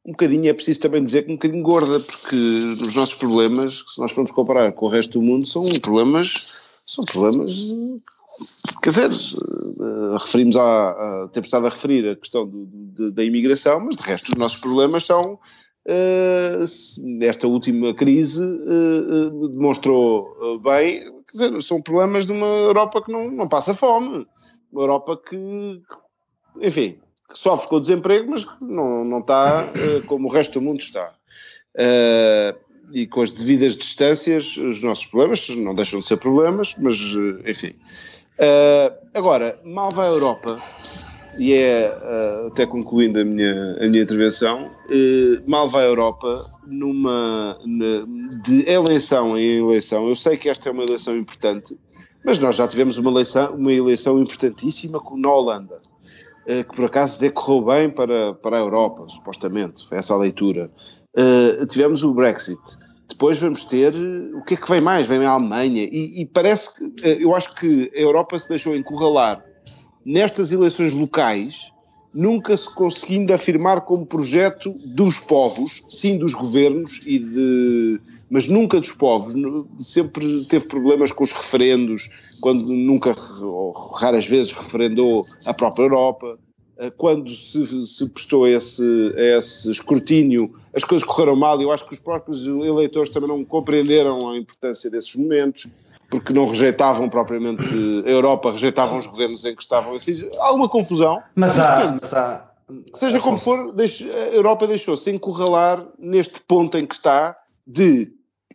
um 0.06 0.12
bocadinho, 0.12 0.48
é 0.48 0.52
preciso 0.52 0.80
também 0.80 1.02
dizer 1.02 1.24
que 1.24 1.32
um 1.32 1.34
bocadinho 1.34 1.62
gorda, 1.62 1.98
porque 1.98 2.36
os 2.80 2.94
nossos 2.94 3.16
problemas, 3.16 3.84
se 3.88 4.00
nós 4.00 4.12
formos 4.12 4.30
comparar 4.30 4.70
com 4.72 4.86
o 4.86 4.88
resto 4.88 5.18
do 5.18 5.22
mundo, 5.22 5.46
são 5.46 5.62
problemas, 5.80 6.54
são 6.84 7.04
problemas 7.04 7.74
Quer 8.82 8.90
dizer, 8.90 9.10
uh, 9.10 10.16
referimos 10.18 10.56
a, 10.56 10.90
a, 10.90 11.28
temos 11.28 11.46
estado 11.46 11.66
a 11.66 11.70
referir 11.70 12.08
a 12.08 12.16
questão 12.16 12.46
do, 12.46 12.66
do, 12.66 13.12
da 13.12 13.24
imigração, 13.24 13.80
mas 13.80 13.96
de 13.96 14.02
resto 14.02 14.28
os 14.28 14.38
nossos 14.38 14.58
problemas 14.58 15.04
são 15.04 15.38
esta 17.20 17.46
última 17.46 17.94
crise 17.94 18.44
demonstrou 19.52 20.58
bem, 20.58 21.04
quer 21.30 21.32
dizer, 21.32 21.62
são 21.62 21.80
problemas 21.80 22.26
de 22.26 22.32
uma 22.32 22.44
Europa 22.44 23.02
que 23.02 23.12
não, 23.12 23.30
não 23.30 23.48
passa 23.48 23.72
fome, 23.72 24.26
uma 24.72 24.82
Europa 24.82 25.16
que, 25.16 25.80
enfim, 26.60 26.98
sofre 27.36 27.68
com 27.68 27.76
o 27.76 27.80
desemprego, 27.80 28.30
mas 28.30 28.46
não, 28.60 29.04
não 29.04 29.18
está 29.20 29.70
como 30.06 30.28
o 30.28 30.32
resto 30.32 30.54
do 30.54 30.62
mundo 30.62 30.80
está. 30.80 31.12
e 32.92 33.06
com 33.06 33.22
as 33.22 33.30
devidas 33.30 33.76
distâncias, 33.76 34.56
os 34.56 34.82
nossos 34.82 35.06
problemas 35.06 35.48
não 35.50 35.74
deixam 35.74 36.00
de 36.00 36.06
ser 36.06 36.16
problemas, 36.16 36.74
mas 36.78 36.96
enfim. 37.46 37.74
agora, 39.14 39.60
mal 39.64 39.90
vai 39.90 40.08
a 40.08 40.12
Europa, 40.12 40.62
e 41.38 41.52
é, 41.52 41.94
até 42.46 42.64
concluindo 42.66 43.20
a 43.20 43.24
minha, 43.24 43.76
a 43.80 43.86
minha 43.88 44.02
intervenção, 44.02 44.70
mal 45.46 45.68
vai 45.68 45.84
a 45.84 45.88
Europa 45.88 46.44
numa, 46.66 47.58
de 48.44 48.68
eleição 48.68 49.36
em 49.36 49.58
eleição. 49.58 50.08
Eu 50.08 50.16
sei 50.16 50.36
que 50.36 50.48
esta 50.48 50.68
é 50.68 50.72
uma 50.72 50.84
eleição 50.84 51.16
importante, 51.16 51.76
mas 52.24 52.38
nós 52.38 52.56
já 52.56 52.66
tivemos 52.66 52.98
uma 52.98 53.10
eleição, 53.10 53.54
uma 53.54 53.72
eleição 53.72 54.18
importantíssima 54.20 55.00
na 55.16 55.30
Holanda, 55.30 55.80
que 56.46 56.76
por 56.76 56.86
acaso 56.86 57.20
decorreu 57.20 57.64
bem 57.64 57.90
para, 57.90 58.34
para 58.34 58.56
a 58.56 58.60
Europa, 58.60 59.06
supostamente, 59.08 59.86
foi 59.86 59.98
essa 59.98 60.14
a 60.14 60.18
leitura. 60.18 60.70
tivemos 61.68 62.04
o 62.04 62.14
Brexit. 62.14 62.60
Depois 63.08 63.38
vamos 63.38 63.64
ter 63.64 63.94
o 64.34 64.42
que 64.42 64.54
é 64.54 64.56
que 64.56 64.68
vem 64.68 64.80
mais? 64.80 65.06
Vem 65.06 65.24
a 65.24 65.30
Alemanha, 65.30 65.84
e, 65.84 66.22
e 66.22 66.26
parece 66.26 66.92
que 66.92 67.02
eu 67.04 67.34
acho 67.34 67.54
que 67.54 67.90
a 67.94 68.00
Europa 68.00 68.38
se 68.38 68.48
deixou 68.48 68.74
encurralar 68.76 69.44
nestas 70.04 70.52
eleições 70.52 70.92
locais, 70.92 71.72
nunca 72.14 72.56
se 72.56 72.72
conseguindo 72.72 73.34
afirmar 73.34 73.82
como 73.82 74.06
projeto 74.06 74.72
dos 74.84 75.18
povos, 75.18 75.82
sim 75.88 76.16
dos 76.16 76.32
governos 76.32 77.00
e 77.04 77.18
de 77.18 78.00
mas 78.30 78.48
nunca 78.48 78.80
dos 78.80 78.92
povos, 78.92 79.34
sempre 79.80 80.44
teve 80.46 80.66
problemas 80.66 81.12
com 81.12 81.24
os 81.24 81.32
referendos, 81.32 82.10
quando 82.40 82.66
nunca, 82.66 83.14
ou 83.40 83.72
raras 83.92 84.26
vezes, 84.26 84.52
referendou 84.52 85.26
a 85.44 85.54
própria 85.54 85.84
Europa, 85.84 86.38
eh, 86.78 86.90
quando 86.90 87.30
se, 87.30 87.86
se 87.86 88.08
prestou 88.08 88.44
a 88.44 88.50
esse, 88.50 89.12
esse 89.16 89.70
escrutínio, 89.70 90.54
as 90.74 90.84
coisas 90.84 91.06
correram 91.06 91.36
mal, 91.36 91.60
e 91.60 91.64
eu 91.64 91.72
acho 91.72 91.86
que 91.86 91.94
os 91.94 92.00
próprios 92.00 92.46
eleitores 92.46 93.10
também 93.10 93.28
não 93.28 93.44
compreenderam 93.44 94.18
a 94.28 94.36
importância 94.36 94.90
desses 94.90 95.14
momentos, 95.14 95.68
porque 96.10 96.32
não 96.32 96.48
rejeitavam 96.48 97.08
propriamente 97.08 97.74
a 98.06 98.10
Europa, 98.10 98.52
rejeitavam 98.52 98.98
os 98.98 99.06
governos 99.06 99.44
em 99.44 99.54
que 99.54 99.62
estavam 99.62 99.94
assim. 99.94 100.28
Há 100.38 100.48
alguma 100.48 100.68
confusão. 100.68 101.20
Mas 101.34 101.58
há, 101.58 101.96
mas 102.00 102.14
há. 102.14 102.50
Seja 102.94 103.20
como 103.20 103.36
for, 103.36 103.74
a 103.78 104.34
Europa 104.34 104.66
deixou-se 104.66 105.10
encurralar 105.10 105.86
neste 105.98 106.40
ponto 106.40 106.76
em 106.76 106.84
que 106.84 106.94
está 106.94 107.36
de 107.66 108.12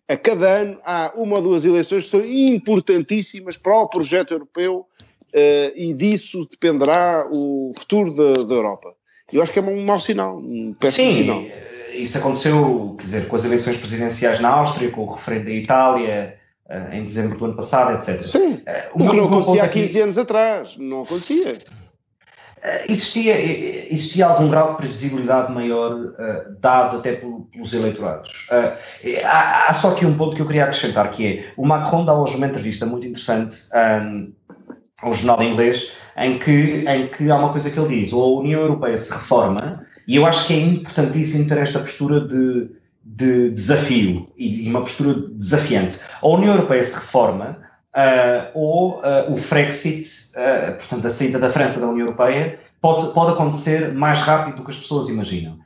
a 0.07 0.17
cada 0.17 0.47
ano 0.47 0.79
há 0.83 1.11
uma 1.15 1.37
ou 1.37 1.41
duas 1.41 1.65
eleições 1.65 2.05
que 2.05 2.11
são 2.11 2.25
importantíssimas 2.25 3.57
para 3.57 3.77
o 3.77 3.87
projeto 3.87 4.31
europeu 4.31 4.85
uh, 5.33 5.71
e 5.75 5.93
disso 5.93 6.47
dependerá 6.49 7.27
o 7.31 7.71
futuro 7.77 8.13
da, 8.13 8.43
da 8.43 8.53
Europa. 8.53 8.93
Eu 9.31 9.41
acho 9.41 9.53
que 9.53 9.59
é 9.59 9.61
um 9.61 9.85
mau 9.85 9.99
sinal, 9.99 10.37
um 10.37 10.75
péssimo 10.77 11.11
Sim, 11.11 11.17
sinal. 11.19 11.43
Isso 11.93 12.17
aconteceu, 12.17 12.95
quer 12.97 13.05
dizer, 13.05 13.27
com 13.27 13.35
as 13.35 13.45
eleições 13.45 13.77
presidenciais 13.77 14.39
na 14.39 14.49
Áustria, 14.49 14.91
com 14.91 15.03
o 15.03 15.13
referendo 15.13 15.45
da 15.45 15.51
Itália, 15.51 16.37
uh, 16.69 16.93
em 16.93 17.05
dezembro 17.05 17.37
do 17.37 17.45
ano 17.45 17.55
passado, 17.55 17.93
etc. 17.93 18.21
Sim, 18.21 18.53
uh, 18.53 18.61
o, 18.93 19.05
o 19.05 19.09
que 19.09 19.15
não 19.15 19.25
acontecia 19.25 19.63
há 19.63 19.69
15 19.69 19.85
aqui, 19.85 20.01
anos 20.01 20.17
atrás, 20.17 20.77
não 20.77 21.03
acontecia. 21.03 21.51
Uh, 22.63 22.91
existia, 22.91 23.39
existia 23.91 24.27
algum 24.27 24.47
grau 24.47 24.71
de 24.71 24.77
previsibilidade 24.77 25.51
maior, 25.51 25.93
uh, 25.93 26.55
dado 26.59 26.97
até 26.97 27.13
pelos 27.13 27.73
eleitorados. 27.73 28.47
Uh, 28.51 28.77
há, 29.25 29.67
há, 29.67 29.73
só 29.73 29.91
aqui 29.91 30.05
um 30.05 30.15
ponto 30.15 30.35
que 30.35 30.41
eu 30.41 30.45
queria 30.45 30.65
acrescentar, 30.65 31.09
que 31.11 31.25
é, 31.25 31.53
o 31.57 31.65
Macron 31.65 32.05
dá 32.05 32.13
hoje 32.13 32.37
uma 32.37 32.45
entrevista 32.45 32.85
muito 32.85 33.07
interessante 33.07 33.55
um, 33.73 34.31
ao 35.01 35.13
jornal 35.13 35.41
inglês, 35.41 35.93
em 36.17 36.37
que, 36.37 36.85
em 36.87 37.07
que 37.07 37.31
há 37.31 37.35
uma 37.35 37.49
coisa 37.49 37.71
que 37.71 37.79
ele 37.79 37.99
diz, 37.99 38.13
ou 38.13 38.37
a 38.37 38.41
União 38.41 38.61
Europeia 38.61 38.97
se 38.97 39.11
reforma, 39.11 39.83
e 40.07 40.15
eu 40.15 40.25
acho 40.25 40.45
que 40.45 40.53
é 40.53 40.59
importantíssimo 40.59 41.49
ter 41.49 41.57
esta 41.57 41.79
postura 41.79 42.21
de 42.21 42.69
de 43.03 43.49
desafio 43.51 44.31
e 44.37 44.49
de 44.49 44.69
uma 44.69 44.81
postura 44.81 45.13
desafiante. 45.31 45.99
A 46.21 46.27
União 46.27 46.53
Europeia 46.53 46.83
se 46.83 46.95
reforma 46.95 47.57
uh, 47.95 48.51
ou 48.53 48.99
uh, 48.99 49.33
o 49.33 49.37
Frexit, 49.37 50.31
uh, 50.35 50.75
portanto, 50.75 51.07
a 51.07 51.09
saída 51.09 51.39
da 51.39 51.49
França 51.49 51.79
da 51.79 51.87
União 51.87 52.07
Europeia, 52.07 52.59
pode, 52.81 53.13
pode 53.13 53.31
acontecer 53.33 53.93
mais 53.93 54.19
rápido 54.19 54.57
do 54.57 54.65
que 54.65 54.71
as 54.71 54.79
pessoas 54.79 55.09
imaginam. 55.09 55.59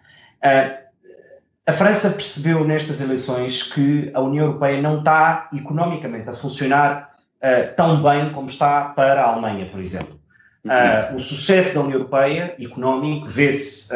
a 1.65 1.71
França 1.71 2.09
percebeu 2.09 2.65
nestas 2.65 3.01
eleições 3.01 3.63
que 3.63 4.11
a 4.13 4.19
União 4.19 4.45
Europeia 4.45 4.81
não 4.81 4.99
está 4.99 5.49
economicamente 5.53 6.29
a 6.29 6.33
funcionar 6.33 7.15
tão 7.77 8.03
bem 8.03 8.31
como 8.31 8.47
está 8.47 8.89
para 8.89 9.23
a 9.23 9.31
Alemanha, 9.31 9.69
por 9.71 9.79
exemplo. 9.79 10.19
Uhum. 10.65 11.17
o 11.17 11.19
sucesso 11.19 11.75
da 11.75 11.81
União 11.81 11.99
Europeia 11.99 12.55
económico 12.59 13.27
vê-se 13.27 13.93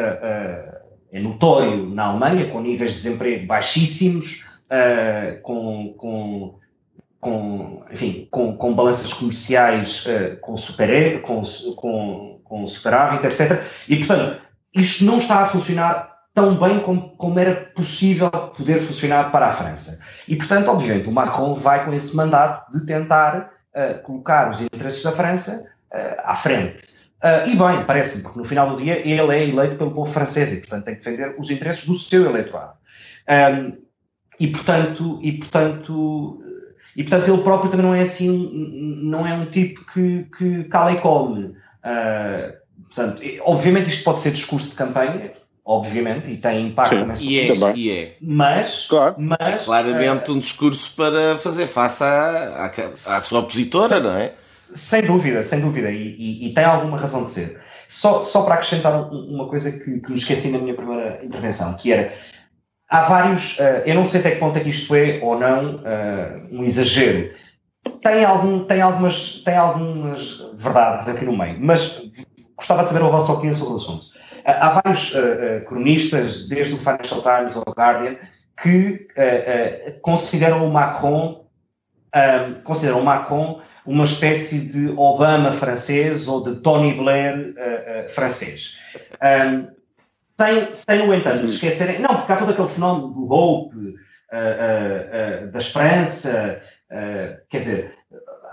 é 1.12 1.20
notório 1.20 1.88
na 1.88 2.04
Alemanha, 2.04 2.46
com 2.48 2.60
níveis 2.60 2.94
de 2.94 3.02
desemprego 3.02 3.46
baixíssimos, 3.46 4.46
uh, 4.70 5.40
com, 5.42 5.94
com, 5.96 6.54
com, 7.20 7.82
enfim, 7.92 8.26
com, 8.30 8.56
com 8.56 8.74
balanças 8.74 9.12
comerciais 9.12 10.06
uh, 10.06 10.36
com, 10.40 10.56
super, 10.56 11.20
com, 11.22 11.42
com, 11.76 12.40
com 12.42 12.66
superávit, 12.66 13.26
etc. 13.26 13.62
E, 13.88 13.96
portanto, 13.96 14.40
isto 14.74 15.04
não 15.04 15.18
está 15.18 15.40
a 15.40 15.46
funcionar 15.46 16.10
tão 16.34 16.58
bem 16.58 16.80
como, 16.80 17.10
como 17.16 17.38
era 17.38 17.54
possível 17.74 18.30
poder 18.30 18.78
funcionar 18.80 19.30
para 19.30 19.48
a 19.48 19.52
França. 19.52 20.02
E, 20.26 20.36
portanto, 20.36 20.68
obviamente, 20.68 21.08
o 21.08 21.12
Macron 21.12 21.54
vai 21.54 21.84
com 21.84 21.92
esse 21.92 22.16
mandato 22.16 22.72
de 22.72 22.86
tentar 22.86 23.52
uh, 23.74 24.02
colocar 24.02 24.50
os 24.50 24.60
interesses 24.60 25.02
da 25.02 25.12
França 25.12 25.70
à 26.24 26.36
frente. 26.36 27.00
Uh, 27.22 27.46
e 27.46 27.54
bem, 27.54 27.84
parece-me, 27.84 28.22
porque 28.22 28.38
no 28.38 28.46
final 28.46 28.70
do 28.70 28.82
dia 28.82 28.98
ele 29.06 29.36
é 29.36 29.46
eleito 29.46 29.76
pelo 29.76 29.90
povo 29.90 30.10
francês 30.10 30.54
e, 30.54 30.56
portanto, 30.56 30.84
tem 30.84 30.94
que 30.94 31.04
defender 31.04 31.34
os 31.38 31.50
interesses 31.50 31.86
do 31.86 31.98
seu 31.98 32.24
eleitorado. 32.24 32.72
Um, 33.28 33.76
e, 34.38 34.46
portanto, 34.46 35.18
e, 35.22 35.32
portanto, 35.32 36.42
e, 36.96 37.04
portanto, 37.04 37.32
ele 37.32 37.42
próprio 37.42 37.70
também 37.70 37.86
não 37.86 37.94
é 37.94 38.02
assim, 38.02 38.98
não 39.02 39.26
é 39.26 39.34
um 39.34 39.46
tipo 39.46 39.84
que, 39.92 40.26
que 40.36 40.64
cala 40.64 40.92
e 40.92 40.96
come. 40.98 41.54
Uh, 41.84 42.52
portanto, 42.86 43.22
obviamente 43.42 43.90
isto 43.90 44.04
pode 44.04 44.20
ser 44.20 44.32
discurso 44.32 44.70
de 44.70 44.76
campanha, 44.76 45.32
obviamente, 45.64 46.30
e 46.30 46.36
tem 46.36 46.66
impacto 46.66 46.96
Sim, 46.96 47.04
mas, 47.04 47.20
e, 47.20 47.38
é, 47.38 47.46
também. 47.46 47.76
e 47.76 47.90
é. 47.90 48.16
Mas, 48.20 48.86
claro. 48.86 49.14
mas 49.18 49.38
é 49.40 49.64
claramente 49.64 50.30
uh, 50.30 50.34
um 50.34 50.38
discurso 50.38 50.92
para 50.96 51.38
fazer 51.38 51.66
face 51.66 52.02
à, 52.02 52.72
à, 53.06 53.16
à 53.16 53.20
sua 53.20 53.40
opositora, 53.40 54.00
não 54.00 54.12
é? 54.12 54.32
Sem 54.56 55.02
dúvida, 55.02 55.42
sem 55.42 55.60
dúvida, 55.60 55.90
e, 55.90 56.16
e, 56.16 56.48
e, 56.48 56.54
tem 56.54 56.64
alguma 56.64 56.98
razão 56.98 57.24
de 57.24 57.30
ser. 57.30 57.60
Só, 57.88 58.22
só 58.22 58.42
para 58.42 58.54
acrescentar 58.54 59.12
uma 59.12 59.48
coisa 59.48 59.72
que, 59.72 60.00
que 60.00 60.10
me 60.10 60.16
esqueci 60.16 60.50
na 60.50 60.58
minha 60.58 60.74
primeira 60.74 61.24
intervenção, 61.24 61.76
que 61.76 61.92
era, 61.92 62.14
há 62.90 63.02
vários, 63.02 63.58
uh, 63.58 63.82
eu 63.86 63.94
não 63.94 64.04
sei 64.04 64.20
até 64.20 64.32
que 64.32 64.38
ponto 64.38 64.58
é 64.58 64.60
que 64.60 64.70
isto 64.70 64.94
é 64.94 65.20
ou 65.22 65.38
não 65.38 65.76
uh, 65.76 66.48
um 66.50 66.64
exagero, 66.64 67.32
tem, 68.02 68.24
algum, 68.24 68.64
tem, 68.64 68.82
algumas, 68.82 69.42
tem 69.44 69.56
algumas 69.56 70.40
verdades 70.54 71.08
aqui 71.08 71.24
no 71.24 71.36
meio, 71.36 71.56
mas 71.60 72.10
gostava 72.56 72.82
de 72.82 72.90
saber 72.90 73.04
a 73.04 73.08
vossa 73.08 73.32
opinião 73.32 73.54
sobre 73.54 73.74
o 73.74 73.76
assunto. 73.76 74.02
Uh, 74.04 74.42
há 74.44 74.80
vários 74.82 75.14
cronistas, 75.66 76.48
desde 76.48 76.74
o 76.74 76.78
Financial 76.78 77.22
Times 77.22 77.56
ao 77.56 77.72
Guardian, 77.72 78.16
que 78.60 79.08
consideram 80.02 80.66
o 80.66 80.70
Macron, 80.70 81.46
consideram 82.64 83.00
o 83.00 83.04
Macron 83.04 83.62
uma 83.86 84.04
espécie 84.04 84.68
de 84.68 84.92
Obama 84.98 85.52
francês 85.52 86.28
ou 86.28 86.44
de 86.44 86.56
Tony 86.56 86.92
Blair 86.92 87.54
francês. 88.10 88.78
Um, 89.22 89.79
sem, 90.40 90.72
sem, 90.72 91.06
no 91.06 91.14
entanto, 91.14 91.46
se 91.46 91.54
esquecerem. 91.54 92.00
Não, 92.00 92.16
porque 92.16 92.32
há 92.32 92.36
todo 92.36 92.52
aquele 92.52 92.68
fenómeno 92.68 93.08
do 93.08 93.30
Hope, 93.30 93.76
uh, 93.76 95.50
da 95.50 95.58
esperança, 95.58 96.62
quer 97.50 97.58
dizer, 97.58 97.94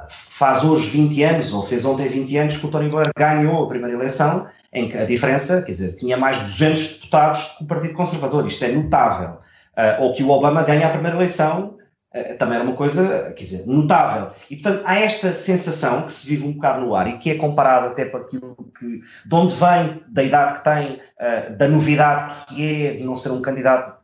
faz 0.09 0.63
hoje 0.63 0.87
20 0.89 1.23
anos, 1.23 1.53
ou 1.53 1.65
fez 1.65 1.85
ontem 1.85 2.07
20 2.07 2.37
anos, 2.37 2.57
que 2.57 2.65
o 2.65 2.69
Tony 2.69 2.89
Blair 2.89 3.09
ganhou 3.17 3.63
a 3.63 3.69
primeira 3.69 3.95
eleição, 3.95 4.49
em 4.73 4.89
que 4.89 4.97
a 4.97 5.05
diferença, 5.05 5.61
quer 5.61 5.71
dizer, 5.71 5.95
tinha 5.95 6.17
mais 6.17 6.37
de 6.39 6.45
200 6.45 6.99
deputados 6.99 7.55
que 7.57 7.63
o 7.63 7.67
Partido 7.67 7.93
Conservador, 7.93 8.47
isto 8.47 8.65
é 8.65 8.71
notável. 8.71 9.37
ou 9.99 10.13
que 10.13 10.23
o 10.23 10.29
Obama 10.29 10.63
ganha 10.63 10.87
a 10.87 10.91
primeira 10.91 11.15
eleição 11.15 11.76
eh, 11.76 11.76
também 12.37 12.55
era 12.55 12.63
uma 12.63 12.75
coisa, 12.75 13.33
quer 13.35 13.43
dizer, 13.43 13.67
notável. 13.67 14.31
E, 14.49 14.55
portanto, 14.57 14.83
há 14.85 14.99
esta 14.99 15.33
sensação 15.33 16.03
que 16.03 16.13
se 16.13 16.29
vive 16.29 16.47
um 16.47 16.53
bocado 16.53 16.85
no 16.85 16.95
ar 16.95 17.07
e 17.07 17.17
que 17.17 17.29
é 17.31 17.35
comparada 17.35 17.87
até 17.87 18.05
para 18.05 18.21
aquilo 18.21 18.55
que, 18.79 19.01
de 19.25 19.35
onde 19.35 19.55
vem, 19.55 20.01
da 20.07 20.23
idade 20.23 20.57
que 20.57 20.63
tem, 20.63 20.93
uh, 20.93 21.57
da 21.57 21.67
novidade 21.67 22.45
que 22.47 22.85
é 22.85 22.91
de 22.93 23.03
não 23.03 23.17
ser 23.17 23.31
um 23.31 23.41
candidato 23.41 23.97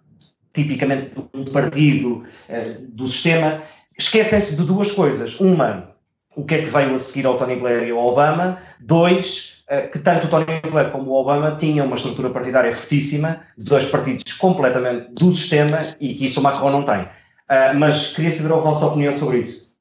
tipicamente 0.54 1.12
de 1.16 1.22
um 1.34 1.46
partido, 1.46 2.24
uh, 2.50 2.82
do 2.90 3.08
sistema, 3.08 3.62
esquecem-se 3.98 4.56
de 4.56 4.64
duas 4.64 4.92
coisas. 4.92 5.40
Uma, 5.40 5.90
o 6.36 6.44
que 6.44 6.56
é 6.56 6.58
que 6.64 6.70
veio 6.70 6.94
a 6.94 6.98
seguir 6.98 7.26
ao 7.26 7.38
Tony 7.38 7.56
Blair 7.56 7.88
e 7.88 7.92
ao 7.92 8.06
Obama. 8.06 8.60
Dois, 8.80 9.64
que 9.92 10.00
tanto 10.00 10.28
o 10.28 10.30
Tony 10.30 10.46
Blair 10.70 10.92
como 10.92 11.12
o 11.12 11.16
Obama 11.16 11.56
tinham 11.60 11.86
uma 11.86 11.96
estrutura 11.96 12.30
partidária 12.30 12.76
fortíssima, 12.76 13.42
de 13.58 13.66
dois 13.66 13.90
partidos 13.90 14.34
completamente 14.34 15.12
do 15.14 15.32
sistema, 15.32 15.96
e 16.00 16.14
que 16.16 16.26
isso 16.26 16.40
o 16.40 16.44
Macron 16.44 16.70
não 16.70 16.84
tem. 16.84 17.08
Uh, 17.50 17.78
mas 17.78 18.14
queria 18.14 18.32
saber 18.32 18.54
a 18.54 18.58
vossa 18.58 18.86
opinião 18.86 19.14
sobre 19.14 19.40
isso. 19.40 19.74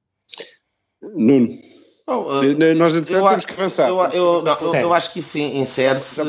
Nuno. 1.14 1.48
Oh, 2.06 2.40
uh, 2.40 2.74
Nós 2.76 2.96
eu, 2.96 3.02
temos 3.02 3.46
que 3.46 3.52
avançar. 3.52 3.88
Eu, 3.88 4.00
eu, 4.12 4.44
eu, 4.44 4.74
eu 4.74 4.94
acho 4.94 5.12
que 5.12 5.20
isso 5.20 5.38
insere-se 5.38 6.20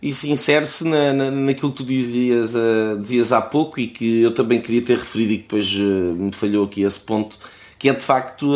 isso 0.00 0.26
insere-se 0.28 0.84
na, 0.84 1.12
na, 1.12 1.30
naquilo 1.30 1.72
que 1.72 1.78
tu 1.78 1.84
dizias, 1.84 2.54
uh, 2.54 2.98
dizias 3.00 3.32
há 3.32 3.40
pouco 3.40 3.80
e 3.80 3.88
que 3.88 4.22
eu 4.22 4.32
também 4.32 4.60
queria 4.60 4.80
ter 4.80 4.96
referido 4.96 5.32
e 5.32 5.36
que 5.38 5.42
depois 5.42 5.74
uh, 5.74 6.14
me 6.14 6.32
falhou 6.32 6.64
aqui 6.64 6.82
esse 6.82 7.00
ponto, 7.00 7.36
que 7.78 7.88
é 7.88 7.92
de 7.92 8.02
facto 8.02 8.54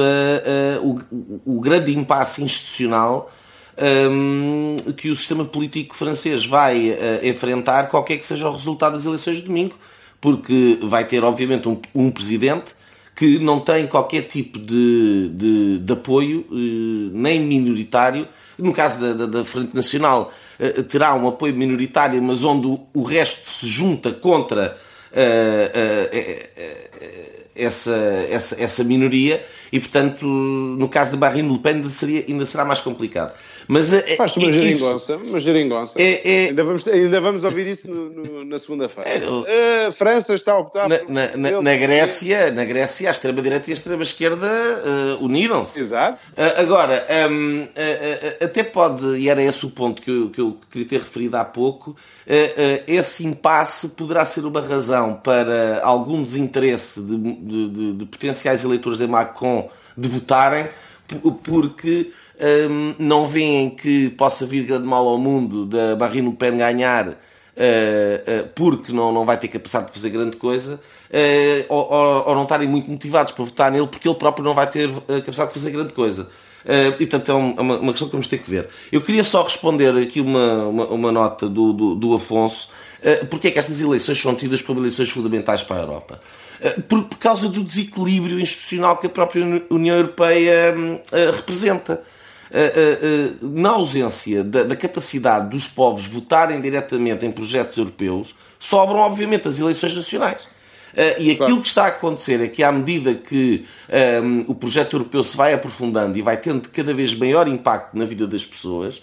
o, 0.82 1.00
o, 1.44 1.60
grande 1.60 1.96
impasse 1.96 2.42
institucional 2.42 3.30
um, 4.10 4.76
que 4.96 5.10
o 5.10 5.16
sistema 5.16 5.44
político 5.44 5.94
francês 5.94 6.44
vai 6.44 6.96
enfrentar, 7.22 7.88
qualquer 7.88 8.18
que 8.18 8.24
seja 8.24 8.48
o 8.48 8.52
resultado 8.52 8.94
das 8.94 9.04
eleições 9.04 9.36
de 9.36 9.42
domingo, 9.44 9.76
porque 10.22 10.78
vai 10.80 11.04
ter, 11.04 11.24
obviamente, 11.24 11.68
um, 11.68 11.78
um 11.92 12.08
presidente 12.08 12.74
que 13.14 13.40
não 13.40 13.58
tem 13.58 13.88
qualquer 13.88 14.22
tipo 14.22 14.56
de, 14.58 15.28
de, 15.34 15.78
de 15.80 15.92
apoio, 15.92 16.46
eh, 16.50 17.10
nem 17.12 17.40
minoritário. 17.40 18.26
No 18.56 18.72
caso 18.72 19.00
da, 19.00 19.12
da, 19.12 19.26
da, 19.26 19.44
Frente 19.44 19.74
Nacional, 19.74 20.32
eh, 20.60 20.82
terá 20.82 21.12
um 21.14 21.26
apoio 21.26 21.54
minoritário, 21.54 22.22
mas 22.22 22.44
onde 22.44 22.68
o, 22.94 23.02
resto 23.02 23.50
se 23.50 23.66
junta 23.66 24.12
contra 24.12 24.78
uh, 25.10 26.12
essa, 27.56 27.94
essa, 28.30 28.62
essa 28.62 28.84
minoria, 28.84 29.44
e 29.72 29.80
portanto, 29.80 30.24
no 30.24 30.88
caso 30.88 31.10
de 31.10 31.16
Marine 31.16 31.52
Le 31.52 31.58
Pen, 31.58 31.74
ainda, 31.74 31.90
seria, 31.90 32.24
ainda 32.28 32.46
será 32.46 32.64
mais 32.64 32.80
complicado. 32.80 33.34
Mas, 33.68 33.92
é, 33.92 34.16
Faz-te 34.16 34.38
uma 34.38 34.52
geringonça, 34.52 35.16
uma 35.16 35.38
geringonça. 35.38 36.00
É, 36.00 36.20
é, 36.24 36.48
ainda, 36.48 36.64
vamos, 36.64 36.88
ainda 36.88 37.20
vamos 37.20 37.44
ouvir 37.44 37.66
isso 37.66 37.88
no, 37.88 38.10
no, 38.10 38.44
na 38.44 38.58
segunda-feira. 38.58 39.10
É, 39.46 39.86
a 39.86 39.92
França 39.92 40.34
está 40.34 40.52
a 40.52 40.58
optar 40.58 40.88
na, 40.88 40.98
por... 40.98 41.10
Na, 41.10 41.36
na, 41.36 41.62
na, 41.62 41.76
Grécia, 41.76 42.50
na 42.50 42.64
Grécia, 42.64 43.08
a 43.08 43.12
extrema-direita 43.12 43.70
e 43.70 43.72
a 43.72 43.74
extrema-esquerda 43.74 44.48
uh, 45.18 45.24
uniram-se. 45.24 45.80
Exato. 45.80 46.18
Uh, 46.32 46.60
agora, 46.60 47.06
um, 47.30 47.62
uh, 47.62 48.44
até 48.44 48.62
pode, 48.62 49.18
e 49.18 49.28
era 49.28 49.42
esse 49.42 49.64
o 49.64 49.70
ponto 49.70 50.02
que 50.02 50.10
eu, 50.10 50.30
que 50.30 50.40
eu 50.40 50.56
queria 50.70 50.88
ter 50.88 50.98
referido 50.98 51.36
há 51.36 51.44
pouco, 51.44 51.96
esse 52.86 53.26
impasse 53.26 53.88
poderá 53.90 54.24
ser 54.24 54.44
uma 54.44 54.60
razão 54.60 55.14
para 55.14 55.80
algum 55.82 56.22
desinteresse 56.22 57.00
de, 57.02 57.16
de, 57.16 57.68
de, 57.68 57.92
de 57.94 58.06
potenciais 58.06 58.64
eleitores 58.64 59.00
em 59.00 59.08
Macron 59.08 59.68
de 59.96 60.08
votarem, 60.08 60.68
porque 61.42 62.10
um, 62.70 62.94
não 62.98 63.26
veem 63.26 63.70
que 63.70 64.10
possa 64.10 64.46
vir 64.46 64.64
grande 64.64 64.86
mal 64.86 65.06
ao 65.06 65.18
mundo 65.18 65.66
da 65.66 65.96
Marine 65.96 66.30
Le 66.30 66.36
Pen 66.36 66.56
ganhar 66.56 67.16
uh, 67.56 68.44
uh, 68.44 68.48
porque 68.54 68.92
não, 68.92 69.12
não 69.12 69.24
vai 69.24 69.36
ter 69.36 69.48
capacidade 69.48 69.88
de 69.88 69.92
fazer 69.92 70.10
grande 70.10 70.36
coisa, 70.36 70.74
uh, 70.74 71.64
ou, 71.68 71.92
ou, 71.92 72.28
ou, 72.28 72.34
não 72.34 72.42
estarem 72.44 72.68
muito 72.68 72.90
motivados 72.90 73.32
para 73.32 73.44
votar 73.44 73.70
nele 73.70 73.86
porque 73.86 74.08
ele 74.08 74.16
próprio 74.16 74.44
não 74.44 74.54
vai 74.54 74.68
ter 74.68 74.90
capacidade 74.90 75.48
de 75.48 75.54
fazer 75.54 75.70
grande 75.70 75.92
coisa. 75.92 76.28
e 76.98 77.06
portanto 77.06 77.30
é 77.30 77.34
uma, 77.34 77.78
uma, 77.78 77.92
questão 77.92 78.08
que 78.08 78.12
vamos 78.12 78.28
ter 78.28 78.38
que 78.38 78.50
ver. 78.50 78.68
Eu 78.90 79.00
queria 79.00 79.24
só 79.24 79.42
responder 79.42 79.96
aqui 79.96 80.20
uma, 80.20 80.66
uma, 80.66 80.86
uma 80.86 81.12
nota 81.12 81.48
do, 81.48 81.72
do, 81.72 81.94
do 81.94 82.14
Afonso, 82.14 82.70
porque 83.28 83.48
é 83.48 83.50
que 83.50 83.58
estas 83.58 83.80
eleições 83.80 84.20
são 84.20 84.34
tidas 84.34 84.62
como 84.62 84.80
eleições 84.80 85.10
fundamentais 85.10 85.62
para 85.62 85.76
a 85.76 85.80
Europa. 85.80 86.20
Por, 86.88 87.02
por, 87.02 87.18
causa 87.18 87.48
do 87.48 87.64
desequilíbrio 87.64 88.38
institucional 88.38 88.96
que 88.96 89.06
a 89.06 89.10
própria 89.10 89.64
União 89.68 89.96
Europeia 89.96 90.72
representa. 91.34 92.00
Eh, 92.54 92.72
eh, 92.76 92.98
eh, 93.02 93.30
na 93.40 93.70
ausência 93.70 94.44
da, 94.44 94.62
da, 94.62 94.76
capacidade 94.76 95.48
dos 95.48 95.66
povos 95.66 96.04
votarem 96.04 96.60
diretamente 96.60 97.24
em 97.24 97.32
projetos 97.32 97.78
europeus, 97.78 98.34
sobram, 98.60 98.98
obviamente, 98.98 99.48
as 99.48 99.58
eleições 99.58 99.96
nacionais. 99.96 100.46
e 101.18 101.30
aquilo 101.30 101.62
que 101.62 101.68
está 101.68 101.84
a 101.84 101.88
acontecer 101.88 102.42
é 102.42 102.48
que, 102.48 102.62
à 102.62 102.70
medida 102.70 103.14
que 103.14 103.64
um, 104.22 104.44
o 104.48 104.54
projeto 104.54 104.96
europeu 104.96 105.22
se 105.22 105.34
vai 105.34 105.54
aprofundando 105.54 106.18
e 106.18 106.20
vai 106.20 106.36
tendo 106.36 106.68
cada 106.68 106.92
vez 106.92 107.14
maior 107.14 107.48
impacto 107.48 107.96
na 107.96 108.04
vida 108.04 108.26
das 108.26 108.44
pessoas, 108.44 109.02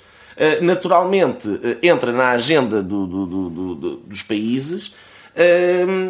naturalmente 0.62 1.48
entra 1.82 2.12
na 2.14 2.30
agenda 2.30 2.84
do, 2.84 3.08
do, 3.08 3.26
do, 3.26 3.96
dos 3.98 4.22
países 4.22 4.94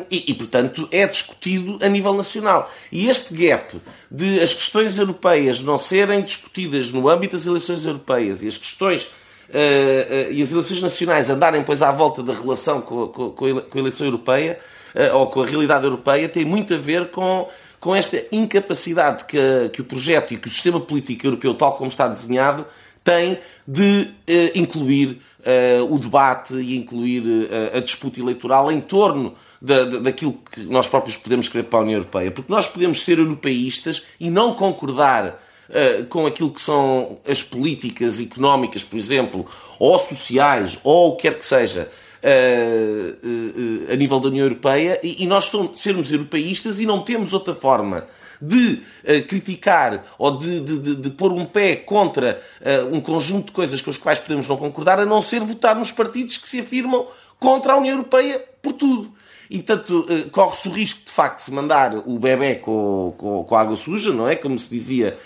e, 0.10 0.32
e, 0.32 0.34
portanto, 0.34 0.88
é 0.92 1.06
discutido 1.06 1.78
a 1.82 1.88
nível 1.88 2.14
nacional. 2.14 2.72
E 2.92 3.10
este 3.10 3.34
gap 3.34 3.80
de 4.10 4.40
as 4.40 4.54
questões 4.54 4.98
europeias 4.98 5.62
não 5.62 5.78
serem 5.78 6.22
discutidas 6.22 6.92
no 6.92 7.08
âmbito 7.08 7.38
das 7.38 7.46
eleições 7.46 7.86
europeias 7.86 8.44
e 8.44 8.48
as 8.48 8.58
questões 8.58 9.04
uh, 9.04 9.10
uh, 9.10 10.32
e 10.32 10.42
as 10.42 10.52
eleições 10.52 10.82
nacionais 10.82 11.30
andarem 11.30 11.62
depois 11.62 11.82
à 11.82 11.92
volta 11.92 12.24
da 12.24 12.34
relação 12.34 12.82
com, 12.82 13.08
com, 13.08 13.32
com 13.32 13.46
a 13.46 13.80
eleição 13.80 14.06
europeia 14.06 14.60
uh, 14.96 15.18
ou 15.18 15.28
com 15.28 15.42
a 15.42 15.46
realidade 15.46 15.86
europeia 15.86 16.28
tem 16.28 16.44
muito 16.44 16.74
a 16.74 16.78
ver 16.78 17.12
com, 17.12 17.48
com 17.80 17.96
esta 17.96 18.24
incapacidade 18.32 19.26
que, 19.26 19.38
que 19.74 19.82
o 19.82 19.86
projeto 19.86 20.34
e 20.34 20.38
que 20.38 20.48
o 20.48 20.52
sistema 20.52 20.80
político 20.80 21.28
europeu, 21.28 21.54
tal 21.54 21.76
como 21.76 21.90
está 21.90 22.08
desenhado, 22.08 22.66
tem 23.04 23.40
de 23.68 24.10
incluir 24.54 25.22
uh, 25.40 25.94
o 25.94 25.98
debate 26.00 26.54
e 26.54 26.78
incluir 26.78 27.22
uh, 27.22 27.78
a 27.78 27.80
disputa 27.80 28.20
eleitoral 28.20 28.72
em 28.72 28.82
torno 28.82 29.36
da, 29.62 29.84
da, 29.86 30.00
daquilo 30.00 30.34
que 30.52 30.62
nós 30.62 30.88
próprios 30.88 31.18
podemos 31.18 31.48
querer 31.48 31.64
para 31.64 31.80
a 31.80 31.82
União 31.84 31.98
Europeia. 31.98 32.32
Porque 32.32 32.52
nós 32.52 32.68
podemos 32.68 33.04
ser 33.04 33.20
europeístas 33.20 34.04
e 34.20 34.30
não 34.30 34.54
concordar 34.54 35.42
uh, 35.70 36.06
com 36.06 36.26
aquilo 36.26 36.52
que 36.52 36.62
são 36.62 37.18
as 37.28 37.44
políticas 37.44 38.20
económicas, 38.20 38.84
por 38.84 38.98
exemplo, 38.98 39.46
ou 39.78 39.98
sociais, 40.00 40.78
ou 40.84 41.14
o 41.14 41.16
que 41.16 41.24
quer 41.24 41.38
que 41.38 41.46
seja, 41.46 41.90
a 43.90 43.96
nível 43.96 44.20
da 44.20 44.28
União 44.28 44.46
Europeia, 44.46 45.00
e, 45.02 45.24
e 45.24 45.26
nós 45.26 45.46
somos, 45.46 45.82
sermos 45.82 46.12
europeístas 46.12 46.78
e 46.82 46.86
não 46.86 47.02
temos 47.02 47.32
outra 47.32 47.56
forma 47.56 48.06
de 48.42 48.82
uh, 49.04 49.28
criticar 49.28 50.06
ou 50.18 50.38
de, 50.38 50.62
de, 50.62 50.80
de, 50.80 50.96
de, 50.96 51.10
pôr 51.10 51.32
um 51.32 51.46
pé 51.46 51.76
contra 51.76 52.42
uh, 52.62 52.96
um 52.96 53.02
conjunto 53.02 53.48
de 53.48 53.52
coisas 53.52 53.82
com 53.82 53.90
as 53.90 53.98
quais 53.98 54.20
podemos 54.20 54.48
não 54.48 54.58
concordar, 54.58 55.00
a 55.00 55.06
não 55.06 55.22
ser 55.22 55.42
votar 55.42 55.76
nos 55.76 55.92
partidos 55.92 56.38
que 56.38 56.48
se 56.48 56.60
afirmam 56.60 57.08
contra 57.38 57.74
a 57.74 57.78
União 57.78 57.96
Europeia 57.96 58.44
por 58.62 58.74
tudo. 58.74 59.14
E, 59.50 59.58
portanto, 59.58 60.06
uh, 60.10 60.30
corre-se 60.30 60.70
o 60.70 60.72
risco, 60.72 61.06
de 61.06 61.12
facto, 61.12 61.38
de 61.38 61.44
se 61.44 61.52
mandar 61.52 61.96
o 62.08 62.20
bebê 62.20 62.56
com, 62.56 63.14
com, 63.18 63.44
com 63.44 63.56
água 63.56 63.76
suja, 63.76 64.14
não 64.14 64.28
é? 64.28 64.36
Como 64.36 64.58
se 64.58 64.70
dizia 64.70 65.18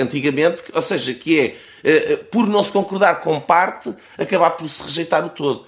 antigamente, 0.00 0.62
ou 0.72 0.80
seja, 0.80 1.12
que 1.12 1.56
é, 1.82 2.16
por 2.30 2.46
não 2.46 2.62
se 2.62 2.70
concordar 2.70 3.20
com 3.20 3.38
parte, 3.40 3.92
acabar 4.16 4.50
por 4.50 4.68
se 4.68 4.84
rejeitar 4.84 5.26
o 5.26 5.28
todo. 5.28 5.66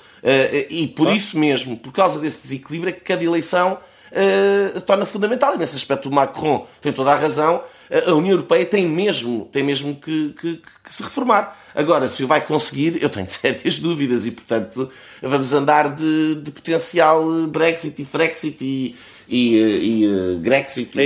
e 0.70 0.86
por 0.86 1.12
isso 1.12 1.36
mesmo, 1.36 1.76
por 1.76 1.92
causa 1.92 2.20
desse 2.20 2.42
desequilíbrio, 2.42 2.90
é 2.90 2.92
que 2.92 3.00
cada 3.00 3.24
eleição 3.24 3.78
uh, 4.12 4.80
torna 4.82 5.04
fundamental. 5.04 5.54
E 5.54 5.58
nesse 5.58 5.76
aspecto 5.76 6.08
o 6.08 6.12
Macron 6.12 6.66
tem 6.80 6.92
toda 6.92 7.12
a 7.12 7.16
razão. 7.16 7.62
A 8.06 8.12
União 8.12 8.32
Europeia 8.32 8.64
tem 8.64 8.86
mesmo, 8.86 9.48
tem 9.52 9.62
mesmo 9.62 9.94
que, 9.94 10.34
que, 10.40 10.62
que, 10.84 10.92
se 10.92 11.02
reformar. 11.02 11.56
Agora, 11.74 12.08
se 12.08 12.24
o 12.24 12.26
vai 12.26 12.44
conseguir, 12.44 13.00
eu 13.02 13.08
tenho 13.08 13.28
sérias 13.30 13.78
dúvidas 13.78 14.26
e, 14.26 14.30
portanto, 14.30 14.90
vamos 15.22 15.52
andar 15.52 15.94
de, 15.94 16.34
de 16.36 16.50
potencial 16.50 17.24
Brexit 17.46 18.02
e 18.02 18.04
Frexit 18.04 18.58
e, 18.60 18.96
e, 19.28 19.56
e 19.56 20.06
uh, 20.06 20.38
Grexit. 20.40 20.98
É. 20.98 21.04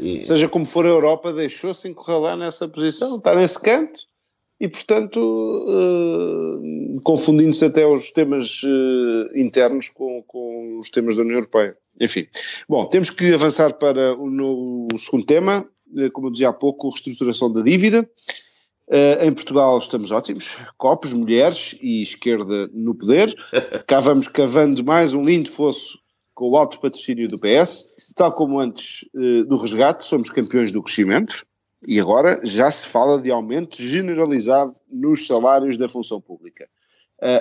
E, 0.00 0.20
uh, 0.20 0.26
Seja 0.26 0.48
como 0.48 0.64
for, 0.64 0.86
a 0.86 0.88
Europa 0.88 1.32
deixou-se 1.32 1.88
encurralar 1.88 2.36
nessa 2.36 2.66
posição, 2.66 3.16
está 3.16 3.34
nesse 3.34 3.60
canto 3.60 4.11
e, 4.62 4.68
portanto, 4.68 5.18
uh, 5.18 7.02
confundindo-se 7.02 7.64
até 7.64 7.84
os 7.84 8.12
temas 8.12 8.62
uh, 8.62 9.36
internos 9.36 9.88
com, 9.88 10.22
com, 10.22 10.78
os 10.78 10.88
temas 10.88 11.16
da 11.16 11.22
União 11.22 11.38
Europeia. 11.38 11.76
Enfim, 12.00 12.28
bom, 12.68 12.86
temos 12.86 13.10
que 13.10 13.34
avançar 13.34 13.74
para 13.74 14.14
o, 14.14 14.30
no, 14.30 14.86
o 14.94 14.98
segundo 14.98 15.26
tema, 15.26 15.66
uh, 15.96 16.10
como 16.12 16.28
eu 16.28 16.30
dizia 16.30 16.50
há 16.50 16.52
pouco, 16.52 16.90
reestruturação 16.90 17.52
da 17.52 17.60
dívida. 17.60 18.08
em 19.20 19.32
Portugal 19.32 19.76
estamos 19.80 20.12
ótimos, 20.12 20.56
copos, 20.78 21.12
mulheres 21.12 21.76
e 21.82 22.00
esquerda 22.00 22.70
no 22.72 22.94
poder. 22.94 23.34
Cá 23.88 23.98
vamos 23.98 24.28
cavando 24.28 24.84
mais 24.84 25.12
um 25.12 25.24
lindo 25.24 25.50
fosso 25.50 25.98
com 26.34 26.50
o 26.50 26.56
alto 26.56 26.78
patrocínio 26.78 27.26
do 27.26 27.36
PS. 27.36 27.92
Tal 28.14 28.30
como 28.30 28.60
antes 28.60 29.04
do 29.48 29.56
resgate, 29.56 30.04
somos 30.04 30.30
campeões 30.30 30.70
do 30.70 30.80
crescimento 30.80 31.44
e 31.86 31.98
agora 32.00 32.40
já 32.44 32.70
se 32.70 32.86
fala 32.86 33.20
de 33.20 33.30
aumento 33.30 33.82
generalizado 33.82 34.74
nos 34.90 35.26
salários 35.26 35.76
da 35.76 35.88
função 35.88 36.20
pública. 36.20 36.68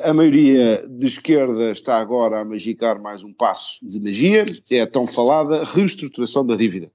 A 0.03 0.13
maioria 0.13 0.85
de 0.87 1.07
esquerda 1.07 1.71
está 1.71 1.97
agora 1.97 2.39
a 2.39 2.45
magicar 2.45 3.01
mais 3.01 3.23
um 3.23 3.33
passo 3.33 3.79
de 3.81 3.99
magia, 3.99 4.45
que 4.45 4.75
é 4.75 4.81
a 4.81 4.87
tão 4.87 5.07
falada 5.07 5.63
reestruturação 5.63 6.45
da 6.45 6.55
dívida. 6.55 6.91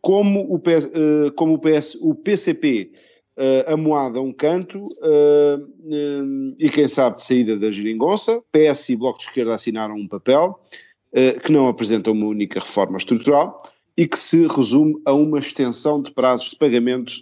Como 0.00 0.46
o, 0.48 0.60
PS, 0.60 0.90
eh, 0.94 1.30
como 1.34 1.54
o, 1.54 1.58
PS, 1.58 1.96
o 2.00 2.14
PCP 2.14 2.92
uh, 3.36 3.72
amoada 3.72 4.20
um 4.20 4.32
canto 4.32 4.84
uh, 4.84 6.54
e 6.56 6.70
quem 6.70 6.86
sabe 6.86 7.16
de 7.16 7.22
saída 7.22 7.56
da 7.56 7.70
geringonça, 7.72 8.40
PS 8.52 8.90
e 8.90 8.96
Bloco 8.96 9.18
de 9.18 9.24
Esquerda 9.24 9.54
assinaram 9.54 9.96
um 9.96 10.06
papel 10.06 10.60
que 11.44 11.52
não 11.52 11.68
apresenta 11.68 12.10
uma 12.10 12.26
única 12.26 12.58
reforma 12.58 12.96
estrutural, 12.96 13.62
e 13.96 14.06
que 14.06 14.18
se 14.18 14.46
resume 14.46 15.00
a 15.04 15.12
uma 15.12 15.38
extensão 15.38 16.02
de 16.02 16.10
prazos 16.10 16.50
de 16.50 16.56
pagamento 16.56 17.12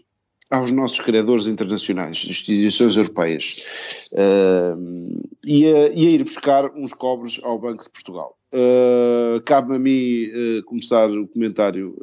aos 0.53 0.71
nossos 0.71 1.01
credores 1.01 1.47
internacionais, 1.47 2.27
instituições 2.29 2.97
europeias, 2.97 3.57
uh, 4.13 5.23
e, 5.43 5.67
a, 5.67 5.89
e, 5.89 6.07
a, 6.07 6.11
ir 6.11 6.25
buscar 6.25 6.71
uns 6.77 6.93
cobres 6.93 7.41
ao 7.43 7.59
Banco 7.59 7.83
de 7.83 7.89
Portugal. 7.89 8.37
Uh, 8.53 9.41
Cabe-me 9.47 9.77
a 9.77 9.79
mim 9.79 10.59
uh, 10.59 10.63
começar 10.65 11.11
o 11.11 11.27
comentário 11.27 11.97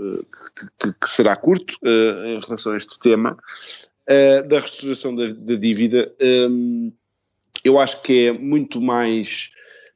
que, 0.80 0.94
que, 0.94 1.10
será 1.10 1.36
curto 1.36 1.76
em 1.84 2.40
relação 2.40 2.74
a 2.74 2.78
este 2.78 2.98
tema, 3.00 3.38
da 4.50 4.60
reestruturação 4.60 5.16
da, 5.16 5.28
da 5.28 5.54
dívida. 5.54 6.12
Um, 6.20 6.92
eu 7.64 7.78
acho 7.78 8.02
que 8.02 8.28
é 8.28 8.34
muito 8.34 8.82
mais 8.82 9.52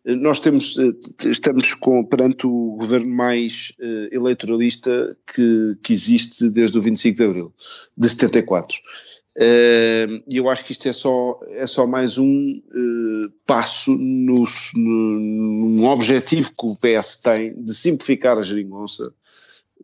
nós 0.05 0.39
temos, 0.39 0.77
eh, 0.77 1.29
estamos 1.29 1.73
com, 1.73 2.03
perante 2.03 2.45
o 2.45 2.75
governo 2.77 3.09
mais 3.09 3.71
uh, 3.79 4.13
eleitoralista 4.13 5.17
que, 5.33 5.77
que 5.81 5.93
existe 5.93 6.49
desde 6.49 6.77
o 6.77 6.81
25 6.81 7.17
de 7.17 7.23
Abril, 7.23 7.53
de 7.97 8.09
74. 8.09 8.77
Uh, 9.35 10.21
e 10.27 10.37
eu 10.37 10.49
acho 10.49 10.65
que 10.65 10.73
isto 10.73 10.87
é 10.87 10.93
só, 10.93 11.39
é 11.51 11.65
só 11.65 11.87
mais 11.87 12.17
um 12.17 12.61
uh, 12.67 13.31
passo 13.47 13.95
no, 13.97 14.43
no, 14.75 15.19
num 15.19 15.85
objetivo 15.85 16.51
que 16.51 16.65
o 16.65 16.75
PS 16.75 17.17
tem 17.17 17.63
de 17.63 17.73
simplificar 17.73 18.37
a 18.37 18.43
geringonça, 18.43 19.11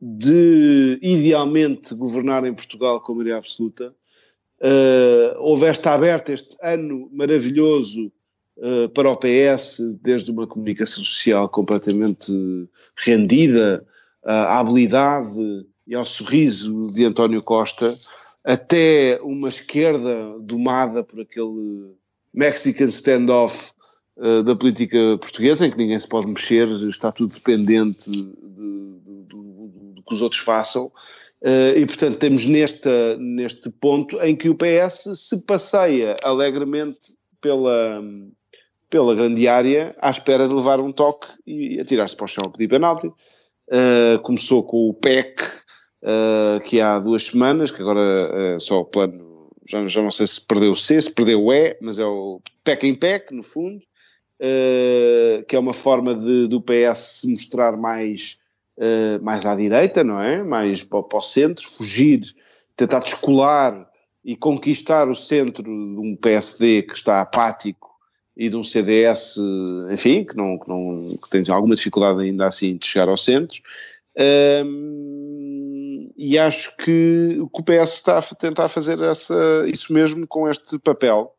de 0.02 1.00
idealmente 1.02 1.96
governar 1.96 2.46
em 2.46 2.54
Portugal 2.54 3.00
com 3.02 3.14
maioria 3.14 3.38
absoluta. 3.38 3.96
Uh, 4.62 5.40
houve 5.40 5.66
esta 5.66 5.94
aberta, 5.94 6.34
este 6.34 6.58
ano 6.62 7.10
maravilhoso 7.12 8.12
uh, 8.60 8.90
para 8.90 9.10
o 9.10 9.18
PS, 9.18 9.80
desde 10.02 10.32
uma 10.32 10.48
comunicação 10.48 11.04
social 11.04 11.50
completamente 11.50 12.32
rendida 12.96 13.86
à 14.24 14.60
habilidade 14.60 15.66
e 15.88 15.96
ao 15.96 16.06
sorriso 16.06 16.92
de 16.92 17.06
António 17.06 17.42
Costa, 17.42 17.98
até 18.44 19.20
uma 19.24 19.50
esquerda 19.50 20.38
domada 20.40 21.04
por 21.04 21.22
aquele 21.22 21.94
Mexican 22.34 22.86
standoff 22.86 23.72
uh, 24.18 24.44
da 24.44 24.56
política 24.56 25.18
portuguesa, 25.20 25.66
em 25.66 25.72
que 25.72 25.78
ninguém 25.78 26.00
se 26.00 26.08
pode 26.08 26.28
mexer, 26.28 26.68
está 26.68 27.12
tudo 27.12 27.34
dependente 27.34 28.10
de, 28.10 28.24
de, 28.24 28.34
de, 29.28 29.94
do 29.94 30.04
que 30.06 30.14
os 30.14 30.22
outros 30.22 30.42
façam. 30.42 30.92
Uh, 31.42 31.78
e, 31.78 31.86
portanto, 31.86 32.18
temos 32.18 32.46
nesta, 32.46 33.18
neste 33.18 33.70
ponto 33.70 34.20
em 34.22 34.36
que 34.36 34.50
o 34.50 34.56
PS 34.56 35.10
se 35.16 35.42
passeia 35.46 36.18
alegremente 36.22 37.14
pela, 37.42 38.02
pela 38.90 39.14
grande 39.14 39.48
área 39.48 39.96
à 40.02 40.10
espera 40.10 40.48
de 40.48 40.54
levar 40.54 40.80
um 40.80 40.92
toque 40.92 41.28
e 41.46 41.80
atirar-se 41.80 42.16
para 42.16 42.26
o 42.26 42.28
chão 42.28 42.44
a 42.46 42.50
pedir 42.50 42.68
penalti. 42.68 43.08
Uh, 43.08 44.20
começou 44.24 44.64
com 44.64 44.90
o 44.90 44.94
PEC, 44.94 45.44
uh, 45.44 46.60
que 46.66 46.82
há 46.82 46.98
duas 47.00 47.26
semanas, 47.26 47.70
que 47.70 47.82
agora 47.82 48.02
é 48.56 48.60
só 48.60 48.80
o 48.80 48.86
plano, 48.86 49.52
já, 49.68 49.86
já 49.88 50.02
não 50.02 50.10
sei 50.10 50.26
se 50.26 50.42
perdeu 50.42 50.72
o 50.72 50.78
C, 50.78 51.00
se 51.00 51.12
perdeu 51.12 51.44
o 51.44 51.54
E, 51.54 51.78
mas 51.80 52.00
é 52.00 52.06
o 52.06 52.42
PEC 52.64 52.88
em 52.88 52.96
PEC, 52.96 53.32
no 53.32 53.44
fundo, 53.44 53.78
uh, 53.78 55.46
que 55.46 55.56
é 55.56 55.60
uma 55.60 55.74
forma 55.74 56.16
de, 56.16 56.48
do 56.48 56.60
PS 56.60 57.22
se 57.22 57.32
mostrar 57.32 57.78
mais, 57.78 58.40
mais 59.22 59.46
à 59.46 59.56
direita, 59.56 60.06
não 60.06 60.22
é? 60.22 60.42
Mais 60.42 60.84
para, 60.84 61.04
para 61.04 61.20
o 61.20 61.22
centro, 61.22 61.68
fugir, 61.68 62.22
tentar 62.78 63.02
descolar 63.02 63.88
e 64.24 64.38
conquistar 64.38 65.10
o 65.10 65.16
centro 65.16 65.64
de 65.64 65.70
um 65.70 66.16
PSD 66.16 66.84
que 66.84 66.94
está 66.94 67.20
apático 67.20 67.89
e 68.40 68.48
de 68.48 68.56
um 68.56 68.64
CDS, 68.64 69.36
enfim, 69.92 70.24
que, 70.24 70.38
não, 70.38 70.58
que, 70.58 70.70
não, 70.70 71.18
que 71.22 71.30
tem 71.30 71.44
alguma 71.54 71.76
dificuldade 71.76 72.22
ainda 72.22 72.48
assim 72.48 72.78
de 72.78 72.88
chegar 72.88 73.10
ao 73.10 73.18
centro. 73.18 73.62
Um, 74.66 76.10
e 76.16 76.40
acho 76.40 76.76
que 76.78 77.38
o 77.40 77.62
PS 77.62 77.96
está 77.96 78.18
a 78.18 78.22
tentar 78.22 78.70
fazer 78.70 79.02
essa, 79.02 79.66
isso 79.68 79.92
mesmo 79.92 80.26
com 80.26 80.50
este 80.50 80.80
papel, 80.80 81.34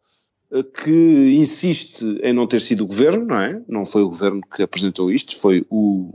eh, 0.53 0.63
que 0.63 1.37
insiste 1.39 2.05
em 2.23 2.35
não 2.35 2.47
ter 2.47 2.61
sido 2.61 2.85
o 2.85 2.87
governo, 2.87 3.25
não 3.25 3.41
é? 3.41 3.63
Não 3.67 3.87
foi 3.87 4.03
o 4.03 4.09
governo 4.09 4.43
que 4.55 4.63
apresentou 4.63 5.11
isto, 5.11 5.39
foi 5.39 5.65
o 5.71 6.13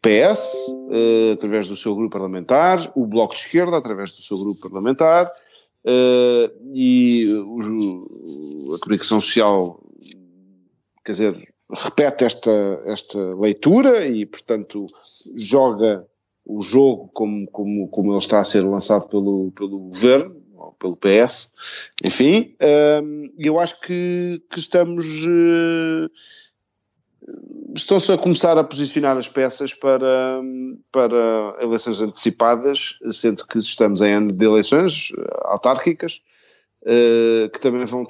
PS, 0.00 0.54
uh, 0.68 0.90
eh, 0.92 1.32
através 1.32 1.66
do 1.66 1.76
seu 1.76 1.96
grupo 1.96 2.12
parlamentar, 2.12 2.92
o 2.94 3.06
Bloco 3.06 3.34
de 3.34 3.40
Esquerda, 3.40 3.76
através 3.76 4.12
do 4.12 4.22
seu 4.22 4.38
grupo 4.38 4.60
parlamentar, 4.60 5.26
uh, 5.84 6.72
e 6.72 7.26
o, 7.34 8.74
a 8.74 8.78
comunicação 8.78 9.20
social 9.20 9.82
quer 11.08 11.12
dizer, 11.12 11.54
repete 11.70 12.24
esta, 12.24 12.82
esta 12.84 13.18
leitura 13.34 14.06
e, 14.06 14.26
portanto, 14.26 14.86
joga 15.34 16.06
o 16.44 16.60
jogo 16.60 17.08
como, 17.14 17.46
como, 17.46 17.88
como 17.88 18.12
ele 18.12 18.18
está 18.18 18.40
a 18.40 18.44
ser 18.44 18.60
lançado 18.60 19.08
pelo, 19.08 19.50
pelo 19.52 19.78
governo, 19.78 20.36
ou 20.54 20.72
pelo 20.72 20.96
PS, 20.96 21.50
enfim, 22.04 22.54
eu 23.38 23.58
acho 23.58 23.80
que, 23.80 24.42
que 24.50 24.58
estamos. 24.58 25.24
Uh, 25.24 26.10
Estão-se 27.74 28.10
a 28.10 28.16
começar 28.16 28.56
a 28.56 28.64
posicionar 28.64 29.18
as 29.18 29.28
peças 29.28 29.74
para, 29.74 30.40
para 30.90 31.56
eleições 31.60 32.00
antecipadas, 32.00 32.98
sendo 33.10 33.46
que 33.46 33.58
estamos 33.58 34.00
em 34.00 34.14
ano 34.14 34.32
de 34.32 34.46
eleições 34.46 35.12
autárquicas, 35.44 36.22
que 37.52 37.60
também 37.60 37.84
vão 37.84 38.06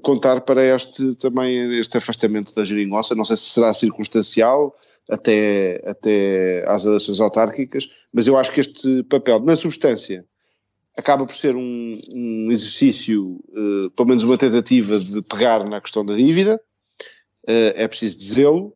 contar 0.00 0.40
para 0.42 0.62
este 0.62 1.14
também 1.16 1.78
este 1.78 1.98
afastamento 1.98 2.54
da 2.54 2.64
geringonça, 2.64 3.14
não 3.14 3.24
sei 3.24 3.36
se 3.36 3.50
será 3.50 3.72
circunstancial 3.72 4.74
até, 5.08 5.82
até 5.86 6.64
às 6.66 6.84
eleições 6.84 7.20
autárquicas, 7.20 7.90
mas 8.12 8.26
eu 8.26 8.38
acho 8.38 8.52
que 8.52 8.60
este 8.60 9.02
papel, 9.04 9.40
na 9.40 9.56
substância, 9.56 10.24
acaba 10.96 11.26
por 11.26 11.34
ser 11.34 11.56
um, 11.56 12.00
um 12.12 12.50
exercício, 12.50 13.40
uh, 13.50 13.90
pelo 13.90 14.08
menos 14.08 14.22
uma 14.22 14.38
tentativa 14.38 14.98
de 14.98 15.20
pegar 15.22 15.68
na 15.68 15.80
questão 15.80 16.04
da 16.04 16.14
dívida, 16.14 16.60
uh, 17.48 17.72
é 17.74 17.86
preciso 17.88 18.18
dizê-lo, 18.18 18.72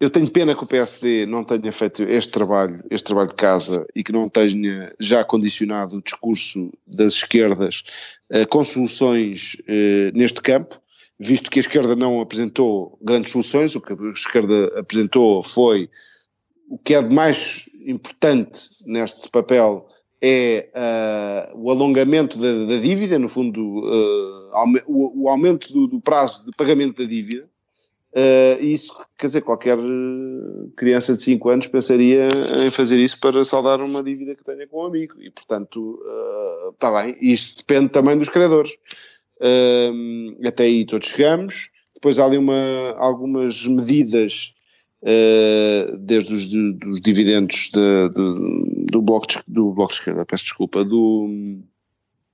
eu 0.00 0.08
tenho 0.08 0.30
pena 0.30 0.54
que 0.54 0.62
o 0.62 0.66
PSD 0.66 1.26
não 1.26 1.42
tenha 1.42 1.72
feito 1.72 2.02
este 2.04 2.30
trabalho, 2.30 2.82
este 2.90 3.06
trabalho 3.06 3.30
de 3.30 3.34
casa 3.34 3.84
e 3.94 4.04
que 4.04 4.12
não 4.12 4.28
tenha 4.28 4.94
já 5.00 5.24
condicionado 5.24 5.96
o 5.96 6.02
discurso 6.02 6.72
das 6.86 7.14
esquerdas 7.14 7.82
uh, 8.30 8.46
com 8.48 8.64
soluções 8.64 9.56
uh, 9.62 10.16
neste 10.16 10.40
campo, 10.40 10.80
visto 11.18 11.50
que 11.50 11.58
a 11.58 11.62
esquerda 11.62 11.96
não 11.96 12.20
apresentou 12.20 12.96
grandes 13.02 13.32
soluções, 13.32 13.74
o 13.74 13.80
que 13.80 13.92
a 13.92 14.10
esquerda 14.10 14.78
apresentou 14.78 15.42
foi 15.42 15.90
o 16.68 16.78
que 16.78 16.94
é 16.94 17.02
de 17.02 17.12
mais 17.12 17.68
importante 17.84 18.68
neste 18.86 19.28
papel 19.30 19.88
é 20.20 20.68
uh, 21.54 21.58
o 21.60 21.70
alongamento 21.70 22.38
da, 22.38 22.66
da, 22.66 22.80
dívida, 22.80 23.18
no 23.18 23.28
fundo, 23.28 23.60
o, 24.86 25.22
o, 25.22 25.28
aumento 25.28 25.72
do, 25.72 25.86
do 25.86 26.00
prazo 26.00 26.44
de 26.44 26.52
pagamento 26.56 27.00
da 27.02 27.08
dívida, 27.08 27.48
Uh, 28.10 28.64
isso, 28.64 28.96
quer 29.18 29.26
dizer, 29.26 29.42
qualquer 29.42 29.76
criança 30.76 31.14
de 31.14 31.22
5 31.22 31.48
anos 31.50 31.66
pensaria 31.66 32.28
em 32.64 32.70
fazer 32.70 32.98
isso 32.98 33.20
para 33.20 33.44
saldar 33.44 33.82
uma 33.82 34.02
dívida 34.02 34.34
que 34.34 34.42
tenha 34.42 34.66
com 34.66 34.82
um 34.82 34.86
amigo 34.86 35.14
e, 35.20 35.30
portanto, 35.30 36.00
está 36.72 36.90
uh, 36.90 37.02
bem. 37.02 37.16
Isto 37.20 37.58
depende 37.58 37.90
também 37.90 38.16
dos 38.16 38.28
credores. 38.28 38.72
Uh, 39.40 40.46
até 40.46 40.64
aí 40.64 40.86
todos 40.86 41.08
chegamos. 41.08 41.70
Depois 41.94 42.18
há 42.18 42.24
ali 42.24 42.38
uma, 42.38 42.94
algumas 42.96 43.66
medidas, 43.66 44.54
desde 46.00 46.34
os 46.34 46.46
dos 46.46 47.00
dividendos 47.00 47.70
de, 47.72 48.08
de, 48.10 48.86
do, 48.86 49.02
bloco 49.02 49.26
de, 49.26 49.38
do 49.48 49.72
Bloco 49.72 49.92
de 49.92 49.98
Esquerda, 49.98 50.24
peço 50.24 50.44
desculpa, 50.44 50.84
do, 50.84 51.28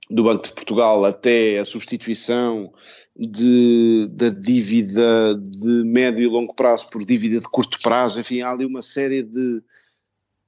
do 0.09 0.23
Banco 0.23 0.43
de 0.43 0.53
Portugal 0.53 1.03
até 1.03 1.57
a 1.57 1.65
substituição 1.65 2.71
de, 3.17 4.07
da 4.11 4.29
dívida 4.29 5.35
de 5.35 5.83
médio 5.83 6.23
e 6.23 6.27
longo 6.27 6.53
prazo 6.53 6.89
por 6.89 7.03
dívida 7.03 7.39
de 7.39 7.45
curto 7.45 7.79
prazo, 7.81 8.19
enfim, 8.19 8.41
há 8.41 8.51
ali 8.51 8.65
uma 8.65 8.81
série 8.81 9.23
de, 9.23 9.63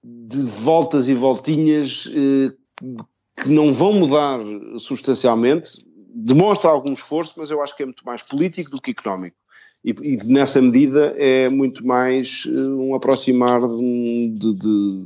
de 0.04 0.44
voltas 0.44 1.08
e 1.08 1.14
voltinhas 1.14 2.12
eh, 2.14 2.54
que 3.42 3.50
não 3.50 3.72
vão 3.72 3.94
mudar 3.94 4.40
substancialmente, 4.78 5.86
demonstra 6.14 6.70
algum 6.70 6.94
esforço, 6.94 7.36
mas 7.38 7.50
eu 7.50 7.62
acho 7.62 7.76
que 7.76 7.84
é 7.84 7.86
muito 7.86 8.06
mais 8.06 8.22
político 8.22 8.72
do 8.72 8.82
que 8.82 8.92
económico. 8.92 9.38
E, 9.84 9.92
e 9.92 10.18
nessa 10.26 10.62
medida 10.62 11.14
é 11.18 11.48
muito 11.48 11.86
mais 11.86 12.44
eh, 12.46 12.52
um 12.52 12.94
aproximar 12.96 13.62
de, 13.62 14.54
de, 14.54 15.06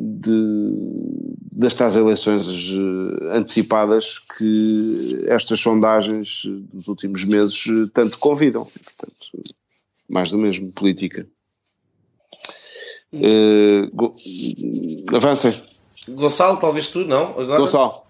de 0.00 0.30
de, 0.30 0.72
destas 1.52 1.96
eleições 1.96 2.46
eh, 2.48 3.36
antecipadas 3.36 4.18
que 4.18 5.24
estas 5.26 5.60
sondagens 5.60 6.42
dos 6.72 6.88
últimos 6.88 7.24
meses 7.24 7.66
eh, 7.68 7.90
tanto 7.92 8.18
convidam. 8.18 8.64
Portanto, 8.64 9.54
mais 10.08 10.30
do 10.30 10.38
mesmo, 10.38 10.72
política. 10.72 11.26
Uh, 13.12 13.90
go, 13.92 14.14
avancem. 15.12 15.60
Gonçalo, 16.08 16.58
talvez 16.58 16.88
tu, 16.88 17.00
não? 17.04 17.30
Agora... 17.38 17.58
Gonçalo. 17.58 18.02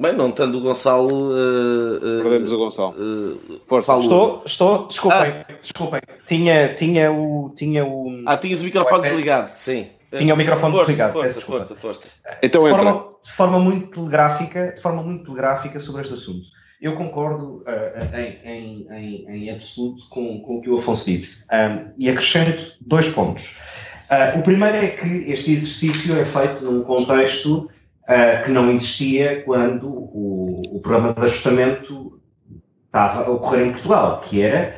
Bem, 0.00 0.12
não 0.12 0.32
tendo 0.32 0.58
o 0.58 0.60
Gonçalo. 0.60 1.30
Uh, 1.30 1.96
uh, 1.96 2.22
Perdemos 2.22 2.50
o 2.50 2.58
Gonçalo. 2.58 2.94
Uh, 2.98 3.60
Força. 3.64 3.96
Estou, 3.98 4.42
estou, 4.44 4.86
desculpem, 4.88 5.30
ah. 5.30 5.46
desculpem. 5.62 6.00
Tinha, 6.26 6.74
tinha 6.74 7.12
o. 7.12 7.52
Tinha 7.56 7.84
o 7.84 8.22
ah, 8.26 8.36
tinhas 8.36 8.60
o 8.60 8.64
microfone 8.64 9.00
o 9.00 9.02
desligado, 9.02 9.50
sim. 9.50 9.88
Tinha 10.16 10.34
o 10.34 10.36
microfone 10.36 10.72
força, 10.72 10.86
desligado. 10.86 11.12
Força, 11.12 11.40
força, 11.40 11.74
força. 11.76 12.08
Então 12.42 12.64
de, 12.64 12.70
entra. 12.70 12.82
forma, 12.82 13.08
de 13.22 13.32
forma 13.32 13.58
muito 13.58 13.88
telegráfica, 13.88 14.72
de 14.72 14.80
forma 14.80 15.02
muito 15.02 15.24
telegráfica 15.24 15.80
sobre 15.80 16.02
este 16.02 16.14
assunto. 16.14 16.46
Eu 16.80 16.96
concordo 16.96 17.62
uh, 17.62 18.16
em, 18.16 18.40
em, 18.44 18.86
em, 18.90 19.30
em, 19.30 19.50
absoluto 19.50 20.08
com, 20.10 20.40
com, 20.40 20.56
o 20.56 20.60
que 20.60 20.68
o 20.68 20.78
Afonso 20.78 21.06
disse 21.06 21.46
um, 21.54 21.92
e 21.96 22.10
acrescento 22.10 22.76
dois 22.80 23.08
pontos. 23.10 23.60
Uh, 24.10 24.38
o 24.38 24.42
primeiro 24.42 24.76
é 24.76 24.88
que 24.88 25.30
este 25.30 25.52
exercício 25.52 26.20
é 26.20 26.24
feito 26.24 26.64
num 26.64 26.82
contexto 26.82 27.70
uh, 28.02 28.44
que 28.44 28.50
não 28.50 28.70
existia 28.70 29.42
quando 29.44 29.88
o, 29.88 30.60
o, 30.76 30.80
programa 30.80 31.14
de 31.14 31.20
ajustamento 31.20 32.20
estava 32.86 33.26
a 33.26 33.30
ocorrer 33.30 33.68
em 33.68 33.70
Portugal, 33.70 34.20
que 34.20 34.42
era 34.42 34.76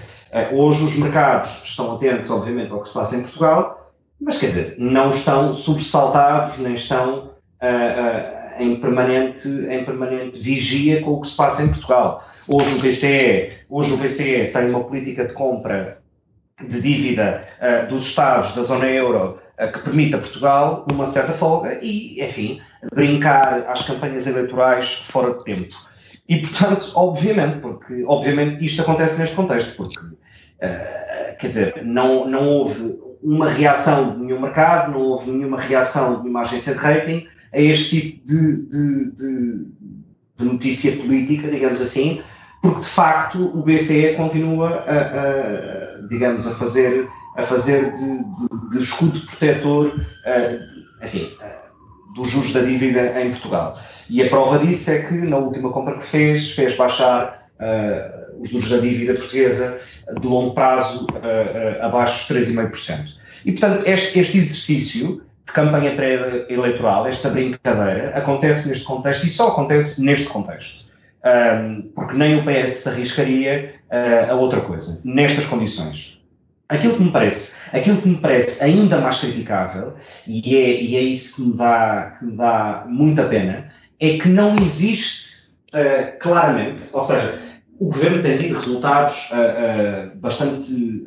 hoje 0.53 0.85
os 0.85 0.97
mercados 0.97 1.63
estão 1.65 1.95
atentos, 1.95 2.31
obviamente, 2.31 2.73
ao 2.73 2.83
que 2.83 2.89
se 2.89 2.95
passa 2.95 3.17
em 3.17 3.23
Portugal, 3.23 3.93
mas 4.21 4.39
quer 4.39 4.47
dizer, 4.47 4.75
não 4.79 5.11
estão 5.11 5.55
sobressaltados, 5.55 6.59
nem 6.59 6.75
estão 6.75 7.31
em 8.59 8.77
permanente, 8.77 9.49
em 9.49 9.85
permanente 9.85 10.39
vigia 10.39 11.01
com 11.03 11.13
o 11.13 11.21
que 11.21 11.29
se 11.29 11.37
passa 11.37 11.63
em 11.63 11.69
Portugal. 11.69 12.25
Hoje 12.49 12.75
o 12.75 12.81
BCE, 12.81 13.53
hoje 13.69 13.95
o 13.95 13.97
BCE 13.97 14.51
tem 14.53 14.71
uma 14.71 14.85
política 14.85 15.25
de 15.25 15.33
compra 15.35 15.99
de 16.61 16.81
dívida 16.81 17.47
uh, 17.59 17.89
dos 17.89 18.07
Estados 18.07 18.55
da 18.55 18.63
zona 18.63 18.87
euro 18.87 19.39
uh, 19.59 19.73
que 19.73 19.81
permite 19.81 20.15
a 20.15 20.19
Portugal 20.19 20.87
uma 20.93 21.07
certa 21.07 21.33
folga 21.33 21.79
e, 21.83 22.23
enfim, 22.23 22.61
brincar 22.95 23.69
às 23.69 23.87
campanhas 23.87 24.27
eleitorais 24.27 24.95
fora 24.95 25.35
de 25.35 25.45
tempo. 25.45 25.75
E, 26.29 26.39
portanto, 26.39 26.93
obviamente, 26.95 27.59
porque 27.59 28.05
obviamente 28.07 28.65
isto 28.65 28.83
acontece 28.83 29.21
neste 29.21 29.37
contexto, 29.37 29.77
porque, 29.77 29.99
uh, 29.99 31.39
quer 31.39 31.47
dizer, 31.47 31.85
não, 31.85 32.27
não 32.27 32.49
houve 32.49 32.99
uma 33.23 33.51
reação 33.51 34.13
de 34.13 34.25
nenhum 34.25 34.41
mercado, 34.41 34.93
não 34.93 35.01
houve 35.01 35.31
nenhuma 35.31 35.61
reação 35.61 36.17
de 36.17 36.23
nenhuma 36.23 36.43
agência 36.43 36.75
de 36.75 36.79
rating, 36.79 37.27
a 37.53 37.61
este 37.61 38.01
tipo 38.01 38.27
de, 38.27 38.67
de, 38.67 39.11
de, 39.13 39.67
de 40.39 40.45
notícia 40.45 40.93
política, 40.97 41.51
digamos 41.51 41.81
assim, 41.81 42.23
porque 42.61 42.81
de 42.81 42.89
facto 42.89 43.39
o 43.39 43.63
BCE 43.63 44.15
continua 44.17 44.85
a, 44.87 44.99
a 44.99 46.07
digamos, 46.09 46.47
a 46.47 46.55
fazer, 46.55 47.09
a 47.37 47.43
fazer 47.43 47.93
de, 47.93 48.83
escudo 48.83 49.21
protetor, 49.21 49.89
uh, 49.89 51.05
enfim, 51.05 51.31
uh, 51.41 51.64
dos 52.15 52.31
juros 52.31 52.53
da 52.53 52.61
dívida 52.61 53.21
em 53.21 53.31
Portugal. 53.31 53.79
E 54.09 54.23
a 54.23 54.29
prova 54.29 54.59
disso 54.59 54.91
é 54.91 55.03
que 55.03 55.15
na 55.15 55.37
última 55.39 55.71
compra 55.71 55.97
que 55.97 56.05
fez, 56.05 56.53
fez 56.53 56.77
baixar 56.77 57.49
uh, 57.61 58.43
os 58.43 58.51
juros 58.51 58.71
da 58.71 58.79
dívida 58.79 59.15
portuguesa 59.15 59.81
de 60.21 60.27
longo 60.27 60.55
prazo 60.55 61.07
abaixo 61.81 62.35
dos 62.35 62.47
3,5%. 62.47 63.15
E, 63.45 63.53
portanto, 63.53 63.87
este, 63.87 64.21
este 64.21 64.39
exercício 64.39 65.23
de 65.47 65.53
campanha 65.53 65.95
pré-eleitoral, 65.95 67.07
esta 67.07 67.29
brincadeira, 67.29 68.17
acontece 68.17 68.69
neste 68.69 68.85
contexto 68.85 69.27
e 69.27 69.31
só 69.31 69.49
acontece 69.49 70.03
neste 70.03 70.29
contexto. 70.29 70.91
Um, 71.25 71.91
porque 71.95 72.15
nem 72.15 72.39
o 72.39 72.45
PS 72.45 72.73
se 72.73 72.89
arriscaria 72.89 73.75
uh, 73.91 74.33
a 74.33 74.35
outra 74.35 74.61
coisa, 74.61 75.01
nestas 75.05 75.47
condições. 75.47 76.14
Aquilo 76.75 76.97
que 76.97 77.03
me 77.03 77.11
parece, 77.11 77.57
aquilo 77.73 78.03
que 78.03 78.09
me 78.09 78.17
parece 78.17 78.65
ainda 78.65 79.01
mais 79.01 79.21
criticável, 79.21 79.95
e 80.27 80.57
é, 80.57 80.83
e 80.83 80.97
é 80.97 81.01
isso 81.01 81.37
que 81.37 81.51
me, 81.51 81.57
dá, 81.57 82.17
que 82.19 82.25
me 82.25 82.37
dá 82.37 82.85
muita 82.89 83.25
pena, 83.25 83.71
é 84.01 84.19
que 84.19 84.29
não 84.29 84.57
existe 84.57 85.53
uh, 85.73 86.19
claramente, 86.19 86.89
ou 86.95 87.03
seja, 87.03 87.39
o 87.79 87.87
governo 87.87 88.23
tem 88.23 88.39
tido 88.39 88.55
resultados 88.55 89.31
uh, 89.31 90.13
uh, 90.15 90.17
bastante, 90.17 91.07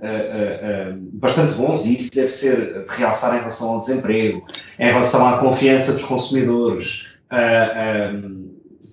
bastante 1.13 1.53
bons 1.55 1.85
e 1.85 1.97
isso 1.97 2.09
deve 2.13 2.31
ser 2.31 2.85
de 2.85 2.95
realçar 2.95 3.35
em 3.35 3.39
relação 3.39 3.69
ao 3.69 3.79
desemprego, 3.79 4.45
em 4.79 4.87
relação 4.87 5.27
à 5.27 5.37
confiança 5.37 5.93
dos 5.93 6.03
consumidores 6.03 7.07
um, 7.31 8.47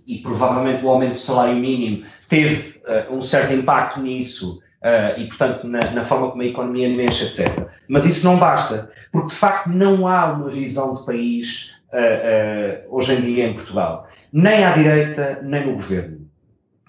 e 0.06 0.18
provavelmente 0.18 0.84
o 0.84 0.88
aumento 0.88 1.14
do 1.14 1.20
salário 1.20 1.56
mínimo 1.56 2.04
teve 2.28 2.80
um 3.10 3.22
certo 3.22 3.54
impacto 3.54 4.00
nisso 4.00 4.60
e, 5.16 5.26
portanto, 5.26 5.66
na, 5.66 5.80
na, 5.92 6.04
forma 6.04 6.30
como 6.30 6.42
a 6.42 6.46
economia 6.46 6.88
mexe, 6.88 7.24
etc. 7.24 7.68
Mas 7.88 8.04
isso 8.04 8.26
não 8.26 8.36
basta, 8.36 8.90
porque 9.10 9.28
de 9.28 9.34
facto 9.34 9.68
não 9.68 10.06
há 10.06 10.32
uma 10.32 10.50
visão 10.50 10.94
de 10.94 11.06
país 11.06 11.74
hoje 12.90 13.14
em 13.14 13.20
dia 13.20 13.46
em 13.46 13.54
Portugal, 13.54 14.08
nem 14.32 14.64
à 14.64 14.72
direita, 14.72 15.40
nem 15.42 15.66
no 15.66 15.74
governo. 15.74 16.24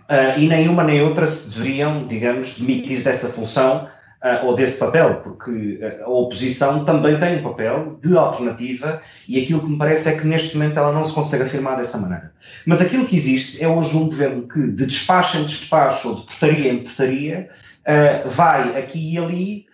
Uh, 0.06 0.38
e 0.40 0.48
nenhuma 0.48 0.84
nem 0.84 1.02
outra 1.02 1.26
se 1.26 1.50
deveriam, 1.50 2.06
digamos, 2.06 2.60
demitir 2.60 3.02
dessa 3.02 3.28
função 3.30 3.90
uh, 4.24 4.46
ou 4.46 4.56
desse 4.56 4.80
papel, 4.80 5.16
porque 5.24 5.80
a 6.00 6.08
oposição 6.08 6.86
também 6.86 7.20
tem 7.20 7.40
um 7.40 7.44
papel 7.44 8.00
de 8.04 8.16
alternativa 8.16 9.02
e 9.28 9.42
aquilo 9.42 9.62
que 9.62 9.70
me 9.70 9.78
parece 9.80 10.10
é 10.10 10.18
que 10.20 10.28
neste 10.28 10.56
momento 10.58 10.78
ela 10.78 10.92
não 10.92 11.04
se 11.04 11.12
consegue 11.12 11.44
afirmar 11.46 11.78
dessa 11.78 11.98
maneira. 11.98 12.32
Mas 12.68 12.82
aquilo 12.82 13.08
que 13.08 13.16
existe 13.16 13.64
é 13.64 13.68
hoje 13.68 13.98
um 13.98 14.06
governo 14.06 14.48
que, 14.48 14.62
de 14.62 14.86
despacho 14.86 15.40
em 15.40 15.46
despacho 15.46 16.10
ou 16.10 16.16
de 16.18 16.26
portaria 16.28 16.72
em 16.72 16.84
portaria, 16.84 17.50
uh, 17.86 18.30
vai 18.30 18.78
aqui 18.78 19.14
e 19.14 19.18
ali 19.18 19.66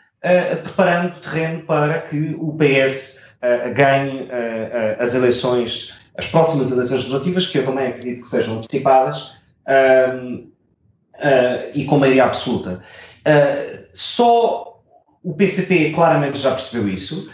preparando 0.63 1.19
terreno 1.19 1.63
para 1.63 1.99
que 2.01 2.35
o 2.37 2.55
PS 2.55 3.25
ganhe 3.75 4.29
as 4.99 5.15
eleições, 5.15 5.99
as 6.15 6.27
próximas 6.27 6.71
eleições 6.71 6.97
legislativas, 6.99 7.47
que 7.47 7.57
eu 7.57 7.65
também 7.65 7.87
acredito 7.87 8.21
que 8.21 8.29
sejam 8.29 8.59
antecipadas, 8.59 9.35
uh, 11.21 11.71
e 11.73 11.85
com 11.85 11.99
maioria 11.99 12.25
absoluta. 12.25 12.83
Uh, 13.19 13.87
só 13.93 14.81
o 15.23 15.33
PCP 15.33 15.91
claramente 15.93 16.39
já 16.39 16.51
percebeu 16.51 16.89
isso, 16.89 17.31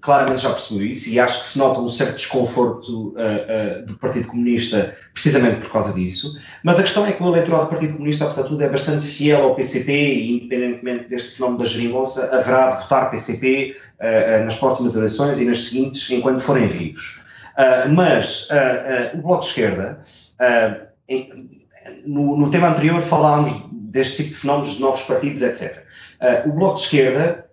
claramente 0.00 0.42
já 0.42 0.50
percebeu 0.50 0.86
isso, 0.86 1.10
e 1.10 1.20
acho 1.20 1.40
que 1.40 1.46
se 1.46 1.58
nota 1.58 1.80
um 1.80 1.88
certo 1.88 2.16
desconforto 2.16 3.08
uh, 3.10 3.86
do 3.86 3.96
Partido 3.98 4.28
Comunista 4.28 4.96
precisamente 5.12 5.60
por 5.60 5.70
causa 5.70 5.92
disso. 5.92 6.38
Mas 6.64 6.78
a 6.78 6.82
questão 6.82 7.06
é 7.06 7.12
que 7.12 7.22
o 7.22 7.28
eleitorado 7.28 7.64
do 7.64 7.70
Partido 7.70 7.92
Comunista, 7.94 8.24
apesar 8.24 8.42
de 8.42 8.48
tudo, 8.48 8.62
é 8.62 8.68
bastante 8.68 9.06
fiel 9.06 9.42
ao 9.42 9.54
PCP 9.54 9.92
e, 9.92 10.36
independentemente 10.36 11.08
deste 11.08 11.36
fenómeno 11.36 11.60
da 11.60 11.66
geringonça, 11.66 12.36
haverá 12.36 12.70
de 12.70 12.82
votar 12.82 13.10
PCP 13.10 13.76
nas 14.46 14.56
próximas 14.56 14.96
eleições 14.96 15.40
e 15.40 15.44
nas 15.44 15.68
seguintes, 15.68 16.10
enquanto 16.10 16.40
forem 16.40 16.66
vivos. 16.66 17.22
mas 17.94 18.48
o 19.14 19.18
Bloco 19.18 19.42
de 19.42 19.48
Esquerda 19.48 20.04
no, 22.06 22.36
no, 22.36 22.50
tema 22.50 22.68
anterior 22.68 23.02
falámos 23.02 23.52
deste 23.72 24.18
tipo 24.18 24.30
de 24.30 24.36
fenómenos 24.36 24.76
de 24.76 24.80
novos 24.80 25.02
partidos, 25.02 25.42
etc. 25.42 25.84
Uh, 26.20 26.48
o 26.48 26.52
Bloco 26.52 26.76
de 26.76 26.82
Esquerda, 26.82 27.49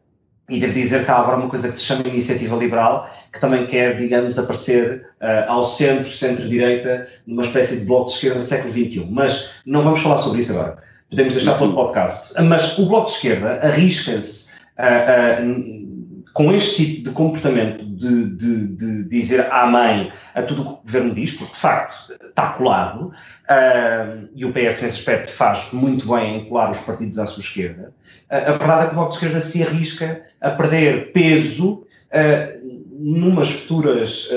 e 0.49 0.59
devo 0.59 0.73
dizer 0.73 1.03
que 1.03 1.11
há 1.11 1.15
agora 1.15 1.37
uma 1.37 1.49
coisa 1.49 1.69
que 1.69 1.77
se 1.77 1.83
chama 1.83 2.07
Iniciativa 2.07 2.55
Liberal, 2.55 3.13
que 3.33 3.39
também 3.39 3.67
quer, 3.67 3.97
digamos, 3.97 4.39
aparecer 4.39 5.05
uh, 5.21 5.51
ao 5.51 5.65
centro, 5.65 6.09
centro-direita, 6.09 7.07
numa 7.25 7.43
espécie 7.43 7.81
de 7.81 7.85
Bloco 7.85 8.07
de 8.07 8.13
Esquerda 8.13 8.39
do 8.39 8.45
século 8.45 8.73
XXI. 8.73 9.07
Mas 9.09 9.49
não 9.65 9.81
vamos 9.81 10.01
falar 10.01 10.19
sobre 10.19 10.41
isso 10.41 10.53
agora. 10.53 10.77
Podemos 11.09 11.33
deixar 11.33 11.57
para 11.57 11.67
o 11.67 11.73
podcast. 11.73 12.41
Mas 12.41 12.77
o 12.77 12.85
Bloco 12.85 13.07
de 13.07 13.13
Esquerda 13.13 13.59
arrisca-se 13.61 14.53
uh, 14.79 16.23
com 16.33 16.53
este 16.53 16.85
tipo 16.85 17.09
de 17.09 17.15
comportamento 17.15 17.86
de, 17.97 18.25
de, 18.35 18.67
de, 18.67 19.09
dizer 19.09 19.47
mãe 19.67 20.11
a 20.33 20.41
tudo 20.43 20.61
o 20.61 20.65
que 20.65 20.71
o 20.71 20.83
governo 20.83 21.15
diz, 21.15 21.33
porque 21.33 21.53
de 21.53 21.59
facto 21.59 22.13
está 22.13 22.53
colado, 22.53 23.07
uh, 23.07 24.29
e 24.35 24.45
o 24.45 24.51
PS 24.51 24.81
nesse 24.81 24.85
aspecto 24.85 25.31
faz 25.31 25.71
muito 25.73 26.07
bem 26.07 26.37
em 26.37 26.49
colar 26.49 26.71
os 26.71 26.81
partidos 26.81 27.17
à 27.19 27.25
sua 27.25 27.41
esquerda, 27.41 27.93
uh, 28.31 28.35
a 28.35 28.51
verdade 28.51 28.81
é 28.81 28.85
que 28.85 28.91
o 28.91 28.95
Bloco 28.95 29.09
de 29.09 29.15
Esquerda 29.15 29.41
se 29.41 29.63
arrisca 29.63 30.23
a 30.41 30.51
perder 30.51 31.11
peso 31.11 31.83
uh, 31.83 32.87
numas 32.99 33.51
futuras 33.51 34.29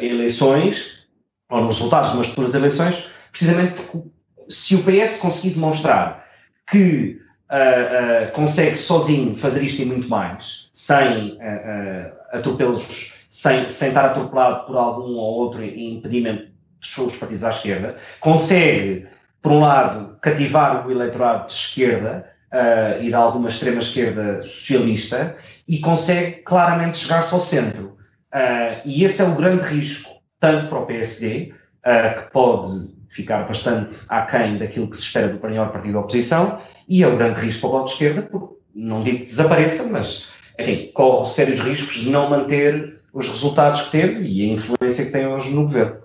eleições, 0.00 1.06
ou 1.50 1.62
nos 1.62 1.76
resultados 1.76 2.12
de 2.12 2.16
umas 2.16 2.28
futuras 2.28 2.54
eleições, 2.54 3.04
precisamente 3.30 3.74
porque 3.74 4.08
se 4.48 4.74
o 4.76 4.82
PS 4.82 5.18
conseguir 5.18 5.54
demonstrar 5.54 6.26
que 6.70 7.20
uh, 7.50 8.28
uh, 8.28 8.32
consegue 8.32 8.76
sozinho 8.76 9.36
fazer 9.36 9.62
isto 9.62 9.82
e 9.82 9.86
muito 9.86 10.08
mais, 10.08 10.70
sem 10.72 11.32
uh, 11.36 12.17
atropelos, 12.32 13.24
sem, 13.30 13.68
sem 13.68 13.88
estar 13.88 14.06
atropelado 14.06 14.66
por 14.66 14.76
algum 14.76 15.14
ou 15.14 15.38
outro 15.38 15.64
impedimento 15.64 16.50
dos 16.80 16.94
seus 16.94 17.16
partidos 17.16 17.44
à 17.44 17.50
esquerda, 17.50 17.96
consegue, 18.20 19.06
por 19.42 19.52
um 19.52 19.60
lado, 19.60 20.16
cativar 20.20 20.86
o 20.86 20.90
eleitorado 20.90 21.46
de 21.46 21.52
esquerda 21.52 22.28
uh, 22.52 23.02
e 23.02 23.06
de 23.06 23.14
alguma 23.14 23.48
extrema-esquerda 23.48 24.42
socialista 24.42 25.36
e 25.66 25.78
consegue 25.78 26.42
claramente 26.42 26.98
chegar-se 26.98 27.34
ao 27.34 27.40
centro. 27.40 27.96
Uh, 28.32 28.80
e 28.84 29.04
esse 29.04 29.22
é 29.22 29.24
o 29.24 29.34
grande 29.34 29.62
risco, 29.62 30.10
tanto 30.40 30.68
para 30.68 30.78
o 30.78 30.86
PSD, 30.86 31.52
uh, 31.84 32.22
que 32.22 32.30
pode 32.32 32.98
ficar 33.10 33.48
bastante 33.48 33.98
aquém 34.10 34.58
daquilo 34.58 34.88
que 34.88 34.96
se 34.96 35.04
espera 35.04 35.28
do 35.28 35.40
maior 35.40 35.72
partido 35.72 35.94
da 35.94 36.00
oposição, 36.00 36.60
e 36.88 37.02
é 37.02 37.08
o 37.08 37.16
grande 37.16 37.40
risco 37.40 37.62
para 37.62 37.68
o 37.68 37.72
Bloco 37.72 37.86
de 37.86 37.92
Esquerda, 37.92 38.22
porque 38.22 38.54
não 38.74 39.02
digo 39.02 39.18
que 39.18 39.26
desapareça, 39.26 39.88
mas, 39.90 40.30
enfim, 40.58 40.90
corre 40.92 41.28
sérios 41.28 41.60
riscos 41.60 42.00
de 42.00 42.10
não 42.10 42.28
manter 42.28 42.98
os 43.12 43.28
resultados 43.28 43.82
que 43.82 43.92
teve 43.92 44.26
e 44.26 44.50
a 44.50 44.54
influência 44.54 45.06
que 45.06 45.12
tem 45.12 45.26
hoje 45.26 45.50
no 45.50 45.64
governo. 45.64 45.96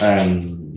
Um, 0.00 0.74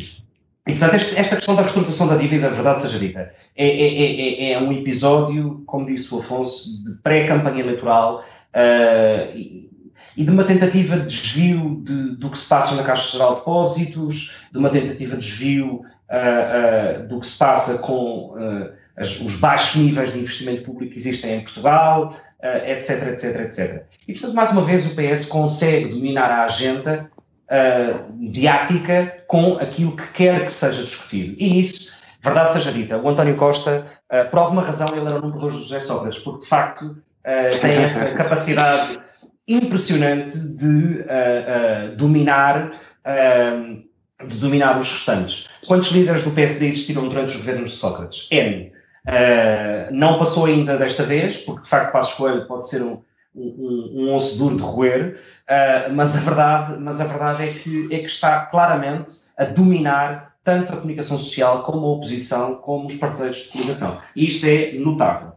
e, 0.68 0.72
portanto, 0.72 0.96
este, 0.96 1.20
esta 1.20 1.36
questão 1.36 1.56
da 1.56 1.62
reestruturação 1.62 2.08
da 2.08 2.16
dívida, 2.16 2.48
a 2.48 2.52
verdade 2.52 2.82
seja 2.82 2.98
dita, 2.98 3.34
é, 3.56 3.68
é, 3.68 4.50
é, 4.50 4.52
é, 4.54 4.60
um 4.60 4.72
episódio, 4.72 5.64
como 5.66 5.86
disse 5.86 6.14
o 6.14 6.20
Afonso, 6.20 6.84
de 6.84 6.96
pré-campanha 7.04 7.62
eleitoral 7.62 8.24
uh, 8.54 9.38
e, 9.38 9.70
e 10.18 10.24
de 10.24 10.32
uma 10.32 10.44
tentativa 10.44 10.98
de 10.98 11.08
desvio 11.08 11.82
de, 11.84 12.16
do 12.16 12.30
que 12.32 12.38
se 12.38 12.50
passa 12.50 12.76
na 12.76 12.84
Caixa 12.84 13.12
Geral 13.12 13.34
de 13.34 13.40
Depósitos, 13.40 14.36
de 14.52 14.58
uma 14.58 14.70
tentativa 14.70 15.16
de 15.16 15.22
desvio 15.22 15.86
uh, 16.10 17.04
uh, 17.04 17.08
do 17.08 17.20
que 17.20 17.28
se 17.28 17.38
passa 17.38 17.78
com 17.80 18.34
uh, 18.34 18.72
as, 18.98 19.20
os 19.20 19.40
baixos 19.40 19.82
níveis 19.82 20.14
de 20.14 20.20
investimento 20.20 20.64
público 20.64 20.94
que 20.94 21.00
existem 21.00 21.36
em 21.36 21.42
Portugal, 21.42 22.16
etc, 22.68 23.08
etc, 23.10 23.42
etc. 23.42 23.84
E, 24.08 24.14
portanto, 24.14 24.34
mais 24.34 24.52
uma 24.52 24.62
vez, 24.62 24.86
o 24.86 24.96
PS 24.96 25.28
consegue 25.28 25.90
dominar 25.90 26.30
a 26.30 26.46
agenda 26.46 27.10
mediática 28.14 29.24
com 29.28 29.58
aquilo 29.58 29.96
que 29.96 30.08
quer 30.14 30.46
que 30.46 30.52
seja 30.52 30.84
discutido. 30.84 31.36
E 31.38 31.54
nisso, 31.54 31.94
verdade 32.24 32.54
seja 32.54 32.72
dita, 32.72 32.98
o 32.98 33.08
António 33.08 33.36
Costa, 33.36 33.86
por 34.32 34.40
alguma 34.40 34.64
razão, 34.64 34.88
ele 34.96 35.06
era 35.06 35.24
um 35.24 35.30
dos 35.30 35.54
José 35.54 35.80
Sócrates, 35.80 36.24
porque, 36.24 36.42
de 36.42 36.48
facto, 36.48 36.98
tem 37.62 37.84
essa 37.84 38.16
capacidade 38.16 39.00
impressionante 39.48 40.38
de 40.38 41.02
uh, 41.02 41.94
uh, 41.94 41.96
dominar 41.98 42.72
uh, 43.06 43.86
de 44.26 44.38
dominar 44.40 44.80
os 44.80 44.90
restantes. 44.90 45.48
Quantos 45.68 45.92
líderes 45.92 46.24
do 46.24 46.32
PSD 46.32 46.68
existiram 46.68 47.10
durante 47.10 47.36
os 47.36 47.38
governos 47.38 47.72
de 47.72 47.78
Sócrates? 47.78 48.28
N. 48.32 48.72
não 49.92 50.20
passou 50.20 50.46
ainda 50.46 50.78
desta 50.78 51.04
vez, 51.04 51.38
porque 51.38 51.62
de 51.62 51.70
facto 51.70 51.92
Passos 51.92 52.14
Coelho 52.16 52.46
pode 52.48 52.70
ser 52.70 52.82
um, 52.82 53.02
um, 53.36 53.92
um 53.94 54.16
osso 54.16 54.38
duro 54.38 54.56
de 54.58 54.64
roer, 54.64 55.20
mas, 55.94 56.16
a 56.16 56.20
verdade, 56.20 56.78
mas 56.80 57.00
a 57.00 57.06
verdade 57.06 57.44
é 57.44 57.54
que, 57.54 57.94
é 57.94 58.00
que 58.00 58.08
está 58.08 58.46
claramente 58.46 59.14
a 59.38 59.46
dominar 59.46 60.34
tanto 60.44 60.74
a 60.74 60.78
comunicação 60.78 61.18
social 61.20 61.64
como 61.64 61.86
a 61.86 61.90
oposição, 61.94 62.56
como 62.56 62.88
os 62.88 62.98
parceiros 62.98 63.38
de 63.38 63.50
comunicação. 63.50 64.00
E 64.16 64.28
isto 64.28 64.46
é 64.46 64.74
notável. 64.74 65.34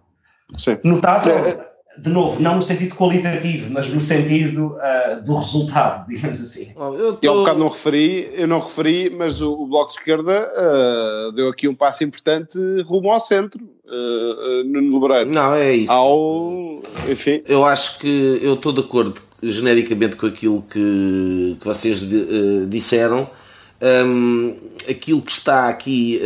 Sim. 0.56 0.78
Notável 0.84 1.34
é, 1.34 1.67
de 2.02 2.10
novo, 2.10 2.40
não 2.40 2.56
no 2.56 2.62
sentido 2.62 2.94
qualitativo, 2.94 3.70
mas 3.70 3.92
no 3.92 4.00
sentido 4.00 4.76
uh, 4.76 5.22
do 5.24 5.36
resultado, 5.36 6.06
digamos 6.08 6.40
assim. 6.40 6.72
Eu, 6.76 7.14
tô... 7.14 7.18
eu 7.22 7.32
um 7.32 7.36
bocado 7.38 7.58
não 7.58 7.68
referi, 7.68 8.30
eu 8.32 8.46
não 8.46 8.60
referi, 8.60 9.10
mas 9.10 9.40
o, 9.40 9.52
o 9.52 9.66
Bloco 9.66 9.92
de 9.92 9.98
Esquerda 9.98 10.50
uh, 10.52 11.32
deu 11.32 11.48
aqui 11.48 11.68
um 11.68 11.74
passo 11.74 12.04
importante 12.04 12.58
rumo 12.82 13.10
ao 13.10 13.20
centro, 13.20 13.62
uh, 13.64 14.64
no 14.64 14.98
Lebreiro. 14.98 15.30
Não, 15.30 15.54
é 15.54 15.74
isso. 15.74 15.92
Ao, 15.92 16.82
enfim. 17.08 17.42
Eu 17.46 17.64
acho 17.64 17.98
que 17.98 18.38
eu 18.42 18.54
estou 18.54 18.72
de 18.72 18.80
acordo 18.80 19.20
genericamente 19.42 20.16
com 20.16 20.26
aquilo 20.26 20.62
que, 20.62 21.56
que 21.60 21.64
vocês 21.66 22.02
uh, 22.02 22.66
disseram. 22.66 23.28
Um, 23.80 24.56
aquilo 24.90 25.22
que 25.22 25.30
está 25.30 25.68
aqui 25.68 26.20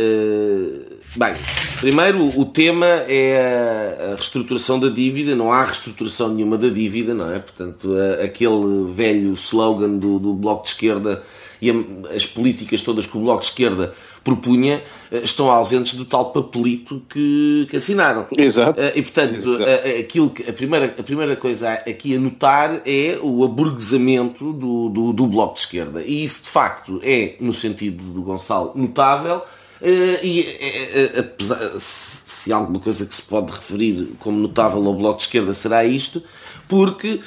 Bem, 1.15 1.35
primeiro 1.79 2.39
o 2.39 2.43
tema 2.43 2.87
é 2.87 4.09
a 4.11 4.15
reestruturação 4.15 4.79
da 4.79 4.89
dívida, 4.89 5.35
não 5.35 5.51
há 5.51 5.63
reestruturação 5.63 6.29
nenhuma 6.29 6.57
da 6.57 6.69
dívida, 6.69 7.13
não 7.13 7.31
é? 7.31 7.37
Portanto, 7.37 7.95
aquele 8.23 8.91
velho 8.91 9.33
slogan 9.33 9.97
do, 9.97 10.17
do 10.17 10.33
Bloco 10.33 10.63
de 10.63 10.69
Esquerda 10.69 11.21
e 11.61 11.69
as 12.13 12.25
políticas 12.25 12.81
todas 12.81 13.05
que 13.05 13.15
o 13.15 13.21
Bloco 13.21 13.41
de 13.41 13.45
Esquerda 13.45 13.93
propunha 14.23 14.81
eh, 15.11 15.21
estão 15.23 15.51
ausentes 15.51 15.93
do 15.93 16.03
tal 16.03 16.31
papelito 16.31 17.01
que, 17.07 17.67
que 17.69 17.77
assinaram. 17.77 18.25
Exato. 18.35 18.81
Eh, 18.81 18.93
e 18.95 19.01
portanto, 19.03 19.35
Exato. 19.35 19.63
Aquilo 19.99 20.29
que, 20.31 20.49
a, 20.49 20.53
primeira, 20.53 20.95
a 20.97 21.03
primeira 21.03 21.35
coisa 21.35 21.73
aqui 21.73 22.15
a 22.15 22.19
notar 22.19 22.81
é 22.85 23.19
o 23.21 23.43
aburguesamento 23.43 24.51
do, 24.51 24.89
do, 24.89 25.13
do 25.13 25.27
Bloco 25.27 25.53
de 25.53 25.59
Esquerda. 25.59 26.01
E 26.01 26.23
isso 26.23 26.43
de 26.43 26.49
facto 26.49 26.99
é, 27.03 27.35
no 27.39 27.53
sentido 27.53 28.03
do 28.03 28.23
Gonçalo, 28.23 28.71
notável 28.75 29.43
e 29.85 30.39
eh, 30.39 31.11
eh, 31.15 31.19
apesar, 31.19 31.59
se 31.77 32.53
alguma 32.53 32.79
coisa 32.79 33.05
que 33.05 33.13
se 33.13 33.21
pode 33.21 33.51
referir 33.51 34.13
como 34.19 34.37
notável 34.37 34.85
ao 34.85 34.93
Bloco 34.93 35.17
de 35.17 35.23
Esquerda 35.23 35.53
será 35.53 35.83
isto, 35.83 36.23
porque 36.67 37.21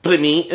para 0.00 0.16
mim 0.18 0.46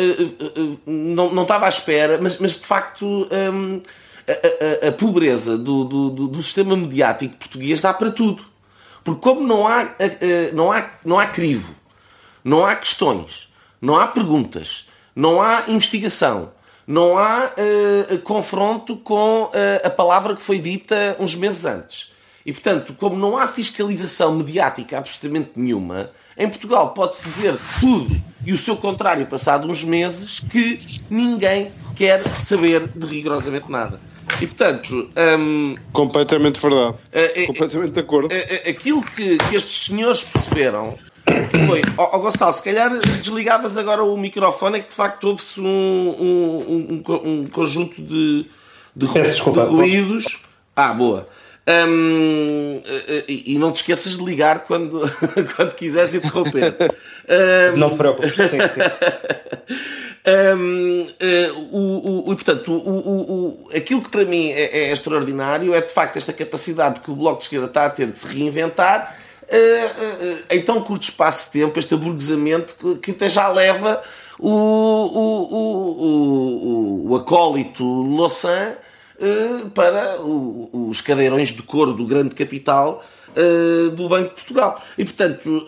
não, 0.86 1.32
não 1.32 1.42
estava 1.42 1.66
à 1.66 1.68
espera, 1.68 2.18
mas, 2.20 2.38
mas 2.38 2.52
de 2.52 2.66
facto 2.66 3.28
ehm, 3.30 3.80
a, 4.26 4.86
a, 4.86 4.88
a 4.88 4.92
pobreza 4.92 5.56
do, 5.58 5.84
do, 5.84 6.10
do, 6.10 6.42
sistema 6.42 6.74
mediático 6.76 7.36
português 7.36 7.80
dá 7.80 7.92
para 7.92 8.10
tudo. 8.10 8.44
Porque 9.04 9.20
como 9.20 9.46
não 9.46 9.68
há, 9.68 9.90
não 10.54 10.72
há, 10.72 10.90
não 11.04 11.18
há 11.18 11.26
crivo, 11.26 11.74
não 12.42 12.64
há 12.64 12.74
questões, 12.74 13.52
não 13.80 13.96
há 13.96 14.06
perguntas, 14.06 14.88
não 15.14 15.40
há 15.40 15.64
investigação, 15.68 16.52
não 16.86 17.18
há 17.18 17.50
uh, 17.50 18.18
confronto 18.18 18.96
com 18.96 19.44
uh, 19.44 19.50
a 19.82 19.90
palavra 19.90 20.34
que 20.34 20.42
foi 20.42 20.58
dita 20.58 21.16
uns 21.18 21.34
meses 21.34 21.64
antes. 21.64 22.12
E, 22.44 22.52
portanto, 22.52 22.94
como 22.98 23.16
não 23.16 23.38
há 23.38 23.48
fiscalização 23.48 24.34
mediática 24.34 24.98
absolutamente 24.98 25.52
nenhuma, 25.56 26.10
em 26.36 26.48
Portugal 26.48 26.92
pode-se 26.92 27.24
dizer 27.24 27.56
tudo 27.80 28.14
e 28.44 28.52
o 28.52 28.58
seu 28.58 28.76
contrário 28.76 29.26
passado 29.26 29.66
uns 29.70 29.82
meses 29.82 30.40
que 30.40 30.78
ninguém 31.08 31.72
quer 31.96 32.22
saber 32.42 32.86
de 32.88 33.06
rigorosamente 33.06 33.70
nada. 33.70 33.98
E, 34.40 34.46
portanto... 34.46 35.10
Um, 35.38 35.74
Completamente 35.92 36.60
verdade. 36.60 36.96
Uh, 36.96 37.46
Completamente 37.46 37.92
de 37.92 38.00
acordo. 38.00 38.28
aquilo 38.68 39.02
que, 39.02 39.38
que 39.38 39.56
estes 39.56 39.86
senhores 39.86 40.22
perceberam 40.22 40.98
foi, 41.66 41.82
ó 41.96 42.10
oh, 42.12 42.18
Gonçalo, 42.20 42.52
se 42.52 42.62
calhar 42.62 42.90
desligavas 42.90 43.76
agora 43.76 44.02
o 44.02 44.16
microfone, 44.16 44.78
é 44.78 44.80
que 44.82 44.90
de 44.90 44.94
facto 44.94 45.24
houve-se 45.24 45.60
um, 45.60 45.64
um, 45.64 47.02
um, 47.08 47.14
um, 47.24 47.46
conjunto 47.46 48.00
de, 48.02 48.46
de, 48.94 49.06
desculpa, 49.06 49.66
de 49.66 49.70
ruídos. 49.70 50.40
Ah, 50.76 50.92
boa. 50.92 51.26
Um, 51.66 52.82
e, 53.26 53.54
e, 53.54 53.58
não 53.58 53.72
te 53.72 53.76
esqueças 53.76 54.18
de 54.18 54.24
ligar 54.24 54.60
quando, 54.60 55.00
quando 55.56 55.74
quiseres 55.74 56.14
interromper. 56.14 56.74
Um, 57.72 57.76
não 57.78 57.90
te 57.90 57.96
preocupes. 57.96 58.32
Um, 60.26 61.02
uh, 61.02 61.14
eh, 61.20 61.52
o, 61.70 62.30
o, 62.30 62.34
portanto, 62.34 62.72
o, 62.72 63.66
o, 63.66 63.70
aquilo 63.76 64.00
que 64.00 64.10
para 64.10 64.24
mim 64.24 64.50
é, 64.52 64.88
é, 64.88 64.92
extraordinário 64.92 65.74
é 65.74 65.82
de 65.82 65.92
facto 65.92 66.16
esta 66.16 66.32
capacidade 66.32 67.00
que 67.00 67.10
o 67.10 67.14
Bloco 67.14 67.38
de 67.38 67.44
Esquerda 67.44 67.66
está 67.66 67.84
a 67.84 67.90
ter 67.90 68.10
de 68.10 68.18
se 68.18 68.26
reinventar 68.26 69.18
em 70.50 70.62
tão 70.62 70.82
curto 70.82 71.04
espaço 71.04 71.46
de 71.46 71.52
tempo, 71.52 71.78
este 71.78 71.94
aburguesamento 71.94 72.96
que 72.96 73.12
até 73.12 73.28
já 73.28 73.48
leva 73.48 74.02
o, 74.38 74.50
o, 74.50 75.54
o, 77.06 77.10
o, 77.10 77.16
acólito 77.16 77.84
Louçã 77.84 78.76
para 79.74 80.20
os 80.20 81.00
cadeirões 81.00 81.50
de 81.50 81.62
couro 81.62 81.92
do 81.92 82.04
grande 82.04 82.34
capital 82.34 83.04
do 83.96 84.08
Banco 84.08 84.30
de 84.30 84.34
Portugal. 84.34 84.82
E, 84.98 85.04
portanto, 85.04 85.66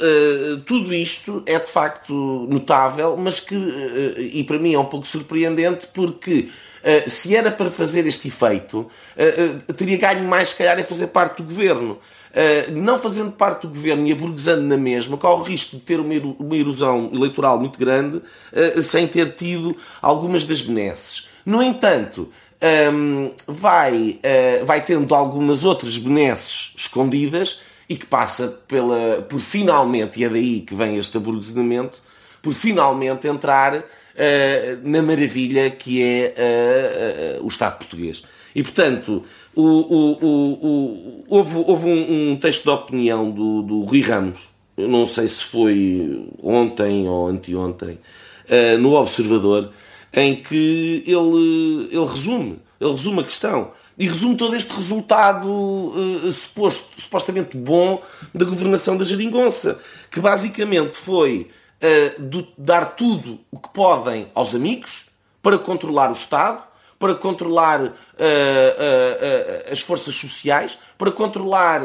tudo 0.66 0.92
isto 0.92 1.42
é 1.46 1.58
de 1.58 1.70
facto 1.70 2.12
notável, 2.50 3.16
mas 3.16 3.40
que, 3.40 3.54
e 4.18 4.42
para 4.44 4.58
mim 4.58 4.74
é 4.74 4.78
um 4.78 4.84
pouco 4.84 5.06
surpreendente, 5.06 5.86
porque 5.92 6.48
se 7.06 7.36
era 7.36 7.50
para 7.50 7.70
fazer 7.70 8.06
este 8.06 8.28
efeito, 8.28 8.90
teria 9.76 9.96
ganho 9.96 10.24
mais, 10.24 10.50
se 10.50 10.56
calhar, 10.56 10.78
em 10.78 10.84
fazer 10.84 11.08
parte 11.08 11.38
do 11.38 11.44
governo. 11.44 11.98
Eh, 12.38 12.70
não 12.70 12.98
fazendo 12.98 13.32
parte 13.32 13.62
do 13.62 13.68
governo 13.68 14.06
e 14.06 14.12
aburguesando 14.12 14.60
na 14.60 14.76
mesma, 14.76 15.16
corre 15.16 15.40
o 15.40 15.42
risco 15.42 15.76
de 15.76 15.80
ter 15.80 15.98
uma, 15.98 16.54
erosão 16.54 17.10
eleitoral 17.10 17.58
muito 17.58 17.78
grande 17.78 18.18
uh, 18.18 18.82
sem 18.82 19.08
ter 19.08 19.32
tido 19.32 19.74
algumas 20.02 20.44
das 20.44 20.60
benesses. 20.60 21.28
No 21.46 21.62
entanto, 21.62 22.30
ehm, 22.60 23.30
vai, 23.46 24.20
uh, 24.20 24.66
vai 24.66 24.84
tendo 24.84 25.14
algumas 25.14 25.64
outras 25.64 25.96
benesses 25.96 26.74
escondidas 26.76 27.62
e 27.88 27.96
que 27.96 28.04
passa 28.04 28.48
pela, 28.68 29.22
por 29.22 29.40
finalmente, 29.40 30.20
e 30.20 30.24
é 30.24 30.28
daí 30.28 30.60
que 30.60 30.74
vem 30.74 30.98
este 30.98 31.16
aburguesamento, 31.16 32.02
por 32.42 32.52
finalmente 32.52 33.26
entrar 33.26 33.82
na 34.82 35.02
maravilha 35.02 35.70
que 35.70 36.02
é 36.02 37.38
o 37.42 37.48
Estado 37.48 37.78
português. 37.78 38.22
E, 38.56 38.62
portanto, 38.62 39.22
o, 39.56 39.62
o, 39.62 40.12
o, 40.22 41.24
houve, 41.28 41.56
houve 41.66 41.86
um, 41.86 42.32
um, 42.32 42.36
texto 42.36 42.64
de 42.64 42.70
opinião 42.70 43.30
do, 43.30 43.62
do 43.62 43.82
Rui 43.82 44.02
Ramos, 44.02 44.38
eu 44.76 44.88
não 44.88 45.06
sei 45.06 45.26
se 45.26 45.42
foi 45.44 46.28
ontem 46.42 47.08
ou 47.08 47.26
anteontem, 47.26 47.98
uh, 48.48 48.78
no 48.78 48.94
Observador, 48.94 49.72
em 50.12 50.36
que 50.36 51.02
ele, 51.06 51.88
ele 51.90 52.06
resume, 52.06 52.58
ele 52.78 52.90
resume 52.90 53.20
a 53.20 53.24
questão 53.24 53.70
e 53.98 54.06
resume 54.06 54.36
todo 54.36 54.54
este 54.54 54.72
resultado 54.74 55.48
uh, 55.48 56.32
suposto, 56.32 57.00
supostamente 57.00 57.56
bom 57.56 58.02
da 58.34 58.44
governação 58.44 58.96
da 58.96 59.04
Jeringonça, 59.04 59.78
que 60.10 60.20
basicamente 60.20 60.98
foi 60.98 61.48
uh, 61.82 62.22
do, 62.22 62.46
dar 62.58 62.94
tudo 62.94 63.40
o 63.50 63.58
que 63.58 63.70
podem 63.70 64.28
aos 64.34 64.54
amigos 64.54 65.06
para 65.42 65.58
controlar 65.58 66.10
o 66.10 66.12
Estado, 66.12 66.62
para 66.98 67.14
controlar 67.14 67.80
uh, 67.80 67.86
uh, 67.86 67.90
uh, 67.90 69.72
as 69.72 69.80
forças 69.80 70.14
sociais, 70.14 70.78
para 70.96 71.10
controlar 71.10 71.82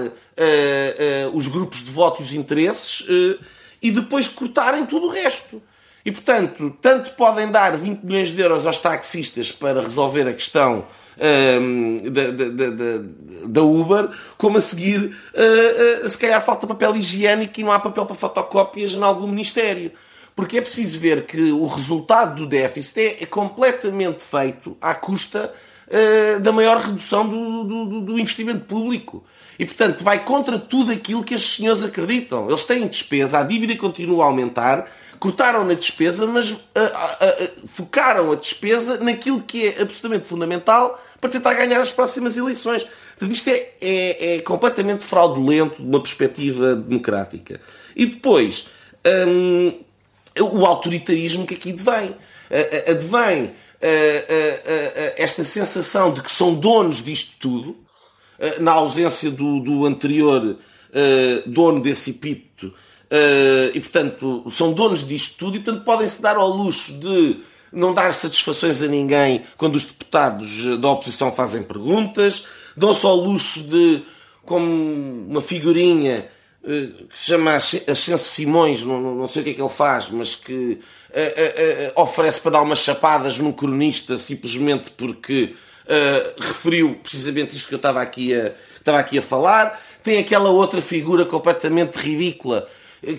os 1.34 1.48
grupos 1.48 1.84
de 1.84 1.92
voto 1.92 2.22
e 2.22 2.26
os 2.26 2.34
interesses 2.34 3.06
e 3.82 3.92
depois 3.92 4.28
cortarem 4.28 4.86
tudo 4.86 5.08
o 5.08 5.10
resto. 5.10 5.62
E, 6.04 6.12
portanto, 6.12 6.76
tanto 6.82 7.12
podem 7.12 7.52
dar 7.52 7.78
20 7.78 8.02
milhões 8.02 8.30
de 8.30 8.42
euros 8.42 8.66
aos 8.66 8.80
taxistas 8.80 9.52
para 9.52 9.82
resolver 9.82 10.28
a 10.28 10.34
questão 10.34 10.88
da, 12.10 12.32
da, 12.32 12.70
da, 12.70 13.46
da, 13.46 13.62
Uber, 13.62 14.10
como 14.36 14.58
a 14.58 14.62
seguir, 14.62 15.16
se 16.08 16.18
calhar 16.18 16.44
falta 16.44 16.66
papel 16.66 16.96
higiênico 16.96 17.60
e 17.60 17.64
não 17.64 17.72
há 17.72 17.78
papel 17.78 18.06
para 18.06 18.16
fotocópias 18.16 18.94
em 18.94 19.04
algum 19.04 19.28
ministério. 19.28 19.92
Porque 20.36 20.58
é 20.58 20.62
preciso 20.62 21.00
ver 21.00 21.26
que 21.26 21.52
o 21.52 21.66
resultado 21.68 22.36
do 22.36 22.48
déficit 22.48 23.00
é, 23.00 23.24
é 23.24 23.26
completamente 23.26 24.24
feito 24.24 24.78
à 24.82 24.94
custa 24.94 25.54
uh, 25.88 26.40
da 26.40 26.52
maior 26.52 26.78
redução 26.78 27.28
do, 27.28 27.64
do, 27.64 28.02
do, 28.02 28.20
investimento 28.20 28.66
público. 28.66 29.24
E, 29.60 29.66
portanto, 29.66 30.04
vai 30.04 30.24
contra 30.24 30.58
tudo 30.58 30.92
aquilo 30.92 31.24
que 31.24 31.36
estes 31.36 31.58
senhores 31.58 31.84
acreditam. 31.84 32.48
Eles 32.48 32.64
têm 32.64 32.88
despesa, 32.88 33.40
a 33.40 33.44
dívida 33.44 33.76
continua 33.76 34.24
a 34.24 34.28
aumentar, 34.28 34.90
cortaram 35.20 35.64
na 35.64 35.76
despesa, 35.76 36.26
mas 36.26 36.50
uh, 36.50 36.56
uh, 36.56 37.68
focaram 37.68 38.32
a 38.32 38.36
despesa 38.36 38.98
naquilo 38.98 39.42
que 39.42 39.68
é 39.68 39.82
absolutamente 39.82 40.26
fundamental 40.26 41.00
para 41.20 41.30
tentar 41.30 41.54
ganhar 41.54 41.80
as 41.80 41.92
próximas 41.92 42.36
eleições. 42.38 42.84
Portanto, 43.12 43.36
isto 43.36 43.50
é, 43.50 43.70
é, 43.80 44.36
é 44.36 44.40
completamente 44.40 45.06
fraudulento 45.06 45.80
de 45.80 45.88
uma 45.88 46.02
perspectiva 46.02 46.76
democrática. 46.76 47.62
E 47.96 48.08
depois, 48.08 48.68
um, 49.28 49.74
o 50.40 50.66
autoritarismo 50.66 51.46
que 51.46 51.56
aqui 51.56 51.72
advém. 51.72 52.16
Advém 52.88 53.54
esta 55.18 55.44
sensação 55.44 56.14
de 56.14 56.22
que 56.22 56.32
são 56.32 56.54
donos 56.54 57.04
disto 57.04 57.38
tudo, 57.40 57.78
na 58.60 58.72
ausência 58.72 59.30
do, 59.32 59.60
do 59.60 59.86
anterior 59.86 60.58
dono 61.46 61.82
desse 61.82 62.12
epíteto, 62.12 62.74
e 63.74 63.80
portanto 63.80 64.46
são 64.52 64.74
donos 64.74 65.08
disto 65.08 65.38
tudo 65.38 65.58
e 65.58 65.60
portanto 65.60 65.84
podem-se 65.84 66.22
dar 66.22 66.38
ao 66.38 66.50
luxo 66.50 66.94
de 66.94 67.42
não 67.72 67.94
dar 67.94 68.14
satisfações 68.14 68.84
a 68.84 68.88
ninguém 68.88 69.44
quando 69.58 69.76
os 69.76 69.86
deputados 69.86 70.78
da 70.80 70.90
oposição 70.90 71.32
fazem 71.32 71.64
perguntas, 71.64 72.46
dão-se 72.76 73.06
ao 73.06 73.16
luxo 73.16 73.64
de, 73.64 74.04
como 74.46 74.66
uma 75.30 75.42
figurinha 75.42 76.28
que 76.64 77.18
se 77.18 77.26
chama 77.26 77.56
Ascenso 77.56 78.18
Simões, 78.18 78.84
não, 78.84 79.02
não 79.16 79.28
sei 79.28 79.42
o 79.42 79.46
que 79.46 79.52
é 79.52 79.54
que 79.56 79.62
ele 79.62 79.70
faz, 79.70 80.10
mas 80.10 80.36
que 80.36 80.54
uh, 80.54 81.96
uh, 81.96 82.00
uh, 82.00 82.02
oferece 82.04 82.40
para 82.40 82.52
dar 82.52 82.62
umas 82.62 82.80
chapadas 82.80 83.40
num 83.40 83.52
cronista 83.52 84.18
simplesmente 84.18 84.92
porque 84.92 85.56
referiu 86.40 86.98
precisamente 87.04 87.54
isto 87.54 87.68
que 87.68 87.74
eu 87.74 87.78
estava 87.78 88.02
aqui, 88.02 88.34
a, 88.34 88.54
estava 88.78 88.98
aqui 89.00 89.18
a 89.18 89.22
falar. 89.22 89.82
Tem 90.02 90.20
aquela 90.20 90.50
outra 90.50 90.82
figura 90.82 91.26
completamente 91.26 91.96
ridícula, 91.96 92.70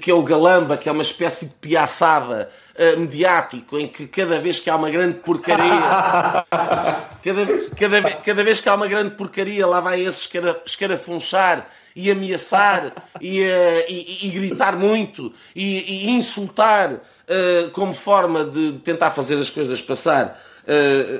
que 0.00 0.10
é 0.10 0.14
o 0.14 0.22
Galamba, 0.22 0.76
que 0.76 0.88
é 0.88 0.92
uma 0.92 1.02
espécie 1.02 1.46
de 1.46 1.54
piaçada 1.54 2.48
uh, 2.78 3.00
mediático 3.00 3.78
em 3.78 3.88
que 3.88 4.06
cada 4.06 4.38
vez 4.38 4.60
que 4.60 4.70
há 4.70 4.76
uma 4.76 4.90
grande 4.90 5.14
porcaria, 5.14 5.64
cada, 7.22 7.46
cada, 7.76 8.02
cada 8.02 8.44
vez 8.44 8.60
que 8.60 8.68
há 8.68 8.74
uma 8.74 8.86
grande 8.86 9.10
porcaria, 9.12 9.66
lá 9.66 9.80
vai 9.80 10.00
esse 10.00 10.20
escara, 10.20 10.62
escarafunchar 10.64 11.68
e 11.96 12.10
ameaçar 12.10 12.92
e, 13.20 13.42
uh, 13.42 13.84
e, 13.88 14.26
e, 14.28 14.30
gritar 14.30 14.76
muito 14.76 15.32
e, 15.54 16.06
e 16.06 16.10
insultar 16.10 16.92
uh, 16.92 17.70
como 17.72 17.92
forma 17.92 18.44
de 18.44 18.74
tentar 18.84 19.10
fazer 19.10 19.34
as 19.34 19.50
coisas 19.50 19.82
passar 19.82 20.40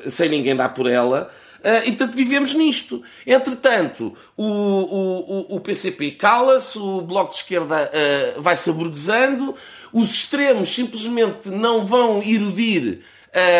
sem 0.07 0.29
ninguém 0.29 0.55
dar 0.55 0.69
por 0.69 0.89
ela. 0.89 1.29
Uh, 1.63 1.87
e 1.87 1.93
portanto 1.93 2.17
vivemos 2.17 2.55
nisto. 2.55 3.03
Entretanto, 3.25 4.17
o, 4.37 4.45
o, 4.45 5.57
o 5.57 5.61
PCP 5.61 6.13
cala-se, 6.13 6.77
o 6.77 7.03
Bloco 7.03 7.31
de 7.31 7.37
Esquerda 7.37 7.89
uh, 8.37 8.43
vai-se 8.43 8.69
aburguesando, 8.69 9.55
os 9.93 10.11
extremos 10.11 10.75
simplesmente 10.75 11.49
não 11.49 11.87
vão 11.87 12.21
erudir 12.23 13.01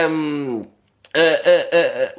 um, 0.05 0.65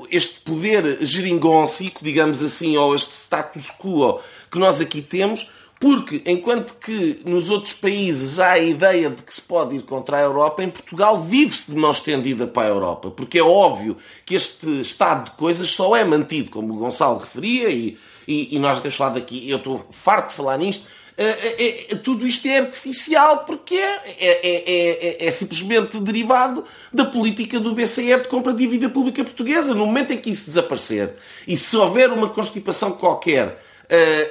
este 0.10 0.40
poder 0.42 1.00
geringonçico, 1.02 2.04
digamos 2.04 2.44
assim, 2.44 2.78
ou 2.78 2.96
este 2.96 3.12
status 3.12 3.70
quo 3.70 4.22
que 4.52 4.60
nós 4.60 4.80
aqui 4.80 5.02
temos, 5.02 5.50
porque 5.84 6.22
enquanto 6.26 6.76
que 6.76 7.20
nos 7.26 7.50
outros 7.50 7.74
países 7.74 8.40
há 8.40 8.52
a 8.52 8.58
ideia 8.58 9.10
de 9.10 9.22
que 9.22 9.34
se 9.34 9.42
pode 9.42 9.76
ir 9.76 9.82
contra 9.82 10.16
a 10.16 10.22
Europa, 10.22 10.64
em 10.64 10.70
Portugal 10.70 11.22
vive-se 11.22 11.70
de 11.70 11.78
mão 11.78 11.92
estendida 11.92 12.48
para 12.48 12.70
a 12.70 12.70
Europa, 12.70 13.12
porque 13.12 13.38
é 13.38 13.44
óbvio 13.44 13.98
que 14.26 14.34
este 14.34 14.80
estado 14.80 15.26
de 15.26 15.32
coisas 15.32 15.70
só 15.70 15.94
é 15.94 16.06
mantido, 16.06 16.52
como 16.52 16.74
o 16.74 16.78
Gonçalo 16.78 17.20
referia, 17.20 17.68
e, 17.68 17.98
e, 18.26 18.56
e 18.56 18.60
nós 18.60 18.80
temos 18.80 18.96
falado 18.96 19.18
aqui, 19.18 19.50
eu 19.50 19.58
estou 19.58 19.86
farto 19.92 20.30
de 20.30 20.36
falar 20.36 20.58
nisto, 20.58 20.88
é, 21.18 21.26
é, 21.26 21.92
é, 21.92 21.96
tudo 21.98 22.26
isto 22.26 22.48
é 22.48 22.60
artificial 22.60 23.40
porque 23.40 23.76
é, 23.76 24.08
é, 24.22 25.28
é, 25.28 25.32
simplesmente 25.34 26.00
derivado 26.00 26.64
da 26.94 27.04
política 27.04 27.60
do 27.60 27.76
BCE 27.76 28.22
de 28.22 28.30
compra 28.30 28.54
de 28.54 28.60
dívida 28.60 28.88
pública 28.88 29.22
portuguesa. 29.22 29.76
No 29.76 29.86
momento 29.86 30.12
em 30.12 30.18
que 30.18 30.32
isso 30.32 30.46
desaparecer 30.46 31.14
e 31.46 31.56
se 31.56 31.76
houver 31.76 32.10
uma 32.10 32.30
constipação 32.30 32.94
qualquer 32.94 33.60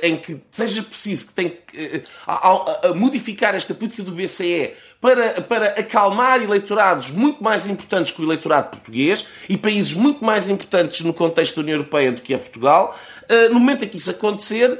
em 0.03 0.17
que 0.17 0.41
seja 0.51 0.83
preciso 0.83 1.27
que 1.27 1.33
tem 1.33 1.49
que 1.51 2.03
uh, 2.27 2.95
modificar 2.95 3.55
esta 3.55 3.73
política 3.75 4.03
do 4.03 4.13
BCE 4.13 4.73
para, 5.01 5.41
para 5.43 5.67
acalmar 5.67 6.43
eleitorados 6.43 7.11
muito 7.11 7.43
mais 7.43 7.67
importantes 7.67 8.13
que 8.13 8.21
o 8.21 8.25
eleitorado 8.25 8.71
português 8.71 9.27
e 9.49 9.57
países 9.57 9.95
muito 9.95 10.25
mais 10.25 10.49
importantes 10.49 11.01
no 11.03 11.15
contexto 11.15 11.57
da 11.57 11.63
União 11.63 11.77
Europeia 11.77 12.13
do 12.13 12.21
que 12.21 12.35
é 12.35 12.39
Portugal, 12.39 12.99
uh, 13.23 13.53
no 13.53 13.61
momento 13.61 13.85
em 13.85 13.89
que 13.89 13.97
isso 13.97 14.11
acontecer, 14.11 14.79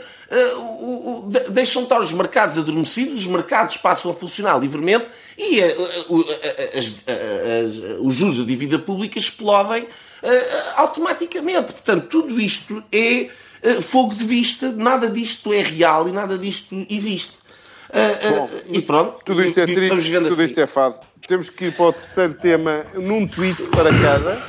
deixam 1.51 1.83
estar 1.83 2.01
os 2.01 2.11
mercados 2.11 2.57
adormecidos, 2.57 3.17
os 3.17 3.27
mercados 3.27 3.77
passam 3.77 4.11
a 4.11 4.15
funcionar 4.15 4.59
livremente 4.59 5.05
e 5.37 5.61
os 8.01 8.15
juros 8.15 8.39
da 8.39 8.45
dívida 8.45 8.79
pública 8.79 9.19
explodem 9.19 9.87
automaticamente. 10.75 11.75
Portanto, 11.75 12.07
tudo 12.09 12.41
isto 12.41 12.83
é 12.91 13.29
fogo 13.81 14.15
de 14.15 14.25
vista, 14.25 14.73
nada 14.73 15.09
disto 15.09 15.53
é 15.53 15.63
real 15.63 16.09
e 16.09 16.13
nada 16.13 16.37
disto 16.37 16.87
existe. 16.91 17.43
Bom, 18.31 18.51
e 18.69 18.81
pronto. 18.81 19.21
Tudo 19.25 19.43
isto 19.43 19.61
é 19.61 19.67
triste, 19.67 20.13
tudo 20.13 20.29
assim. 20.33 20.45
isto 20.45 20.61
é 20.61 20.67
fácil. 20.67 21.05
Temos 21.29 21.51
que 21.51 21.67
ir 21.67 21.77
para 21.77 21.85
o 21.87 21.93
terceiro 21.93 22.35
tema 22.35 22.85
num 22.95 23.27
tweet 23.27 23.63
para 23.69 23.91
cada. 24.01 24.43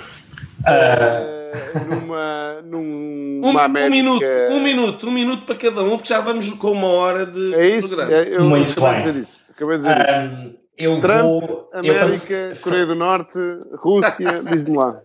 Uh, 0.64 1.44
numa, 1.88 2.62
numa 2.64 3.48
um, 3.48 3.60
América... 3.60 3.88
um 3.88 3.92
minuto, 3.92 4.26
um 4.50 4.60
minuto, 4.62 5.08
um 5.08 5.12
minuto 5.12 5.46
para 5.46 5.56
cada 5.56 5.84
um, 5.84 5.98
porque 5.98 6.10
já 6.14 6.22
vamos 6.22 6.50
com 6.54 6.72
uma 6.72 6.88
hora 6.88 7.26
de 7.26 7.54
é 7.54 7.78
isso, 7.78 7.90
programa. 7.90 8.14
É, 8.14 8.36
eu 8.36 8.44
Muito 8.46 8.72
acabei 8.72 8.90
bem. 8.90 9.00
de 9.00 9.12
dizer 9.12 9.22
isso. 9.22 9.42
Acabei 9.50 9.78
de 9.78 9.84
dizer 9.84 9.98
um, 9.98 10.48
isso. 10.48 10.56
Eu 10.76 11.00
Trump, 11.00 11.22
vou, 11.22 11.70
América, 11.74 12.34
eu... 12.34 12.56
Coreia 12.58 12.86
do 12.86 12.96
Norte, 12.96 13.38
Rússia, 13.76 14.42
diz-me 14.50 14.76
lá. 14.76 15.00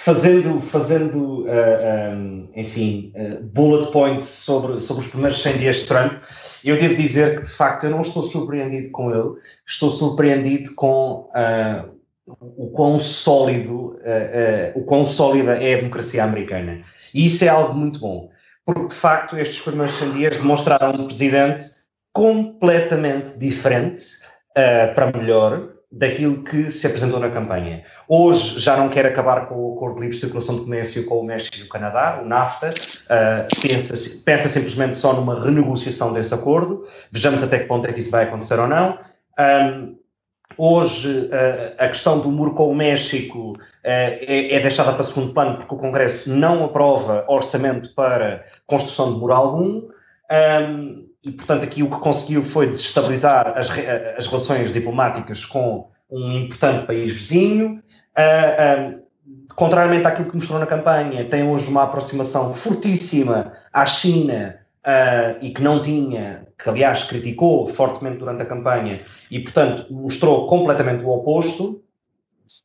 Fazendo, 0.00 0.60
fazendo 0.60 1.44
uh, 1.44 2.14
um, 2.14 2.48
enfim, 2.54 3.12
uh, 3.16 3.42
bullet 3.42 3.90
points 3.90 4.28
sobre, 4.28 4.78
sobre 4.78 5.02
os 5.02 5.10
primeiros 5.10 5.42
100 5.42 5.58
dias 5.58 5.76
de 5.80 5.86
Trump, 5.86 6.12
eu 6.64 6.78
devo 6.78 6.94
dizer 6.94 7.38
que, 7.38 7.44
de 7.44 7.50
facto, 7.50 7.84
eu 7.84 7.90
não 7.90 8.02
estou 8.02 8.22
surpreendido 8.22 8.92
com 8.92 9.10
ele, 9.12 9.30
estou 9.66 9.90
surpreendido 9.90 10.72
com 10.76 11.28
uh, 11.34 11.90
o 12.56 12.70
quão 12.70 13.00
sólido, 13.00 13.96
o 14.74 14.84
quão 14.84 15.04
sólida 15.04 15.56
é 15.56 15.74
a 15.74 15.78
democracia 15.78 16.22
americana. 16.22 16.84
E 17.12 17.26
isso 17.26 17.44
é 17.44 17.48
algo 17.48 17.74
muito 17.74 17.98
bom, 17.98 18.30
porque 18.64 18.88
de 18.88 18.94
facto 18.94 19.36
estes 19.36 19.60
primeiros 19.60 19.96
100 19.96 20.12
dias 20.12 20.36
demonstraram 20.36 20.90
um 20.90 21.06
presidente 21.06 21.64
completamente 22.12 23.38
diferente 23.38 24.04
para 24.94 25.10
melhor 25.10 25.70
daquilo 25.90 26.44
que 26.44 26.70
se 26.70 26.86
apresentou 26.86 27.18
na 27.18 27.30
campanha. 27.30 27.82
Hoje 28.08 28.58
já 28.58 28.74
não 28.74 28.88
quer 28.88 29.04
acabar 29.04 29.46
com 29.46 29.54
o 29.54 29.76
acordo 29.76 29.96
de 29.96 30.00
livre 30.00 30.16
circulação 30.16 30.56
de 30.56 30.62
comércio 30.62 31.04
com 31.04 31.20
o 31.20 31.24
México 31.24 31.58
e 31.58 31.62
o 31.62 31.68
Canadá, 31.68 32.20
o 32.22 32.26
NAFTA, 32.26 32.70
pensa, 33.60 34.22
pensa 34.24 34.48
simplesmente 34.48 34.94
só 34.94 35.12
numa 35.12 35.44
renegociação 35.44 36.14
desse 36.14 36.32
acordo, 36.32 36.86
vejamos 37.12 37.42
até 37.42 37.58
que 37.58 37.66
ponto 37.66 37.86
é 37.86 37.92
que 37.92 38.00
isso 38.00 38.10
vai 38.10 38.24
acontecer 38.24 38.58
ou 38.58 38.66
não. 38.66 38.98
Um, 39.38 39.98
Hoje, 40.56 41.28
eh, 41.30 41.74
a 41.78 41.88
questão 41.88 42.18
do 42.18 42.32
muro 42.32 42.52
com 42.54 42.68
o 42.68 42.74
México 42.74 43.56
eh, 43.84 44.18
é, 44.26 44.54
é 44.56 44.60
deixada 44.60 44.92
para 44.92 45.04
segundo 45.04 45.32
plano 45.32 45.56
porque 45.56 45.72
o 45.72 45.78
Congresso 45.78 46.30
não 46.30 46.64
aprova 46.64 47.24
orçamento 47.28 47.94
para 47.94 48.44
construção 48.66 49.12
de 49.12 49.20
muro 49.20 49.32
algum. 49.34 49.88
e, 51.22 51.30
portanto, 51.32 51.62
aqui 51.62 51.82
o 51.82 51.90
que 51.90 51.98
conseguiu 51.98 52.42
foi 52.42 52.66
desestabilizar 52.66 53.56
as, 53.56 53.70
as 54.16 54.26
relações 54.26 54.72
diplomáticas 54.72 55.44
com 55.44 55.90
um 56.10 56.38
importante 56.38 56.86
país 56.86 57.12
vizinho. 57.12 57.80
Uh, 58.18 58.98
contrariamente 59.54 60.06
àquilo 60.06 60.28
que 60.30 60.36
mostrou 60.36 60.58
na 60.58 60.66
campanha, 60.66 61.24
tem 61.28 61.48
hoje 61.48 61.68
uma 61.70 61.84
aproximação 61.84 62.52
fortíssima 62.54 63.52
à 63.72 63.86
China 63.86 64.56
uh, 64.84 65.38
e 65.40 65.50
que 65.50 65.62
não 65.62 65.80
tinha, 65.80 66.46
que 66.58 66.68
aliás 66.68 67.04
criticou 67.04 67.68
fortemente 67.68 68.18
durante 68.18 68.42
a 68.42 68.46
campanha 68.46 69.00
e, 69.30 69.38
portanto, 69.38 69.86
mostrou 69.92 70.48
completamente 70.48 71.04
o 71.04 71.10
oposto. 71.10 71.82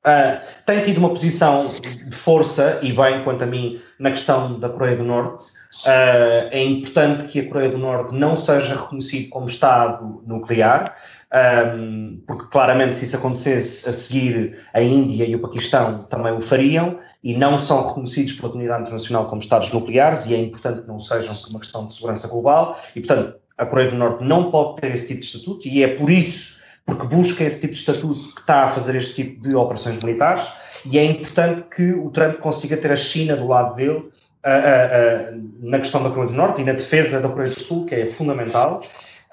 Uh, 0.05 0.41
tem 0.65 0.81
tido 0.81 0.97
uma 0.97 1.09
posição 1.09 1.67
de 1.81 2.15
força, 2.15 2.79
e 2.81 2.91
bem 2.91 3.23
quanto 3.23 3.43
a 3.43 3.47
mim, 3.47 3.79
na 3.99 4.09
questão 4.09 4.59
da 4.59 4.69
Coreia 4.69 4.97
do 4.97 5.03
Norte. 5.03 5.45
É 5.85 6.63
importante 6.63 7.25
que 7.27 7.39
a 7.39 7.47
Coreia 7.47 7.71
do 7.71 7.77
Norte 7.77 8.15
não 8.15 8.35
seja 8.35 8.75
reconhecido 8.75 9.29
como 9.29 9.45
Estado 9.45 10.23
nuclear, 10.25 10.95
um, 11.33 12.21
porque 12.27 12.45
claramente 12.51 12.95
se 12.95 13.05
isso 13.05 13.15
acontecesse 13.15 13.89
a 13.89 13.91
seguir, 13.91 14.59
a 14.73 14.81
Índia 14.81 15.25
e 15.25 15.35
o 15.35 15.39
Paquistão 15.39 16.03
também 16.09 16.33
o 16.33 16.41
fariam, 16.41 16.99
e 17.23 17.35
não 17.35 17.57
são 17.57 17.87
reconhecidos 17.87 18.33
pela 18.33 18.49
comunidade 18.49 18.81
internacional 18.83 19.25
como 19.27 19.41
Estados 19.41 19.71
nucleares, 19.71 20.25
e 20.27 20.35
é 20.35 20.37
importante 20.37 20.81
que 20.81 20.87
não 20.87 20.99
sejam 20.99 21.35
por 21.35 21.49
uma 21.49 21.59
questão 21.59 21.87
de 21.87 21.95
segurança 21.95 22.27
global, 22.27 22.79
e 22.95 22.99
portanto 22.99 23.35
a 23.57 23.65
Coreia 23.65 23.91
do 23.91 23.97
Norte 23.97 24.23
não 24.23 24.51
pode 24.51 24.81
ter 24.81 24.91
esse 24.91 25.07
tipo 25.07 25.21
de 25.21 25.27
estatuto, 25.27 25.67
e 25.67 25.83
é 25.83 25.95
por 25.95 26.09
isso 26.09 26.53
porque 26.85 27.07
busca 27.07 27.43
esse 27.43 27.61
tipo 27.61 27.73
de 27.73 27.79
estatuto 27.79 28.35
que 28.35 28.41
está 28.41 28.65
a 28.65 28.67
fazer 28.67 28.97
este 28.97 29.23
tipo 29.23 29.41
de 29.41 29.55
operações 29.55 30.03
militares 30.03 30.51
e 30.85 30.97
é 30.97 31.05
importante 31.05 31.63
que 31.73 31.93
o 31.93 32.09
Trump 32.09 32.39
consiga 32.39 32.75
ter 32.75 32.91
a 32.91 32.95
China 32.95 33.37
do 33.37 33.47
lado 33.47 33.75
dele 33.75 33.91
uh, 33.99 34.03
uh, 34.03 35.49
na 35.61 35.79
questão 35.79 36.03
da 36.03 36.09
Coreia 36.09 36.27
do 36.27 36.33
Norte 36.33 36.61
e 36.61 36.65
na 36.65 36.73
defesa 36.73 37.21
da 37.21 37.29
Coreia 37.29 37.53
do 37.53 37.59
Sul, 37.61 37.85
que 37.85 37.95
é 37.95 38.11
fundamental. 38.11 38.83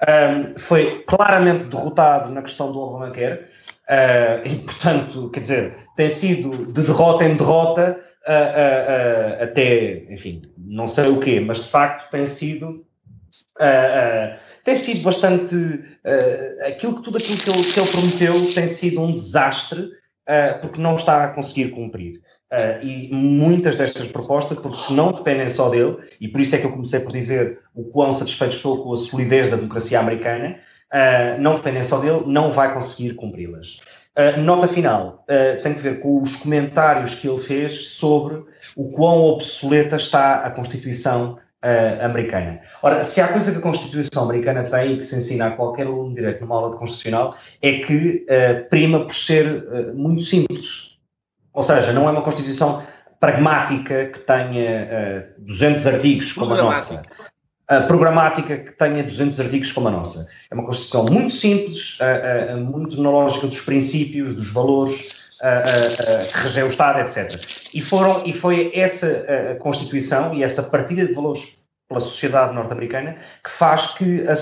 Um, 0.01 0.57
foi 0.57 0.85
claramente 1.01 1.65
derrotado 1.65 2.31
na 2.31 2.41
questão 2.41 2.71
do 2.71 2.79
Obamacare 2.79 3.41
uh, 3.87 4.47
e, 4.47 4.55
portanto, 4.65 5.29
quer 5.29 5.39
dizer, 5.41 5.75
tem 5.95 6.09
sido 6.09 6.65
de 6.71 6.81
derrota 6.81 7.23
em 7.23 7.35
derrota 7.35 7.99
até, 9.41 10.05
enfim, 10.13 10.43
não 10.55 10.87
sei 10.87 11.09
o 11.09 11.19
quê, 11.19 11.39
mas 11.39 11.63
de 11.63 11.69
facto 11.69 12.11
tem 12.11 12.27
sido 12.27 12.85
tem 14.63 14.75
sido 14.75 15.01
bastante 15.01 15.55
aquilo 16.67 16.97
que 16.97 17.01
tudo 17.01 17.17
aquilo 17.17 17.35
que 17.35 17.49
ele, 17.49 17.63
que 17.63 17.79
ele 17.79 17.89
prometeu 17.89 18.53
tem 18.53 18.67
sido 18.67 19.01
um 19.01 19.15
desastre 19.15 19.89
uh, 20.31 20.59
porque 20.61 20.81
não 20.81 20.95
está 20.95 21.25
a 21.25 21.27
conseguir 21.29 21.69
cumprir. 21.71 22.21
Uh, 22.51 22.85
e 22.85 23.09
muitas 23.13 23.77
destas 23.77 24.07
propostas, 24.07 24.59
porque 24.59 24.93
não 24.93 25.13
dependem 25.13 25.47
só 25.47 25.69
dele, 25.69 25.95
e 26.19 26.27
por 26.27 26.41
isso 26.41 26.53
é 26.53 26.57
que 26.57 26.65
eu 26.65 26.71
comecei 26.73 26.99
por 26.99 27.13
dizer 27.13 27.59
o 27.73 27.85
quão 27.85 28.11
satisfeito 28.11 28.57
estou 28.57 28.83
com 28.83 28.91
a 28.91 28.97
solidez 28.97 29.49
da 29.49 29.55
democracia 29.55 30.01
americana, 30.01 30.57
uh, 30.93 31.41
não 31.41 31.55
dependem 31.55 31.81
só 31.81 31.99
dele, 31.99 32.23
não 32.25 32.51
vai 32.51 32.73
conseguir 32.73 33.13
cumpri-las. 33.13 33.79
Uh, 34.17 34.41
nota 34.41 34.67
final, 34.67 35.25
tem 35.63 35.73
que 35.73 35.79
ver 35.79 36.01
com 36.01 36.21
os 36.21 36.35
comentários 36.35 37.15
que 37.15 37.29
ele 37.29 37.39
fez 37.39 37.87
sobre 37.91 38.43
o 38.75 38.91
quão 38.91 39.23
obsoleta 39.23 39.95
está 39.95 40.41
a 40.41 40.51
Constituição 40.51 41.39
americana. 42.01 42.59
Ora, 42.81 43.03
se 43.03 43.21
há 43.21 43.29
coisa 43.29 43.51
que 43.51 43.59
a 43.59 43.61
Constituição 43.61 44.23
americana 44.23 44.63
tem 44.63 44.93
e 44.93 44.97
que 44.97 45.03
se 45.05 45.15
ensina 45.15 45.45
a 45.45 45.51
qualquer 45.51 45.85
aluno 45.85 46.13
direito 46.13 46.41
numa 46.41 46.55
aula 46.55 46.71
de 46.71 46.77
constitucional, 46.77 47.37
é 47.61 47.79
que 47.79 48.25
prima 48.69 49.05
por 49.05 49.15
ser 49.15 49.93
muito 49.93 50.23
simples. 50.23 50.90
Ou 51.53 51.63
seja, 51.63 51.91
não 51.91 52.07
é 52.07 52.11
uma 52.11 52.21
Constituição 52.21 52.83
pragmática 53.19 54.07
que 54.07 54.19
tenha 54.19 55.33
uh, 55.37 55.45
200 55.45 55.87
artigos 55.87 56.33
como 56.33 56.53
a 56.53 56.57
nossa. 56.57 57.03
Uh, 57.69 57.87
programática 57.87 58.57
que 58.57 58.71
tenha 58.71 59.03
200 59.03 59.39
artigos 59.39 59.71
como 59.71 59.87
a 59.87 59.91
nossa. 59.91 60.27
É 60.49 60.55
uma 60.55 60.65
Constituição 60.65 61.05
muito 61.09 61.33
simples, 61.33 61.97
muito 62.65 63.01
na 63.01 63.09
lógica 63.09 63.47
dos 63.47 63.61
princípios, 63.61 64.35
dos 64.35 64.51
valores, 64.51 65.31
que 65.39 66.37
regem 66.43 66.63
o 66.63 66.67
Estado, 66.67 66.99
etc. 66.99 67.39
E, 67.73 67.81
foram, 67.81 68.23
e 68.25 68.33
foi 68.33 68.71
essa 68.75 69.55
Constituição 69.59 70.33
e 70.33 70.43
essa 70.43 70.63
partilha 70.63 71.05
de 71.07 71.13
valores 71.13 71.61
pela 71.91 71.99
sociedade 71.99 72.53
norte-americana 72.53 73.17
que 73.43 73.51
faz 73.51 73.87
que, 73.91 74.25
a, 74.27 74.33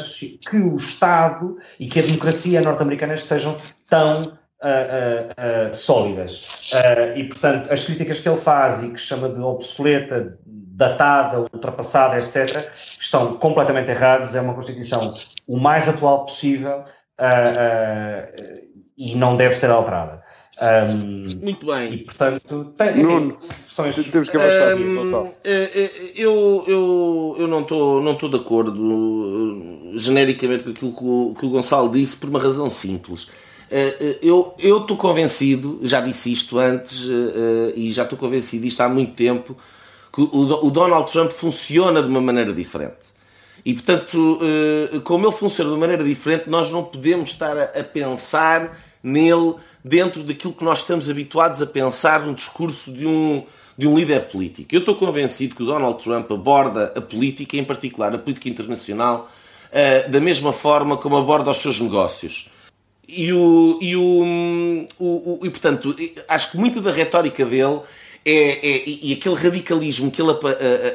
que, 0.50 0.58
o 0.58 0.76
Estado 0.76 1.58
e 1.80 1.88
que 1.90 2.00
a 2.00 2.04
democracia 2.04 2.62
norte-americana 2.62 3.18
sejam 3.18 3.60
tão 3.90 4.38
uh, 4.62 5.68
uh, 5.68 5.70
uh, 5.70 5.76
sólidas. 5.76 6.50
e, 7.16 7.24
portanto, 7.26 7.72
as 7.72 7.84
críticas 7.84 8.20
que 8.20 8.30
ele 8.30 8.40
faz 8.40 8.84
e 8.84 8.90
que 8.90 9.00
chama 9.00 9.30
de 9.30 9.40
obsoleta, 9.40 10.38
datada, 10.46 11.42
ultrapassada, 11.42 12.18
etc., 12.18 12.72
estão 13.00 13.34
completamente 13.36 13.90
erradas. 13.90 14.36
É 14.36 14.42
uma 14.42 14.54
Constituição 14.54 15.14
o 15.48 15.58
mais 15.58 15.90
atual 15.90 16.26
possível 16.26 16.84
e 18.98 19.16
não 19.16 19.36
deve 19.36 19.56
ser 19.56 19.70
alterada. 19.72 20.20
Um, 20.62 21.40
Muito 21.42 21.66
bem. 21.66 21.94
E 21.94 21.98
portanto, 22.00 22.74
tem, 22.78 23.02
Nuno, 23.02 23.38
temos 24.12 24.28
que 24.28 24.36
avançar 24.36 24.76
um, 24.76 24.96
Gonçalo. 24.96 25.34
Eh, 25.46 25.70
eh, 25.74 26.12
eu, 26.18 26.66
eu, 26.68 27.36
eu 27.40 27.48
não 27.48 27.62
estou 27.62 28.02
não 28.02 28.14
de 28.14 28.36
acordo 28.36 29.94
genericamente 29.96 30.66
com 30.66 30.72
aquilo 30.72 30.92
que 30.92 31.04
o, 31.04 31.36
que 31.40 31.46
o 31.46 31.50
Gonçalo 31.50 31.90
disse 31.90 32.18
por 32.18 32.30
uma 32.30 32.40
razão 32.40 32.70
simples. 32.70 33.30
Eu 34.22 34.56
estou 34.58 34.98
convencido, 34.98 35.80
já 35.84 36.02
disse 36.02 36.32
isto 36.32 36.58
antes 36.58 37.06
e 37.76 37.92
já 37.92 38.04
estou 38.04 38.18
convencido 38.18 38.66
isto 38.66 38.82
há 38.82 38.90
muito 38.90 39.14
tempo, 39.14 39.56
que 40.12 40.22
o, 40.22 40.66
o 40.66 40.72
Donald 40.72 41.12
Trump 41.12 41.32
funciona 41.32 42.02
de 42.02 42.08
uma 42.08 42.22
maneira 42.22 42.52
diferente. 42.52 43.20
E 43.66 43.74
portanto, 43.74 44.40
como 45.04 45.26
ele 45.28 45.36
funciona 45.36 45.70
de 45.70 45.76
uma 45.76 45.82
maneira 45.82 46.04
diferente, 46.04 46.50
nós 46.50 46.72
não 46.72 46.84
podemos 46.84 47.30
estar 47.30 47.58
a, 47.58 47.84
pensar 47.84 48.80
nele 49.04 49.56
dentro 49.84 50.24
daquilo 50.24 50.54
que 50.54 50.64
nós 50.64 50.80
estamos 50.80 51.10
habituados 51.10 51.62
a 51.62 51.66
pensar 51.68 52.26
no 52.26 52.34
discurso 52.34 52.92
de 52.92 53.06
um, 53.06 53.44
de 53.78 53.88
um 53.88 53.98
líder 53.98 54.28
político. 54.28 54.74
Eu 54.74 54.80
estou 54.80 54.96
convencido 54.96 55.56
que 55.56 55.64
o 55.64 55.66
Donald 55.66 56.04
Trump 56.04 56.32
aborda 56.32 56.92
a 56.96 57.02
política, 57.02 57.58
em 57.58 57.64
particular 57.64 58.14
a 58.16 58.18
política 58.18 58.50
internacional, 58.50 59.30
da 60.10 60.20
mesma 60.20 60.52
forma 60.52 60.98
como 60.98 61.18
aborda 61.18 61.52
os 61.52 61.58
seus 61.58 61.80
negócios. 61.80 62.50
E, 63.12 63.34
o, 63.34 63.80
e, 63.82 63.96
o, 63.96 64.86
o, 65.00 65.40
e 65.44 65.50
portanto, 65.50 65.96
acho 66.28 66.52
que 66.52 66.58
muito 66.58 66.80
da 66.80 66.92
retórica 66.92 67.44
dele 67.44 67.82
é, 68.24 68.32
é, 68.32 68.84
e 68.86 69.14
aquele 69.14 69.36
radicalismo 69.36 70.12
que 70.12 70.22
ele 70.22 70.32
ap 70.32 70.44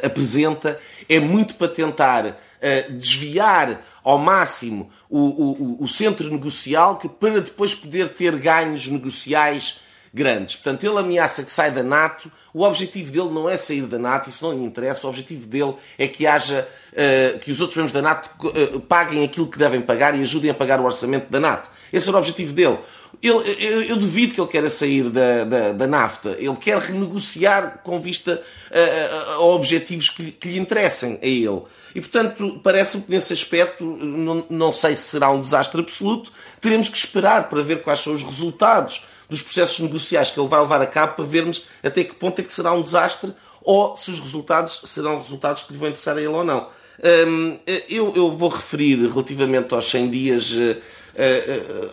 apresenta 0.05 0.79
é 1.09 1.19
muito 1.19 1.57
para 1.57 1.69
tentar 1.69 2.27
uh, 2.27 2.93
desviar 2.93 3.85
ao 4.05 4.19
máximo 4.19 4.91
o, 5.11 5.19
o, 5.19 5.85
o 5.85 5.89
centro 5.89 6.31
negocial 6.31 6.99
que, 6.99 7.09
para 7.09 7.41
depois 7.41 7.75
poder 7.75 8.11
ter 8.11 8.37
ganhos 8.37 8.87
negociais 8.87 9.81
grandes. 10.13 10.55
Portanto, 10.55 10.85
ele 10.85 10.99
ameaça 10.99 11.43
que 11.43 11.51
sai 11.51 11.73
da 11.73 11.83
NATO. 11.83 12.31
O 12.53 12.63
objetivo 12.63 13.11
dele 13.11 13.31
não 13.31 13.49
é 13.49 13.57
sair 13.57 13.83
da 13.83 13.99
NATO, 13.99 14.29
isso 14.29 14.47
não 14.47 14.57
lhe 14.57 14.65
interessa. 14.65 15.07
O 15.07 15.11
objetivo 15.11 15.49
dele 15.49 15.75
é 15.99 16.07
que 16.07 16.25
haja 16.25 16.69
uh, 16.93 17.39
que 17.41 17.51
os 17.51 17.61
outros 17.61 17.77
membros 17.77 17.93
da 17.93 18.01
NATO 18.01 18.31
uh, 18.47 18.81
paguem 18.81 19.25
aquilo 19.25 19.49
que 19.49 19.59
devem 19.59 19.81
pagar 19.81 20.17
e 20.17 20.23
ajudem 20.23 20.51
a 20.51 20.55
pagar 20.55 20.79
o 20.79 20.85
orçamento 20.85 21.31
da 21.33 21.41
NATO. 21.41 21.74
Esse 21.95 22.09
é 22.09 22.13
o 22.13 22.17
objetivo 22.17 22.53
dele. 22.53 22.79
Ele, 23.23 23.35
eu, 23.59 23.83
eu, 23.83 23.97
duvido 23.97 24.35
que 24.35 24.41
ele 24.41 24.49
queira 24.49 24.69
sair 24.69 25.09
da, 25.09 25.45
da, 25.45 25.73
da, 25.73 25.87
NAFTA. 25.87 26.37
Ele 26.39 26.57
quer 26.57 26.77
renegociar 26.79 27.81
com 27.85 28.01
vista 28.01 28.43
a, 28.73 29.33
a, 29.33 29.35
a 29.35 29.41
objetivos 29.41 30.09
que, 30.09 30.33
que, 30.33 30.49
lhe 30.49 30.59
interessem 30.59 31.19
a 31.23 31.27
ele. 31.27 31.63
E, 31.95 32.01
portanto, 32.01 32.61
parece-me 32.63 33.05
que 33.05 33.11
nesse 33.11 33.33
aspecto, 33.33 33.85
não, 33.85 34.45
não 34.51 34.73
sei 34.73 34.97
se 34.97 35.03
será 35.03 35.31
um 35.31 35.41
desastre 35.41 35.81
absoluto, 35.81 36.33
teremos 36.61 36.89
que 36.89 36.99
esperar 36.99 37.49
para 37.49 37.63
ver 37.63 37.83
quais 37.83 38.01
são 38.01 38.13
os 38.13 38.23
resultados 38.23 39.05
dos 39.31 39.41
processos 39.41 39.79
negociais 39.79 40.31
que 40.31 40.41
ele 40.41 40.49
vai 40.49 40.61
levar 40.61 40.83
a 40.83 40.87
cabo 40.87 41.15
para 41.15 41.25
vermos 41.25 41.65
até 41.83 42.03
que 42.03 42.15
ponto 42.15 42.41
é 42.41 42.45
que 42.45 42.53
será 42.53 42.73
um 42.73 42.83
desastre 42.83 43.33
ou 43.63 43.97
se 43.97 44.11
os 44.11 44.21
resultados 44.21 44.83
serão 44.85 45.19
resultados 45.19 45.63
que 45.63 45.73
lhe 45.73 45.79
vão 45.79 45.89
interessar 45.89 46.17
a 46.17 46.21
ele 46.21 46.29
ou 46.29 46.45
não. 46.45 46.69
Hum, 47.27 47.59
eu, 47.89 48.13
eu, 48.15 48.37
vou 48.37 48.49
referir 48.49 48.99
relativamente 48.99 49.75
aos 49.75 49.87
100 49.91 50.11
dias 50.11 50.55
eh, 50.57 50.77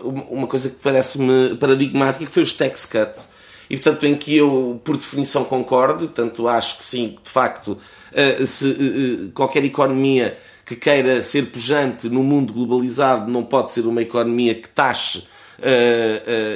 uma 0.03 0.47
coisa 0.47 0.69
que 0.69 0.75
parece-me 0.75 1.55
paradigmática, 1.57 2.25
que 2.25 2.31
foi 2.31 2.43
os 2.43 2.53
tax 2.53 2.85
cuts. 2.85 3.29
E, 3.71 3.77
portanto, 3.77 4.05
em 4.05 4.15
que 4.15 4.35
eu, 4.35 4.81
por 4.83 4.97
definição, 4.97 5.45
concordo. 5.45 5.99
Portanto, 6.09 6.45
acho 6.45 6.79
que 6.79 6.83
sim, 6.83 7.17
de 7.23 7.29
facto, 7.29 7.77
eh, 8.11 8.45
se 8.45 8.69
eh, 8.69 9.31
qualquer 9.33 9.63
economia 9.63 10.37
que 10.65 10.75
queira 10.75 11.21
ser 11.21 11.45
pujante 11.45 12.09
no 12.09 12.21
mundo 12.21 12.51
globalizado 12.51 13.31
não 13.31 13.43
pode 13.43 13.71
ser 13.71 13.85
uma 13.85 14.01
economia 14.01 14.53
que 14.55 14.67
taxe 14.67 15.23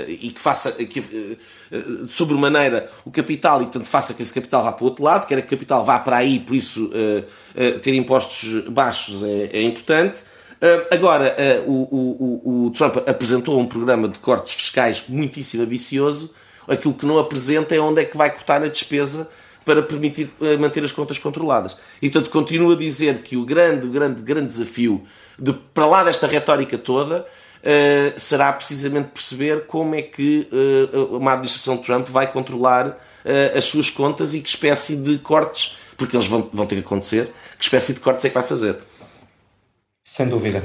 e 0.08 0.30
que 0.30 0.42
faça 0.42 0.72
que, 0.72 1.38
sobremaneira 2.10 2.90
o 3.06 3.12
capital 3.12 3.62
e 3.62 3.66
portanto 3.66 3.86
faça 3.86 4.14
que 4.14 4.22
esse 4.22 4.34
capital 4.34 4.64
vá 4.64 4.72
para 4.72 4.84
o 4.84 4.88
outro 4.88 5.04
lado, 5.04 5.28
quer 5.28 5.42
que 5.42 5.48
o 5.48 5.58
capital 5.58 5.86
vá 5.86 6.00
para 6.00 6.18
aí, 6.18 6.40
por 6.40 6.56
isso 6.56 6.90
ter 7.82 7.94
impostos 7.94 8.68
baixos 8.70 9.22
é, 9.22 9.50
é 9.54 9.62
importante. 9.62 10.24
Uh, 10.66 10.88
agora, 10.90 11.36
uh, 11.68 11.72
o, 11.72 12.44
o, 12.44 12.66
o, 12.66 12.72
Trump 12.72 12.98
apresentou 13.08 13.60
um 13.60 13.68
programa 13.68 14.08
de 14.08 14.18
cortes 14.18 14.56
fiscais 14.56 15.04
muitíssimo 15.08 15.62
ambicioso. 15.62 16.34
Aquilo 16.68 16.96
que 16.96 17.06
não 17.06 17.20
apresenta 17.20 17.76
é 17.76 17.80
onde 17.80 18.02
é 18.02 18.06
que 18.06 18.18
vai 18.18 18.32
cortar 18.32 18.64
a 18.64 18.68
despesa 18.68 19.30
para 19.64 19.84
permitir 19.84 20.28
uh, 20.40 20.60
manter 20.60 20.84
as 20.84 20.92
contas 20.92 21.20
controladas. 21.20 21.78
E, 22.02 22.10
portanto, 22.10 22.32
continuo 22.32 22.72
a 22.72 22.76
dizer 22.76 23.22
que 23.22 23.38
o 23.38 23.46
grande, 23.46 23.88
grande, 23.88 24.24
grande 24.24 24.48
desafio, 24.48 25.04
de, 25.38 25.54
para 25.54 25.86
lá 25.86 26.04
desta 26.04 26.26
retórica 26.26 26.80
toda, 26.80 27.26
será 28.16 28.54
precisamente 28.54 29.08
perceber 29.08 29.66
como 29.66 29.96
é 29.96 30.02
que 30.04 30.48
uma 31.10 31.32
administração 31.32 31.78
de 31.78 31.82
Trump 31.82 32.08
vai 32.10 32.32
controlar 32.32 32.96
as 33.58 33.66
suas 33.66 33.90
contas 33.90 34.36
e 34.36 34.40
que 34.40 34.48
espécie 34.48 34.96
de 34.96 35.18
cortes, 35.18 35.76
porque 35.98 36.16
eles 36.16 36.28
vão, 36.28 36.48
vão 36.54 36.68
ter 36.68 36.76
que 36.76 36.82
acontecer, 36.82 37.32
que 37.58 37.64
espécie 37.64 37.96
de 37.96 38.02
cortes 38.02 38.24
é 38.24 38.28
que 38.30 38.36
vai 38.36 38.44
fazer. 38.44 38.78
Sem 40.06 40.30
dúvida. 40.30 40.64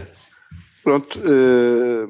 Pronto, 0.84 1.18
eh, 1.18 2.06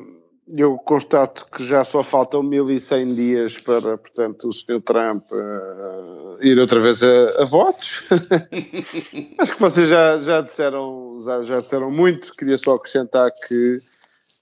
eu 0.56 0.76
constato 0.78 1.46
que 1.46 1.64
já 1.64 1.84
só 1.84 2.02
faltam 2.02 2.42
1100 2.42 3.14
dias 3.14 3.58
para, 3.58 3.96
portanto, 3.96 4.48
o 4.48 4.52
Sr. 4.52 4.80
Trump 4.82 5.30
uh, 5.30 6.42
ir 6.42 6.58
outra 6.58 6.80
vez 6.80 7.02
a, 7.02 7.42
a 7.42 7.44
votos. 7.44 8.04
Acho 9.38 9.54
que 9.54 9.60
vocês 9.60 9.88
já, 9.88 10.20
já, 10.20 10.40
disseram, 10.40 11.20
já, 11.24 11.44
já 11.44 11.60
disseram 11.60 11.90
muito, 11.90 12.34
queria 12.34 12.58
só 12.58 12.74
acrescentar 12.74 13.30
que 13.46 13.78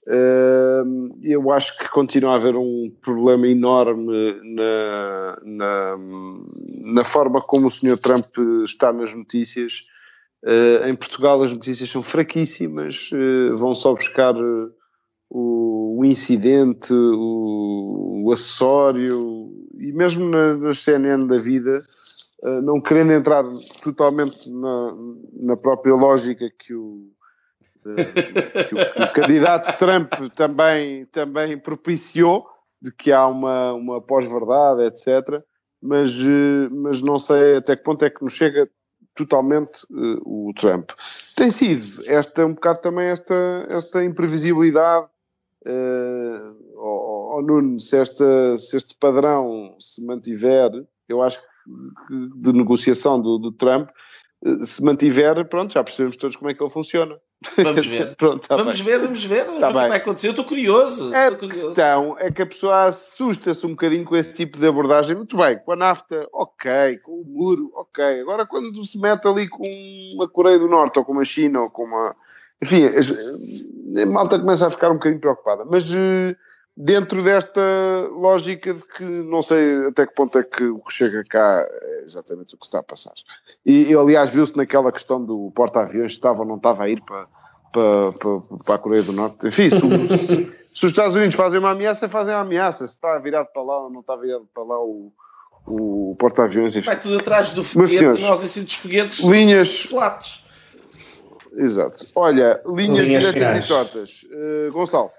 uh, 0.07 1.19
eu 1.21 1.51
acho 1.51 1.77
que 1.77 1.87
continua 1.89 2.31
a 2.31 2.35
haver 2.35 2.55
um 2.55 2.91
problema 3.01 3.47
enorme 3.47 4.41
na, 4.43 5.37
na, 5.43 5.97
na 6.85 7.03
forma 7.03 7.39
como 7.39 7.67
o 7.67 7.71
Sr. 7.71 7.99
Trump 7.99 8.25
está 8.65 8.91
nas 8.91 9.13
notícias 9.13 9.83
em 10.87 10.95
Portugal 10.95 11.41
as 11.41 11.51
notícias 11.51 11.89
são 11.89 12.01
fraquíssimas, 12.01 13.09
uh, 13.11 13.55
vão 13.57 13.75
só 13.75 13.93
buscar 13.93 14.35
uh, 14.35 14.71
o, 15.29 16.01
incidente, 16.05 16.93
o, 16.93 18.23
o, 18.25 18.31
acessório, 18.31 19.51
e 19.77 19.91
mesmo 19.91 20.25
na, 20.25 20.55
na 20.55 20.73
CNN 20.73 21.27
da 21.27 21.37
vida, 21.37 21.81
não 22.63 22.79
querendo 22.79 23.11
entrar 23.11 23.43
totalmente 23.83 24.49
na, 24.51 24.95
na 25.33 25.57
própria 25.57 25.93
lógica 25.93 26.49
que 26.57 26.73
o, 26.73 27.11
que, 27.83 28.75
o, 28.75 28.93
que 28.93 29.03
o 29.03 29.13
candidato 29.13 29.77
Trump 29.77 30.13
também, 30.35 31.05
também 31.07 31.57
propiciou, 31.57 32.47
de 32.81 32.93
que 32.93 33.11
há 33.11 33.27
uma, 33.27 33.73
uma 33.73 34.01
pós-verdade, 34.01 34.83
etc. 34.83 35.43
Mas, 35.81 36.17
mas 36.71 37.01
não 37.01 37.19
sei 37.19 37.57
até 37.57 37.75
que 37.75 37.83
ponto 37.83 38.03
é 38.05 38.09
que 38.09 38.23
nos 38.23 38.33
chega 38.33 38.69
totalmente 39.15 39.83
uh, 39.91 40.47
o 40.49 40.53
Trump. 40.53 40.91
Tem 41.35 41.51
sido 41.51 42.03
esta 42.05 42.45
um 42.45 42.53
bocado 42.53 42.79
também 42.79 43.07
esta, 43.07 43.65
esta 43.69 44.03
imprevisibilidade 44.03 45.07
uh, 45.65 46.55
oh, 46.75 47.37
oh, 47.37 47.41
Nuno, 47.41 47.79
se, 47.79 47.97
esta, 47.97 48.57
se 48.57 48.77
este 48.77 48.95
padrão 48.95 49.75
se 49.79 50.03
mantiver, 50.03 50.71
eu 51.07 51.21
acho 51.21 51.39
que 51.39 51.45
de 52.35 52.53
negociação 52.53 53.21
do, 53.21 53.37
do 53.37 53.51
Trump, 53.51 53.89
se 54.61 54.83
mantiver, 54.83 55.43
pronto, 55.45 55.73
já 55.73 55.83
percebemos 55.83 56.15
todos 56.15 56.37
como 56.37 56.49
é 56.49 56.53
que 56.53 56.63
ele 56.63 56.69
funciona. 56.69 57.17
Vamos 57.57 57.85
ver. 57.87 58.15
Pronto, 58.15 58.47
tá 58.47 58.55
vamos 58.55 58.79
ver, 58.79 58.99
vamos 58.99 59.23
ver. 59.23 59.45
Vamos 59.45 59.59
tá 59.59 59.69
ver 59.69 59.77
o 59.77 59.81
que 59.81 59.87
vai 59.89 59.97
acontecer. 59.97 60.27
Eu 60.27 60.31
estou 60.31 60.45
curioso. 60.45 61.13
A 61.13 61.31
curioso. 61.31 61.67
questão 61.67 62.15
é 62.19 62.31
que 62.31 62.41
a 62.41 62.45
pessoa 62.45 62.83
assusta-se 62.85 63.65
um 63.65 63.71
bocadinho 63.71 64.05
com 64.05 64.15
esse 64.15 64.33
tipo 64.33 64.57
de 64.57 64.67
abordagem. 64.67 65.15
Muito 65.15 65.35
bem, 65.37 65.59
com 65.59 65.71
a 65.73 65.75
NAFTA, 65.75 66.27
ok. 66.33 66.97
Com 67.03 67.21
o 67.21 67.25
muro, 67.25 67.71
ok. 67.75 68.21
Agora, 68.21 68.45
quando 68.45 68.83
se 68.85 68.97
mete 68.97 69.27
ali 69.27 69.47
com 69.47 69.63
a 70.21 70.27
Coreia 70.27 70.59
do 70.59 70.67
Norte, 70.67 70.99
ou 70.99 71.05
com 71.05 71.19
a 71.19 71.23
China, 71.23 71.63
ou 71.63 71.69
com 71.69 71.83
uma. 71.83 72.15
Enfim, 72.61 72.83
a 72.85 74.05
malta 74.05 74.39
começa 74.39 74.67
a 74.67 74.69
ficar 74.69 74.89
um 74.89 74.95
bocadinho 74.95 75.21
preocupada. 75.21 75.65
Mas 75.65 75.93
eh, 75.93 76.35
dentro 76.75 77.23
desta 77.23 77.61
lógica 78.11 78.73
de 78.73 78.81
que 78.81 79.03
não 79.03 79.41
sei 79.41 79.87
até 79.87 80.07
que 80.07 80.13
ponto 80.13 80.37
é 80.37 80.43
que 80.43 80.63
o 80.63 80.79
que 80.79 80.93
chega 80.93 81.23
cá 81.23 81.67
é 81.69 82.03
exatamente 82.05 82.55
o 82.55 82.57
que 82.57 82.65
está 82.65 82.79
a 82.79 82.83
passar. 82.83 83.13
E, 83.65 83.93
aliás, 83.93 84.33
viu-se 84.33 84.55
naquela 84.55 84.91
questão 84.91 85.23
do 85.23 85.51
porta-aviões, 85.53 86.13
estava 86.13 86.41
ou 86.41 86.47
não 86.47 86.55
estava 86.55 86.83
a 86.83 86.89
ir 86.89 87.01
para, 87.01 87.27
para, 87.73 88.11
para, 88.13 88.57
para 88.65 88.75
a 88.75 88.79
Coreia 88.79 89.03
do 89.03 89.11
Norte. 89.11 89.47
Enfim, 89.47 89.69
se, 89.69 89.77
se, 90.07 90.17
se, 90.73 90.85
os 90.85 90.91
Estados 90.91 91.15
Unidos 91.15 91.35
fazem 91.35 91.59
uma 91.59 91.71
ameaça, 91.71 92.07
fazem 92.07 92.33
uma 92.33 92.41
ameaça. 92.41 92.87
Se 92.87 92.93
está 92.93 93.17
virado 93.17 93.47
para 93.53 93.61
lá 93.61 93.83
ou 93.83 93.89
não 93.89 93.99
está 93.99 94.15
virado 94.15 94.47
para 94.53 94.63
lá 94.63 94.79
o, 94.81 95.11
o 95.67 96.15
porta-aviões. 96.17 96.75
Vai 96.85 96.99
tudo 96.99 97.17
atrás 97.17 97.51
do 97.51 97.63
foguete, 97.63 98.03
nós 98.03 98.43
assim 98.43 98.63
dos 98.63 98.75
foguetes 98.75 99.19
linhas 99.19 99.83
flatos. 99.83 100.45
Exato. 101.55 102.07
Olha, 102.15 102.61
linhas, 102.65 103.07
linhas 103.07 103.33
diretas 103.33 103.65
e 103.65 103.67
tortas. 103.67 104.21
Uh, 104.23 104.71
Gonçalo. 104.71 105.11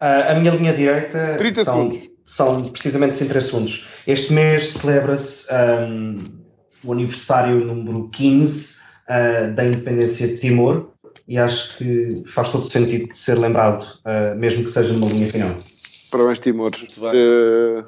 Uh, 0.00 0.30
a 0.30 0.34
minha 0.34 0.52
linha 0.52 0.74
direita 0.74 1.36
30 1.38 1.64
são, 1.64 1.74
segundos. 1.74 2.10
são 2.26 2.62
precisamente 2.68 3.16
30 3.16 3.40
segundos. 3.40 3.88
Este 4.06 4.32
mês 4.32 4.68
celebra-se 4.70 5.48
um, 5.54 6.24
o 6.84 6.92
aniversário 6.92 7.64
número 7.64 8.08
15 8.08 8.74
uh, 8.74 8.82
ah, 9.08 9.46
da 9.48 9.64
independência 9.64 10.28
de 10.28 10.38
Timor 10.38 10.90
e 11.26 11.38
acho 11.38 11.78
que 11.78 12.22
faz 12.26 12.50
todo 12.50 12.70
sentido 12.70 13.08
de 13.08 13.18
ser 13.18 13.38
lembrado, 13.38 13.82
uh, 14.04 14.36
mesmo 14.36 14.64
que 14.64 14.70
seja 14.70 14.92
numa 14.92 15.08
linha 15.08 15.30
final. 15.30 15.56
Parabéns, 16.10 16.40
Timor. 16.40 16.72
Uh, 16.98 17.84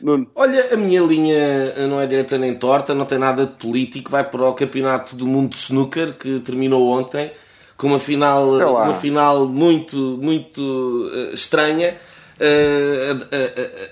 Nuno. 0.00 0.30
Olha, 0.34 0.74
a 0.74 0.76
minha 0.76 1.00
linha 1.02 1.74
não 1.88 2.00
é 2.00 2.06
direta 2.06 2.36
nem 2.36 2.54
torta, 2.54 2.94
não 2.94 3.06
tem 3.06 3.18
nada 3.18 3.46
de 3.46 3.52
político, 3.52 4.10
vai 4.10 4.28
para 4.28 4.48
o 4.48 4.54
Campeonato 4.54 5.16
do 5.16 5.26
Mundo 5.26 5.50
de 5.50 5.56
Snooker 5.56 6.12
que 6.14 6.40
terminou 6.40 6.88
ontem 6.88 7.30
com 7.76 7.88
uma 7.88 7.98
final, 7.98 8.54
uma 8.54 8.94
final 8.94 9.46
muito, 9.46 9.96
muito 10.20 10.60
uh, 10.60 11.34
estranha, 11.34 11.96
uh, 12.40 13.26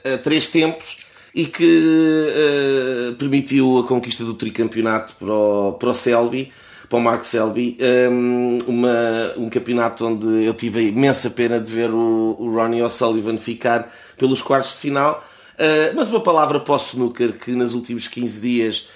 a, 0.04 0.10
a, 0.10 0.14
a, 0.14 0.18
três 0.18 0.46
tempos, 0.46 0.98
e 1.34 1.46
que 1.46 2.28
uh, 2.30 3.14
permitiu 3.16 3.78
a 3.78 3.84
conquista 3.86 4.24
do 4.24 4.34
tricampeonato 4.34 5.14
para 5.16 5.32
o, 5.32 5.72
para 5.72 5.90
o 5.90 5.94
Selby, 5.94 6.52
para 6.88 6.98
o 6.98 7.02
Mark 7.02 7.24
Selby, 7.24 7.76
um, 8.10 8.58
uma, 8.68 9.32
um 9.36 9.48
campeonato 9.48 10.06
onde 10.06 10.44
eu 10.44 10.54
tive 10.54 10.78
a 10.80 10.82
imensa 10.82 11.30
pena 11.30 11.58
de 11.58 11.70
ver 11.72 11.90
o, 11.90 12.36
o 12.38 12.54
Ronnie 12.54 12.82
O'Sullivan 12.82 13.36
ficar 13.38 13.92
pelos 14.16 14.40
quartos 14.40 14.74
de 14.74 14.80
final. 14.82 15.24
Uh, 15.54 15.94
mas 15.94 16.08
uma 16.08 16.20
palavra 16.20 16.60
para 16.60 16.74
o 16.74 16.76
snooker 16.76 17.32
que 17.32 17.52
nos 17.52 17.74
últimos 17.74 18.08
15 18.08 18.40
dias 18.40 18.88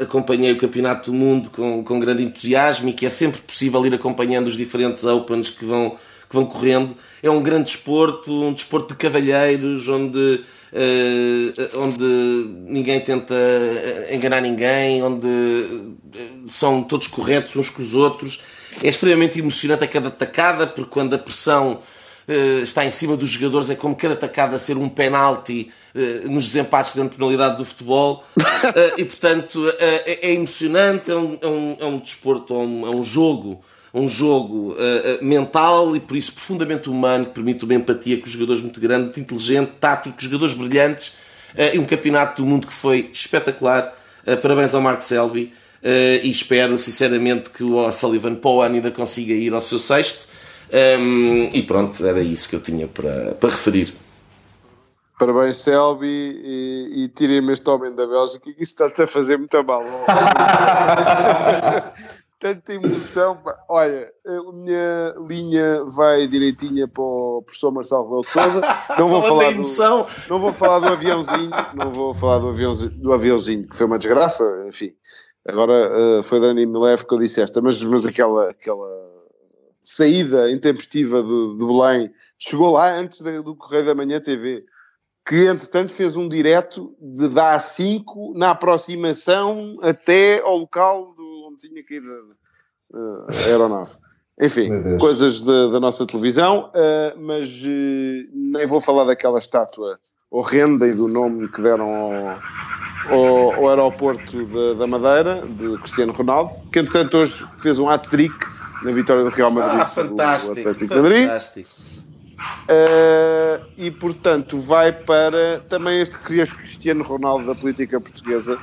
acompanhei 0.00 0.52
o 0.52 0.58
Campeonato 0.58 1.10
do 1.10 1.16
Mundo 1.16 1.50
com, 1.50 1.82
com 1.82 1.98
grande 1.98 2.22
entusiasmo 2.22 2.88
e 2.88 2.92
que 2.92 3.04
é 3.04 3.10
sempre 3.10 3.40
possível 3.40 3.84
ir 3.84 3.94
acompanhando 3.94 4.46
os 4.46 4.56
diferentes 4.56 5.04
Opens 5.04 5.50
que 5.50 5.64
vão, 5.64 5.96
que 6.28 6.34
vão 6.34 6.46
correndo. 6.46 6.96
É 7.22 7.30
um 7.30 7.42
grande 7.42 7.64
desporto, 7.64 8.32
um 8.32 8.52
desporto 8.52 8.88
de 8.88 8.98
cavalheiros, 8.98 9.88
onde, 9.88 10.42
uh, 10.72 11.78
onde 11.78 12.04
ninguém 12.68 13.00
tenta 13.00 13.34
eh, 13.34 14.10
enganar 14.12 14.40
ninguém, 14.40 15.02
onde 15.02 15.26
eh, 15.26 16.20
são 16.46 16.82
todos 16.82 17.08
corretos 17.08 17.56
uns 17.56 17.68
com 17.68 17.82
os 17.82 17.94
outros. 17.94 18.42
É 18.82 18.88
extremamente 18.88 19.38
emocionante 19.38 19.84
a 19.84 19.88
cada 19.88 20.10
tacada, 20.10 20.66
porque 20.66 20.90
quando 20.90 21.14
a 21.14 21.18
pressão 21.18 21.80
está 22.62 22.84
em 22.84 22.90
cima 22.90 23.16
dos 23.16 23.30
jogadores 23.30 23.68
é 23.68 23.74
como 23.74 23.94
cada 23.94 24.16
tacada 24.16 24.58
ser 24.58 24.76
um 24.76 24.88
penalti 24.88 25.70
uh, 25.94 26.30
nos 26.30 26.46
desempates 26.46 26.94
da 26.94 27.04
penalidade 27.04 27.58
do 27.58 27.64
futebol 27.64 28.24
uh, 28.38 28.42
e 28.96 29.04
portanto 29.04 29.70
é, 29.78 30.28
é, 30.28 30.32
emocionante, 30.32 31.10
é 31.10 31.16
um, 31.16 31.38
é 31.40 31.46
um, 31.46 31.76
é 31.80 31.84
um 31.84 31.98
desporto, 31.98 32.54
é 32.54 32.58
um, 32.58 32.86
é 32.86 32.96
um 32.96 33.02
jogo 33.02 33.60
um 33.92 34.08
jogo 34.08 34.76
mental 35.22 35.94
e 35.94 36.00
por 36.00 36.16
isso 36.16 36.32
profundamente 36.32 36.90
humano 36.90 37.26
que 37.26 37.30
permite 37.30 37.64
uma 37.64 37.74
empatia 37.74 38.18
com 38.18 38.26
os 38.26 38.32
jogadores 38.32 38.60
muito 38.60 38.80
grande, 38.80 39.04
muito 39.04 39.20
inteligente, 39.20 39.70
tático, 39.78 40.16
jogadores 40.18 40.52
brilhantes 40.52 41.12
e 41.72 41.78
um 41.78 41.84
campeonato 41.84 42.42
do 42.42 42.48
mundo 42.48 42.66
que 42.66 42.72
foi 42.72 43.08
espetacular. 43.12 43.96
parabéns 44.42 44.74
ao 44.74 44.80
Mark 44.80 45.00
Selby 45.00 45.52
e 46.24 46.28
espero 46.28 46.76
sinceramente 46.76 47.50
que 47.50 47.62
o 47.62 47.92
Sullivan 47.92 48.34
para 48.34 48.50
o 48.50 48.62
ano 48.62 48.74
ainda 48.74 48.90
consiga 48.90 49.32
ir 49.32 49.54
ao 49.54 49.60
seu 49.60 49.78
sexto 49.78 50.26
um, 50.72 51.50
e 51.52 51.62
pronto, 51.62 52.04
era 52.04 52.20
isso 52.20 52.48
que 52.48 52.56
eu 52.56 52.60
tinha 52.60 52.88
para, 52.88 53.34
para 53.34 53.50
referir. 53.50 53.94
Parabéns, 55.18 55.58
Selby, 55.58 56.06
e, 56.06 57.04
e 57.04 57.08
tirem-me 57.08 57.52
este 57.52 57.68
homem 57.70 57.94
da 57.94 58.06
Bélgica, 58.06 58.52
que 58.52 58.62
isso 58.62 58.72
está-te 58.72 59.02
a 59.02 59.06
fazer 59.06 59.38
muito 59.38 59.62
mal. 59.62 59.82
Tanta 62.40 62.74
emoção. 62.74 63.38
Olha, 63.68 64.12
a 64.26 64.52
minha 64.52 65.14
linha 65.28 65.84
vai 65.84 66.26
direitinha 66.26 66.88
para 66.88 67.02
o 67.02 67.42
professor 67.46 67.70
Marcelo 67.70 68.04
Rebelo 68.04 68.24
de. 68.24 68.98
Não 68.98 69.08
vou, 69.08 69.22
falar 69.22 69.52
do, 69.52 69.62
não 70.28 70.40
vou 70.40 70.52
falar 70.52 70.78
do 70.80 70.88
aviãozinho, 70.88 71.50
não 71.74 71.90
vou 71.90 72.12
falar 72.12 72.40
do 72.40 72.48
aviãozinho, 72.48 72.90
do 72.90 73.12
aviãozinho 73.12 73.68
que 73.68 73.76
foi 73.76 73.86
uma 73.86 73.96
desgraça, 73.96 74.44
enfim. 74.66 74.92
Agora 75.46 75.72
uh, 76.18 76.22
foi 76.22 76.40
Dani 76.40 76.66
Milef 76.66 77.04
que 77.06 77.14
eu 77.14 77.18
disse 77.18 77.40
esta, 77.40 77.62
mas, 77.62 77.82
mas 77.84 78.04
aquela, 78.04 78.50
aquela 78.50 79.03
saída 79.84 80.50
intempestiva 80.50 81.22
de, 81.22 81.58
de 81.58 81.66
Belém, 81.66 82.10
chegou 82.38 82.72
lá 82.72 82.90
antes 82.96 83.20
do 83.20 83.54
Correio 83.54 83.84
da 83.84 83.94
Manhã 83.94 84.18
TV, 84.18 84.64
que 85.26 85.46
entretanto 85.46 85.92
fez 85.92 86.16
um 86.16 86.28
direto 86.28 86.94
de 87.00 87.28
dar 87.28 87.58
5 87.58 88.32
na 88.36 88.50
aproximação 88.50 89.76
até 89.82 90.40
ao 90.40 90.56
local 90.56 91.14
do, 91.14 91.48
onde 91.48 91.68
tinha 91.68 91.82
que 91.82 91.94
ir 91.94 92.02
a, 92.94 93.46
aeronave. 93.46 93.92
Enfim, 94.40 94.98
coisas 94.98 95.42
da, 95.42 95.68
da, 95.68 95.78
nossa 95.78 96.04
televisão, 96.04 96.70
uh, 96.74 97.20
mas 97.20 97.62
uh, 97.62 98.28
nem 98.32 98.66
vou 98.66 98.80
falar 98.80 99.04
daquela 99.04 99.38
estátua 99.38 99.98
horrenda 100.28 100.88
e 100.88 100.92
do 100.92 101.06
nome 101.06 101.48
que 101.48 101.62
deram 101.62 101.88
ao, 101.88 103.16
ao, 103.16 103.54
ao 103.54 103.68
aeroporto 103.68 104.44
de, 104.44 104.74
da 104.74 104.86
Madeira, 104.88 105.46
de 105.46 105.78
Cristiano 105.78 106.12
Ronaldo, 106.12 106.52
que 106.72 106.80
entretanto 106.80 107.18
hoje 107.18 107.46
fez 107.58 107.78
um 107.78 107.88
hat-trick 107.88 108.34
na 108.84 108.92
vitória 108.92 109.24
do 109.24 109.30
Real 109.30 109.50
Madrid 109.50 109.80
ah, 109.80 109.86
fantástico, 109.86 110.60
Atlético 110.60 110.94
Madrid. 110.94 111.28
Uh, 112.64 113.64
e 113.78 113.90
portanto 113.90 114.58
vai 114.58 114.92
para 114.92 115.60
também 115.68 116.00
este 116.00 116.18
Cristiano 116.18 117.02
Ronaldo 117.02 117.46
da 117.46 117.54
política 117.54 117.98
portuguesa, 117.98 118.58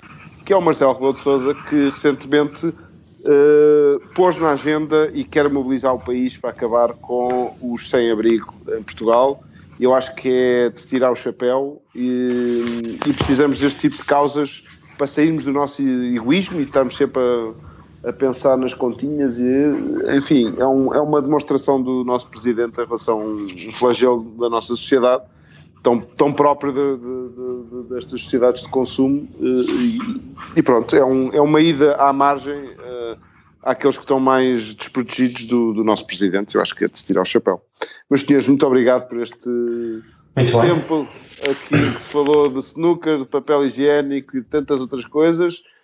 que 0.46 0.54
é 0.54 0.56
o 0.56 0.62
Marcelo 0.62 0.94
Rebelo 0.94 1.14
de 1.14 1.20
Sousa, 1.20 1.56
que 1.56 1.86
recentemente 1.86 2.68
uh, 2.68 4.00
pôs 4.14 4.38
na 4.38 4.52
agenda 4.52 5.10
e 5.14 5.24
quer 5.24 5.50
mobilizar 5.50 5.96
o 5.96 6.00
país 6.00 6.38
para 6.38 6.52
acabar 6.52 6.94
com 6.94 7.56
os 7.62 7.90
sem-abrigo 7.90 8.54
em 8.78 8.84
Portugal. 8.84 9.44
Eu 9.80 9.96
acho 9.96 10.14
que 10.14 10.30
é 10.30 10.70
de 10.70 10.86
tirar 10.86 11.12
o 11.12 11.16
chapéu 11.16 11.82
e, 11.96 13.00
e 13.08 13.14
precisamos 13.14 13.60
deste 13.60 13.80
tipo 13.80 13.98
de 13.98 14.06
causas 14.06 14.64
para 14.96 15.08
sairmos 15.08 15.44
do 15.44 15.52
nosso 15.52 15.82
egoísmo 15.82 16.60
e 16.60 16.64
estarmos 16.64 16.96
sempre 16.96 17.20
a 17.20 17.71
a 18.04 18.12
pensar 18.12 18.58
nas 18.58 18.74
continhas 18.74 19.40
e, 19.40 19.48
enfim, 20.16 20.54
é, 20.58 20.66
um, 20.66 20.94
é 20.94 21.00
uma 21.00 21.22
demonstração 21.22 21.82
do 21.82 22.04
nosso 22.04 22.28
Presidente 22.28 22.82
em 22.82 22.86
relação 22.86 23.22
a 23.22 23.26
um 23.26 23.72
flagelo 23.74 24.24
da 24.40 24.50
nossa 24.50 24.68
sociedade, 24.68 25.24
tão, 25.84 26.00
tão 26.00 26.34
próprio 26.34 26.74
de, 26.74 26.98
de, 26.98 27.84
de, 27.84 27.90
destas 27.90 28.22
sociedades 28.22 28.64
de 28.64 28.70
consumo 28.70 29.28
e, 29.40 30.00
e, 30.56 30.64
pronto, 30.64 30.96
é, 30.96 31.06
um, 31.06 31.32
é 31.32 31.40
uma 31.40 31.62
ida 31.62 31.96
à 31.96 32.12
margem 32.12 32.56
uh, 32.56 33.18
àqueles 33.62 33.98
que 33.98 34.04
estão 34.04 34.20
mais 34.20 34.74
desprotegidos 34.74 35.44
do, 35.46 35.74
do 35.74 35.84
nosso 35.84 36.08
presidente. 36.08 36.56
Eu 36.56 36.62
acho 36.62 36.76
que 36.76 36.86
é 36.86 36.88
de 36.88 36.98
se 36.98 37.06
tirar 37.06 37.22
o 37.22 37.26
chapéu. 37.26 37.62
Meus 38.10 38.22
senhores, 38.22 38.48
muito 38.48 38.66
obrigado 38.66 39.08
por 39.08 39.20
este 39.20 39.50
Muito 40.36 40.58
bem. 40.58 40.62
tempo 40.62 41.08
aqui 41.44 41.94
que 41.94 42.02
se 42.02 42.12
falou 42.12 42.50
de 42.50 42.60
snooker, 42.60 43.20
de 43.20 43.28
papel 43.28 43.64
higiênico 43.64 44.38
e 44.38 44.42
de 44.42 44.48
tantas 44.48 44.82
outras 44.82 45.06
coisas 45.06 45.62